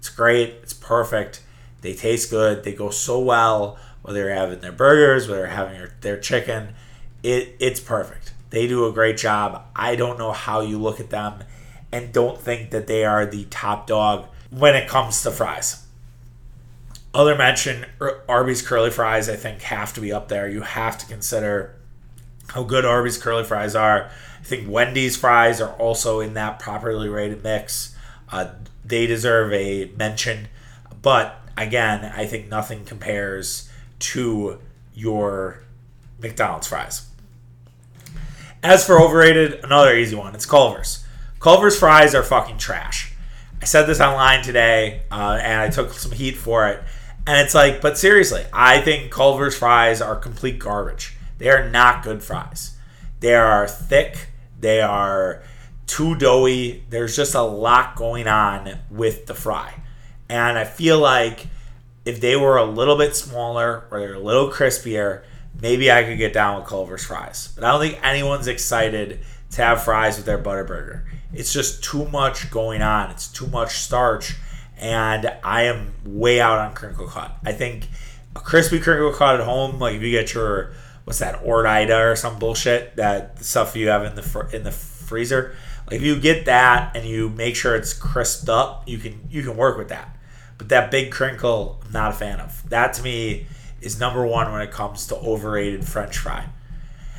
It's 0.03 0.09
great, 0.09 0.55
it's 0.61 0.73
perfect, 0.73 1.41
they 1.79 1.93
taste 1.93 2.29
good, 2.29 2.65
they 2.65 2.73
go 2.73 2.89
so 2.89 3.21
well, 3.21 3.77
whether 4.01 4.19
you're 4.19 4.35
having 4.35 4.59
their 4.59 4.73
burgers, 4.73 5.29
whether 5.29 5.43
you're 5.43 5.47
having 5.47 5.77
your, 5.77 5.93
their 6.01 6.19
chicken, 6.19 6.75
it, 7.23 7.55
it's 7.57 7.79
perfect. 7.79 8.33
They 8.49 8.67
do 8.67 8.85
a 8.85 8.91
great 8.91 9.15
job. 9.15 9.63
I 9.73 9.95
don't 9.95 10.19
know 10.19 10.33
how 10.33 10.59
you 10.59 10.77
look 10.77 10.99
at 10.99 11.09
them 11.09 11.45
and 11.89 12.11
don't 12.11 12.37
think 12.37 12.71
that 12.71 12.85
they 12.87 13.05
are 13.05 13.25
the 13.25 13.45
top 13.45 13.87
dog 13.87 14.25
when 14.49 14.75
it 14.75 14.89
comes 14.89 15.23
to 15.23 15.31
fries. 15.31 15.85
Other 17.13 17.37
mention 17.37 17.85
Arby's 18.27 18.61
curly 18.61 18.91
fries, 18.91 19.29
I 19.29 19.37
think, 19.37 19.61
have 19.61 19.93
to 19.93 20.01
be 20.01 20.11
up 20.11 20.27
there. 20.27 20.49
You 20.49 20.63
have 20.63 20.97
to 20.97 21.05
consider 21.05 21.75
how 22.49 22.63
good 22.63 22.83
Arby's 22.83 23.17
curly 23.17 23.45
fries 23.45 23.73
are. 23.73 24.11
I 24.41 24.43
think 24.43 24.69
Wendy's 24.69 25.15
fries 25.15 25.61
are 25.61 25.71
also 25.75 26.19
in 26.19 26.33
that 26.33 26.59
properly 26.59 27.07
rated 27.07 27.41
mix. 27.41 27.95
Uh, 28.29 28.49
they 28.85 29.07
deserve 29.07 29.53
a 29.53 29.91
mention. 29.97 30.47
But 31.01 31.39
again, 31.57 32.11
I 32.15 32.25
think 32.25 32.49
nothing 32.49 32.85
compares 32.85 33.69
to 33.99 34.59
your 34.93 35.63
McDonald's 36.19 36.67
fries. 36.67 37.07
As 38.61 38.85
for 38.85 39.01
overrated, 39.01 39.63
another 39.63 39.95
easy 39.95 40.15
one. 40.15 40.33
It's 40.35 40.45
Culver's. 40.45 41.05
Culver's 41.39 41.77
fries 41.77 42.15
are 42.15 42.23
fucking 42.23 42.57
trash. 42.57 43.13
I 43.61 43.65
said 43.65 43.83
this 43.83 43.99
online 43.99 44.43
today, 44.43 45.03
uh, 45.11 45.39
and 45.41 45.61
I 45.61 45.69
took 45.69 45.93
some 45.93 46.11
heat 46.11 46.37
for 46.37 46.67
it. 46.69 46.81
And 47.27 47.45
it's 47.45 47.53
like, 47.53 47.81
but 47.81 47.97
seriously, 47.97 48.45
I 48.51 48.81
think 48.81 49.11
Culver's 49.11 49.57
fries 49.57 50.01
are 50.01 50.15
complete 50.15 50.59
garbage. 50.59 51.15
They 51.37 51.49
are 51.49 51.69
not 51.69 52.03
good 52.03 52.23
fries. 52.23 52.77
They 53.19 53.35
are 53.35 53.67
thick. 53.67 54.27
They 54.59 54.81
are 54.81 55.43
too 55.87 56.15
doughy. 56.15 56.83
There's 56.89 57.15
just 57.15 57.35
a 57.35 57.41
lot 57.41 57.95
going 57.95 58.27
on 58.27 58.79
with 58.89 59.25
the 59.25 59.33
fry. 59.33 59.81
And 60.29 60.57
I 60.57 60.65
feel 60.65 60.99
like 60.99 61.47
if 62.05 62.19
they 62.19 62.35
were 62.35 62.57
a 62.57 62.65
little 62.65 62.97
bit 62.97 63.15
smaller 63.15 63.85
or 63.91 63.99
they're 63.99 64.15
a 64.15 64.19
little 64.19 64.49
crispier, 64.49 65.23
maybe 65.61 65.91
I 65.91 66.03
could 66.03 66.17
get 66.17 66.33
down 66.33 66.59
with 66.59 66.67
Culver's 66.67 67.05
fries. 67.05 67.53
But 67.55 67.63
I 67.63 67.71
don't 67.71 67.81
think 67.81 68.05
anyone's 68.05 68.47
excited 68.47 69.19
to 69.51 69.61
have 69.61 69.83
fries 69.83 70.17
with 70.17 70.25
their 70.25 70.37
butter 70.37 70.63
burger. 70.63 71.05
It's 71.33 71.53
just 71.53 71.83
too 71.83 72.07
much 72.09 72.49
going 72.49 72.81
on. 72.81 73.11
It's 73.11 73.27
too 73.27 73.47
much 73.47 73.77
starch 73.77 74.35
and 74.83 75.33
I 75.43 75.63
am 75.63 75.93
way 76.03 76.41
out 76.41 76.59
on 76.59 76.73
crinkle 76.73 77.07
cut. 77.07 77.37
I 77.45 77.53
think 77.53 77.87
a 78.35 78.39
crispy 78.39 78.79
crinkle 78.79 79.13
cut 79.13 79.39
at 79.39 79.45
home, 79.45 79.79
like 79.79 79.95
if 79.95 80.01
you 80.01 80.11
get 80.11 80.33
your 80.33 80.73
what's 81.05 81.19
that 81.19 81.41
Ore-Ida 81.43 81.97
or 81.97 82.15
some 82.15 82.39
bullshit 82.39 82.95
that 82.95 83.43
stuff 83.43 83.75
you 83.75 83.89
have 83.89 84.03
in 84.03 84.15
the 84.15 84.21
fr- 84.21 84.49
in 84.53 84.63
the 84.63 84.71
freezer. 84.71 85.55
If 85.91 86.01
you 86.01 86.19
get 86.19 86.45
that 86.45 86.95
and 86.95 87.05
you 87.05 87.29
make 87.29 87.55
sure 87.55 87.75
it's 87.75 87.93
crisped 87.93 88.49
up, 88.49 88.87
you 88.87 88.97
can 88.97 89.27
you 89.29 89.43
can 89.43 89.57
work 89.57 89.77
with 89.77 89.89
that. 89.89 90.17
But 90.57 90.69
that 90.69 90.91
big 90.91 91.11
crinkle, 91.11 91.81
I'm 91.85 91.91
not 91.91 92.11
a 92.11 92.13
fan 92.13 92.39
of. 92.39 92.67
That 92.69 92.93
to 92.95 93.03
me 93.03 93.47
is 93.81 93.99
number 93.99 94.25
one 94.25 94.51
when 94.51 94.61
it 94.61 94.71
comes 94.71 95.07
to 95.07 95.15
overrated 95.17 95.85
French 95.85 96.17
fry. 96.17 96.47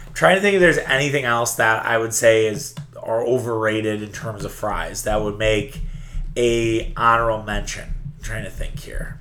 I'm 0.07 0.13
trying 0.15 0.37
to 0.37 0.41
think 0.41 0.55
if 0.55 0.61
there's 0.61 0.79
anything 0.79 1.25
else 1.25 1.57
that 1.57 1.85
I 1.85 1.99
would 1.99 2.15
say 2.15 2.47
is 2.47 2.75
are 3.03 3.23
overrated 3.25 4.03
in 4.03 4.13
terms 4.13 4.45
of 4.45 4.53
fries 4.53 5.03
that 5.05 5.21
would 5.21 5.39
make 5.39 5.83
a 6.37 6.93
honorable 6.97 7.45
mention. 7.45 7.95
I'm 8.17 8.23
trying 8.23 8.45
to 8.45 8.51
think 8.51 8.81
here. 8.81 9.21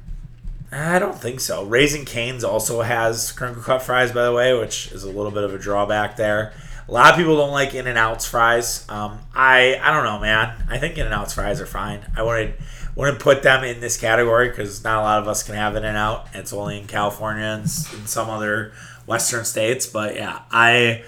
I 0.71 0.97
don't 0.97 1.19
think 1.19 1.39
so. 1.39 1.63
Raising 1.65 2.05
Cane's 2.05 2.43
also 2.43 2.81
has 2.81 3.31
crinkle 3.31 3.61
cut 3.61 3.83
fries, 3.83 4.11
by 4.11 4.23
the 4.23 4.33
way, 4.33 4.57
which 4.57 4.91
is 4.91 5.03
a 5.03 5.09
little 5.09 5.31
bit 5.31 5.43
of 5.43 5.53
a 5.53 5.59
drawback 5.59 6.15
there. 6.15 6.53
A 6.87 6.91
lot 6.91 7.11
of 7.11 7.17
people 7.17 7.37
don't 7.37 7.51
like 7.51 7.73
In 7.73 7.87
and 7.87 7.97
Out's 7.97 8.25
fries. 8.25 8.85
Um, 8.89 9.19
I 9.33 9.79
I 9.81 9.91
don't 9.91 10.03
know, 10.03 10.19
man. 10.19 10.65
I 10.69 10.77
think 10.77 10.97
In 10.97 11.05
and 11.05 11.13
Out's 11.13 11.33
fries 11.33 11.61
are 11.61 11.65
fine. 11.65 12.05
I 12.15 12.23
wouldn't 12.23 12.55
wouldn't 12.95 13.19
put 13.19 13.41
them 13.41 13.63
in 13.63 13.79
this 13.79 13.97
category 13.97 14.49
because 14.49 14.83
not 14.83 14.99
a 14.99 15.01
lot 15.01 15.21
of 15.21 15.27
us 15.27 15.43
can 15.43 15.55
have 15.55 15.75
In 15.75 15.85
and 15.85 15.97
Out. 15.97 16.27
It's 16.33 16.53
only 16.53 16.77
in 16.77 16.87
California 16.87 17.43
and 17.43 17.63
in 17.63 17.67
some 18.07 18.29
other 18.29 18.73
Western 19.07 19.45
states. 19.45 19.85
But 19.85 20.15
yeah, 20.15 20.41
I 20.51 21.03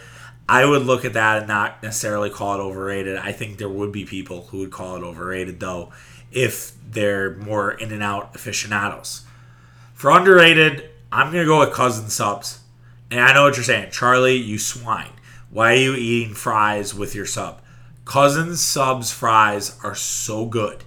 I 0.48 0.66
would 0.66 0.84
look 0.84 1.06
at 1.06 1.14
that 1.14 1.40
and 1.40 1.48
not 1.48 1.84
necessarily 1.84 2.30
call 2.30 2.60
it 2.60 2.64
overrated. 2.64 3.18
I 3.18 3.32
think 3.32 3.58
there 3.58 3.70
would 3.70 3.92
be 3.92 4.06
people 4.06 4.44
who 4.48 4.60
would 4.60 4.72
call 4.72 4.96
it 4.96 5.04
overrated 5.04 5.60
though 5.60 5.92
if 6.32 6.74
they're 6.90 7.36
more 7.36 7.72
in 7.72 7.92
and 7.92 8.04
out 8.04 8.36
aficionados. 8.36 9.26
For 9.94 10.12
underrated, 10.12 10.90
I'm 11.12 11.32
gonna 11.32 11.46
go 11.46 11.60
with 11.60 11.74
Cousins 11.74 12.14
Subs. 12.14 12.60
And 13.12 13.20
I 13.20 13.34
know 13.34 13.44
what 13.44 13.56
you're 13.56 13.64
saying, 13.64 13.92
Charlie, 13.92 14.36
you 14.36 14.58
swine. 14.58 15.12
Why 15.56 15.72
are 15.72 15.78
you 15.78 15.96
eating 15.96 16.34
fries 16.34 16.94
with 16.94 17.16
your 17.16 17.26
sub? 17.26 17.62
Cousins 18.04 18.60
subs 18.60 19.14
fries 19.14 19.80
are 19.86 19.96
so 19.96 20.48
good. 20.48 20.84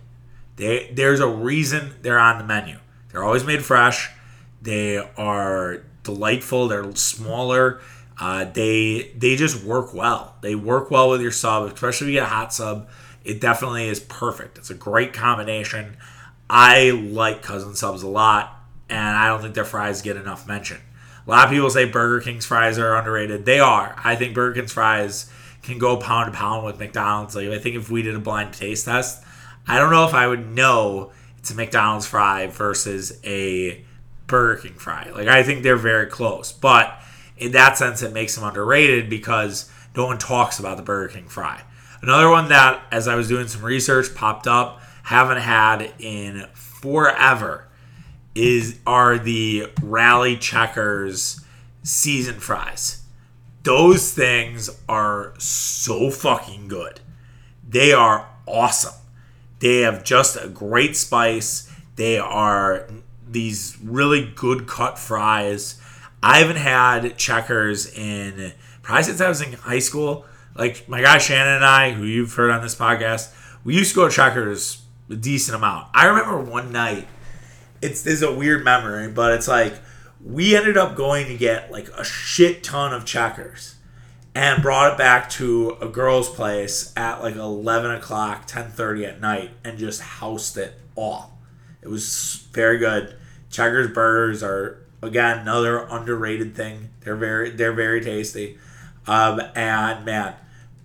They, 0.56 0.90
there's 0.92 1.20
a 1.20 1.26
reason 1.26 1.94
they're 2.02 2.18
on 2.18 2.36
the 2.36 2.44
menu. 2.44 2.76
They're 3.08 3.24
always 3.24 3.44
made 3.44 3.64
fresh. 3.64 4.10
They 4.60 4.98
are 4.98 5.84
delightful. 6.02 6.68
They're 6.68 6.94
smaller. 6.96 7.80
Uh, 8.20 8.44
they 8.44 9.10
they 9.16 9.36
just 9.36 9.64
work 9.64 9.94
well. 9.94 10.34
They 10.42 10.54
work 10.54 10.90
well 10.90 11.08
with 11.08 11.22
your 11.22 11.30
sub, 11.30 11.72
especially 11.72 12.08
if 12.08 12.12
you 12.12 12.20
get 12.20 12.24
a 12.24 12.30
hot 12.30 12.52
sub. 12.52 12.90
It 13.24 13.40
definitely 13.40 13.88
is 13.88 14.00
perfect. 14.00 14.58
It's 14.58 14.68
a 14.68 14.74
great 14.74 15.14
combination. 15.14 15.96
I 16.50 16.90
like 16.90 17.40
Cousins 17.40 17.78
Subs 17.78 18.02
a 18.02 18.08
lot, 18.08 18.54
and 18.90 19.16
I 19.16 19.28
don't 19.28 19.40
think 19.40 19.54
their 19.54 19.64
fries 19.64 20.02
get 20.02 20.18
enough 20.18 20.46
mention. 20.46 20.76
A 21.28 21.30
lot 21.30 21.44
of 21.44 21.50
people 21.50 21.68
say 21.68 21.84
Burger 21.84 22.22
King's 22.22 22.46
fries 22.46 22.78
are 22.78 22.96
underrated. 22.96 23.44
They 23.44 23.60
are. 23.60 23.94
I 24.02 24.16
think 24.16 24.34
Burger 24.34 24.54
King's 24.54 24.72
fries 24.72 25.30
can 25.62 25.76
go 25.76 25.98
pound 25.98 26.32
to 26.32 26.38
pound 26.38 26.64
with 26.64 26.78
McDonald's. 26.78 27.36
Like 27.36 27.48
I 27.48 27.58
think 27.58 27.76
if 27.76 27.90
we 27.90 28.00
did 28.00 28.14
a 28.14 28.18
blind 28.18 28.54
taste 28.54 28.86
test, 28.86 29.22
I 29.66 29.78
don't 29.78 29.90
know 29.90 30.08
if 30.08 30.14
I 30.14 30.26
would 30.26 30.48
know 30.48 31.12
it's 31.36 31.50
a 31.50 31.54
McDonald's 31.54 32.06
fry 32.06 32.46
versus 32.46 33.20
a 33.24 33.84
Burger 34.26 34.62
King 34.62 34.72
fry. 34.72 35.10
Like 35.10 35.28
I 35.28 35.42
think 35.42 35.62
they're 35.62 35.76
very 35.76 36.06
close, 36.06 36.50
but 36.50 36.98
in 37.36 37.52
that 37.52 37.76
sense, 37.76 38.00
it 38.02 38.14
makes 38.14 38.34
them 38.34 38.44
underrated 38.44 39.10
because 39.10 39.70
no 39.94 40.06
one 40.06 40.16
talks 40.16 40.58
about 40.58 40.78
the 40.78 40.82
Burger 40.82 41.12
King 41.12 41.28
fry. 41.28 41.60
Another 42.00 42.30
one 42.30 42.48
that, 42.48 42.82
as 42.90 43.06
I 43.06 43.16
was 43.16 43.28
doing 43.28 43.48
some 43.48 43.62
research, 43.62 44.14
popped 44.14 44.46
up, 44.46 44.80
haven't 45.02 45.42
had 45.42 45.92
in 45.98 46.46
forever, 46.54 47.67
is 48.38 48.78
are 48.86 49.18
the 49.18 49.66
Rally 49.82 50.36
Checkers 50.36 51.44
season 51.82 52.40
fries. 52.40 53.02
Those 53.62 54.12
things 54.12 54.70
are 54.88 55.34
so 55.38 56.10
fucking 56.10 56.68
good. 56.68 57.00
They 57.68 57.92
are 57.92 58.28
awesome. 58.46 58.94
They 59.58 59.80
have 59.80 60.04
just 60.04 60.36
a 60.36 60.48
great 60.48 60.96
spice. 60.96 61.70
They 61.96 62.18
are 62.18 62.88
these 63.28 63.76
really 63.82 64.32
good 64.34 64.66
cut 64.66 64.98
fries 64.98 65.78
I 66.22 66.38
haven't 66.38 66.56
had 66.56 67.16
checkers 67.16 67.86
in 67.92 68.52
probably 68.82 69.04
since 69.04 69.20
I 69.20 69.28
was 69.28 69.40
in 69.40 69.52
high 69.52 69.78
school. 69.78 70.24
Like 70.54 70.88
my 70.88 71.00
guy 71.00 71.18
Shannon 71.18 71.56
and 71.56 71.64
I, 71.64 71.92
who 71.92 72.04
you've 72.04 72.34
heard 72.34 72.50
on 72.50 72.62
this 72.62 72.74
podcast, 72.74 73.32
we 73.64 73.76
used 73.76 73.90
to 73.90 73.96
go 73.96 74.08
to 74.08 74.14
checkers 74.14 74.82
a 75.08 75.14
decent 75.14 75.56
amount. 75.56 75.88
I 75.94 76.06
remember 76.06 76.40
one 76.40 76.72
night, 76.72 77.06
it's 77.82 78.06
is 78.06 78.22
a 78.22 78.32
weird 78.32 78.64
memory, 78.64 79.08
but 79.08 79.32
it's 79.32 79.48
like 79.48 79.74
we 80.24 80.56
ended 80.56 80.76
up 80.76 80.96
going 80.96 81.26
to 81.26 81.36
get 81.36 81.70
like 81.70 81.88
a 81.90 82.04
shit 82.04 82.62
ton 82.62 82.92
of 82.92 83.04
checkers 83.04 83.76
and 84.34 84.62
brought 84.62 84.92
it 84.92 84.98
back 84.98 85.30
to 85.30 85.76
a 85.80 85.88
girl's 85.88 86.28
place 86.28 86.92
at 86.96 87.22
like 87.22 87.36
11 87.36 87.90
o'clock 87.92 88.46
10.30 88.46 89.08
at 89.08 89.20
night 89.20 89.50
and 89.64 89.78
just 89.78 90.00
housed 90.00 90.56
it 90.56 90.74
all 90.94 91.38
it 91.82 91.88
was 91.88 92.46
very 92.52 92.78
good 92.78 93.16
checkers 93.50 93.88
burgers 93.88 94.42
are 94.42 94.80
Again, 95.00 95.38
another 95.38 95.78
underrated 95.78 96.56
thing. 96.56 96.90
They're 97.00 97.16
very 97.16 97.50
they're 97.50 97.72
very 97.72 98.00
tasty. 98.00 98.58
Um, 99.06 99.40
and 99.54 100.04
man, 100.04 100.34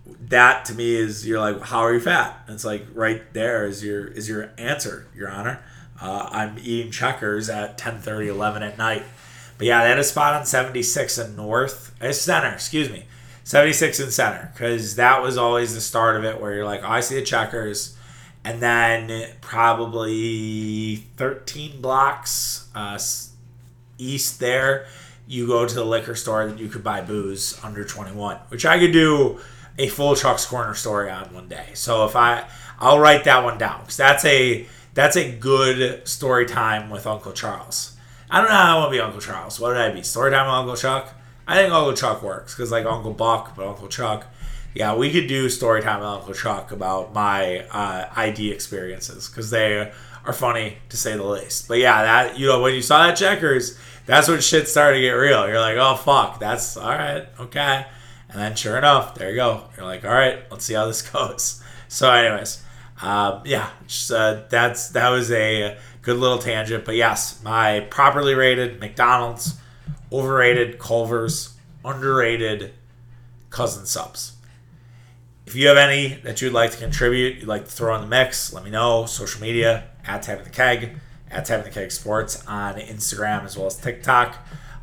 that 0.05 0.65
to 0.65 0.75
me 0.75 0.95
is 0.95 1.27
you're 1.27 1.39
like, 1.39 1.59
how 1.61 1.79
are 1.79 1.93
you 1.93 1.99
fat? 1.99 2.43
And 2.45 2.53
it's 2.53 2.63
like 2.63 2.85
right 2.93 3.21
there 3.33 3.65
is 3.65 3.83
your 3.83 4.05
is 4.05 4.29
your 4.29 4.51
answer, 4.57 5.07
Your 5.15 5.31
Honor. 5.31 5.63
Uh, 6.03 6.27
I'm 6.31 6.57
eating 6.61 6.91
checkers 6.91 7.49
at 7.49 7.77
10 7.77 7.99
30, 7.99 8.27
11 8.27 8.61
at 8.61 8.77
night. 8.77 9.03
But 9.57 9.67
yeah, 9.67 9.85
that 9.85 9.97
is 9.97 10.09
spot 10.09 10.33
on 10.33 10.45
76 10.45 11.17
and 11.17 11.37
North. 11.37 11.95
Uh, 12.01 12.11
center, 12.11 12.49
excuse 12.49 12.89
me. 12.89 13.05
76 13.45 14.01
and 14.01 14.11
center. 14.11 14.51
Because 14.53 14.97
that 14.97 15.21
was 15.21 15.37
always 15.37 15.73
the 15.73 15.79
start 15.79 16.17
of 16.17 16.25
it 16.25 16.41
where 16.41 16.53
you're 16.53 16.65
like, 16.65 16.83
oh, 16.83 16.89
I 16.89 16.99
see 16.99 17.15
the 17.15 17.21
checkers. 17.21 17.97
And 18.43 18.61
then 18.61 19.29
probably 19.39 20.97
13 21.15 21.79
blocks, 21.79 22.67
uh, 22.75 22.99
east 23.97 24.41
there, 24.41 24.87
you 25.25 25.47
go 25.47 25.65
to 25.65 25.73
the 25.73 25.85
liquor 25.85 26.15
store 26.15 26.45
that 26.47 26.59
you 26.59 26.67
could 26.67 26.83
buy 26.83 26.99
booze 26.99 27.57
under 27.63 27.85
21, 27.85 28.37
which 28.49 28.65
I 28.65 28.77
could 28.77 28.91
do 28.91 29.39
a 29.77 29.87
full 29.87 30.17
Chuck's 30.17 30.45
Corner 30.45 30.73
story 30.73 31.09
on 31.09 31.33
one 31.33 31.47
day. 31.47 31.67
So 31.75 32.05
if 32.05 32.17
I, 32.17 32.45
I'll 32.77 32.99
write 32.99 33.23
that 33.23 33.45
one 33.45 33.57
down 33.57 33.79
because 33.81 33.95
that's 33.95 34.25
a 34.25 34.67
that's 34.93 35.15
a 35.15 35.31
good 35.31 36.07
story 36.07 36.45
time 36.45 36.89
with 36.89 37.07
Uncle 37.07 37.31
Charles. 37.31 37.95
I 38.29 38.41
don't 38.41 38.49
know 38.49 38.55
how 38.55 38.77
I 38.77 38.79
want 38.79 38.91
to 38.91 38.97
be 38.97 39.01
Uncle 39.01 39.21
Charles. 39.21 39.59
What 39.59 39.69
would 39.69 39.77
I 39.77 39.91
be? 39.91 40.03
Story 40.03 40.31
time 40.31 40.47
with 40.47 40.55
Uncle 40.55 40.75
Chuck? 40.75 41.13
I 41.47 41.55
think 41.55 41.73
Uncle 41.73 41.93
Chuck 41.93 42.23
works 42.23 42.55
because 42.55 42.71
like 42.71 42.85
Uncle 42.85 43.13
Buck, 43.13 43.55
but 43.55 43.67
Uncle 43.67 43.87
Chuck. 43.87 44.27
Yeah, 44.73 44.95
we 44.95 45.11
could 45.11 45.27
do 45.27 45.49
story 45.49 45.81
time 45.81 45.99
with 45.99 46.09
Uncle 46.09 46.33
Chuck 46.33 46.71
about 46.71 47.13
my 47.13 47.59
uh, 47.71 48.09
ID 48.15 48.51
experiences 48.51 49.29
because 49.29 49.51
they 49.51 49.91
are 50.25 50.33
funny 50.33 50.77
to 50.89 50.97
say 50.97 51.15
the 51.15 51.23
least. 51.23 51.67
But 51.67 51.77
yeah, 51.79 52.01
that 52.01 52.39
you 52.39 52.47
know 52.47 52.61
when 52.61 52.73
you 52.73 52.81
saw 52.81 53.05
that 53.05 53.15
checkers, 53.15 53.77
that's 54.05 54.27
when 54.27 54.41
shit 54.41 54.67
started 54.67 54.97
to 54.97 55.01
get 55.01 55.11
real. 55.11 55.47
You're 55.47 55.59
like, 55.59 55.77
oh 55.77 55.95
fuck, 55.95 56.39
that's 56.39 56.75
all 56.77 56.89
right, 56.89 57.27
okay. 57.39 57.85
And 58.29 58.41
then 58.41 58.55
sure 58.55 58.77
enough, 58.77 59.13
there 59.13 59.29
you 59.29 59.35
go. 59.35 59.63
You're 59.77 59.85
like, 59.85 60.03
all 60.03 60.11
right, 60.11 60.39
let's 60.49 60.65
see 60.65 60.73
how 60.73 60.87
this 60.87 61.01
goes. 61.11 61.61
So, 61.87 62.11
anyways, 62.11 62.63
um, 63.01 63.41
yeah, 63.45 63.69
just, 63.87 64.11
uh, 64.11 64.43
that's 64.49 64.89
that 64.89 65.09
was 65.09 65.31
a 65.31 65.77
good 66.01 66.17
little 66.17 66.37
tangent. 66.37 66.85
But 66.85 66.95
yes, 66.95 67.41
my 67.43 67.81
properly 67.89 68.35
rated 68.35 68.79
McDonald's, 68.79 69.59
overrated 70.11 70.79
Culver's, 70.79 71.55
underrated 71.83 72.73
Cousins 73.49 73.89
Subs. 73.91 74.33
If 75.45 75.55
you 75.55 75.67
have 75.67 75.77
any 75.77 76.15
that 76.23 76.41
you'd 76.41 76.53
like 76.53 76.71
to 76.71 76.77
contribute, 76.77 77.37
you'd 77.37 77.47
like 77.47 77.65
to 77.65 77.71
throw 77.71 77.93
in 77.95 78.01
the 78.01 78.07
mix, 78.07 78.53
let 78.53 78.63
me 78.63 78.69
know. 78.69 79.05
Social 79.05 79.41
media 79.41 79.89
at 80.05 80.23
Tapping 80.23 80.45
the 80.45 80.49
Keg, 80.49 80.97
at 81.29 81.45
Tapping 81.45 81.65
the 81.65 81.71
Keg 81.71 81.91
Sports 81.91 82.45
on 82.47 82.75
Instagram 82.75 83.43
as 83.43 83.57
well 83.57 83.67
as 83.67 83.75
TikTok. 83.75 84.37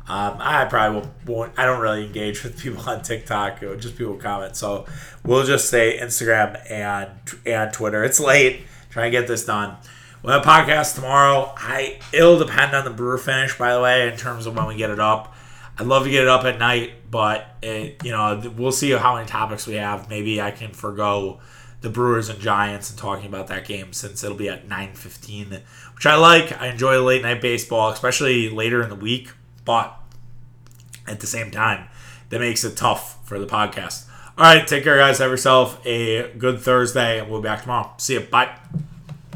Um, 0.07 0.37
I 0.39 0.65
probably 0.65 1.09
won't. 1.25 1.57
I 1.57 1.65
don't 1.65 1.79
really 1.79 2.05
engage 2.05 2.43
with 2.43 2.59
people 2.59 2.81
on 2.89 3.01
TikTok. 3.01 3.61
Just 3.61 3.97
people 3.97 4.15
comment. 4.15 4.55
So 4.55 4.85
we'll 5.23 5.45
just 5.45 5.69
say 5.69 5.99
Instagram 5.99 6.59
and 6.69 7.11
and 7.45 7.71
Twitter. 7.71 8.03
It's 8.03 8.19
late. 8.19 8.63
Try 8.89 9.05
and 9.05 9.11
get 9.11 9.27
this 9.27 9.45
done. 9.45 9.77
We'll 10.21 10.33
have 10.33 10.45
a 10.45 10.47
podcast 10.47 10.95
tomorrow. 10.95 11.53
I 11.57 11.99
it'll 12.11 12.37
depend 12.37 12.75
on 12.75 12.83
the 12.83 12.91
brewer 12.91 13.17
finish, 13.17 13.57
by 13.57 13.73
the 13.73 13.81
way, 13.81 14.07
in 14.09 14.17
terms 14.17 14.45
of 14.45 14.55
when 14.55 14.67
we 14.67 14.75
get 14.75 14.89
it 14.89 14.99
up. 14.99 15.35
I'd 15.77 15.87
love 15.87 16.03
to 16.03 16.09
get 16.11 16.23
it 16.23 16.29
up 16.29 16.43
at 16.45 16.59
night, 16.59 17.09
but 17.09 17.55
it, 17.61 18.03
you 18.03 18.11
know 18.11 18.41
we'll 18.55 18.71
see 18.71 18.91
how 18.91 19.15
many 19.15 19.27
topics 19.27 19.65
we 19.65 19.75
have. 19.75 20.09
Maybe 20.09 20.41
I 20.41 20.51
can 20.51 20.73
forego 20.73 21.39
the 21.81 21.89
Brewers 21.89 22.29
and 22.29 22.39
Giants 22.39 22.89
and 22.91 22.99
talking 22.99 23.25
about 23.25 23.47
that 23.47 23.65
game 23.65 23.93
since 23.93 24.23
it'll 24.23 24.37
be 24.37 24.49
at 24.49 24.67
9:15, 24.67 25.61
which 25.95 26.05
I 26.05 26.15
like. 26.15 26.59
I 26.61 26.67
enjoy 26.67 27.01
late 27.01 27.23
night 27.23 27.41
baseball, 27.41 27.89
especially 27.89 28.49
later 28.49 28.83
in 28.83 28.89
the 28.89 28.95
week, 28.95 29.31
but 29.65 29.97
at 31.07 31.19
the 31.19 31.27
same 31.27 31.51
time, 31.51 31.87
that 32.29 32.39
makes 32.39 32.63
it 32.63 32.77
tough 32.77 33.25
for 33.27 33.39
the 33.39 33.47
podcast. 33.47 34.07
All 34.37 34.45
right, 34.45 34.65
take 34.65 34.83
care, 34.83 34.97
guys. 34.97 35.19
Have 35.19 35.29
yourself 35.29 35.85
a 35.85 36.31
good 36.33 36.59
Thursday, 36.59 37.19
and 37.19 37.29
we'll 37.29 37.41
be 37.41 37.47
back 37.47 37.61
tomorrow. 37.61 37.93
See 37.97 38.13
you. 38.13 38.21
Bye. 38.21 38.57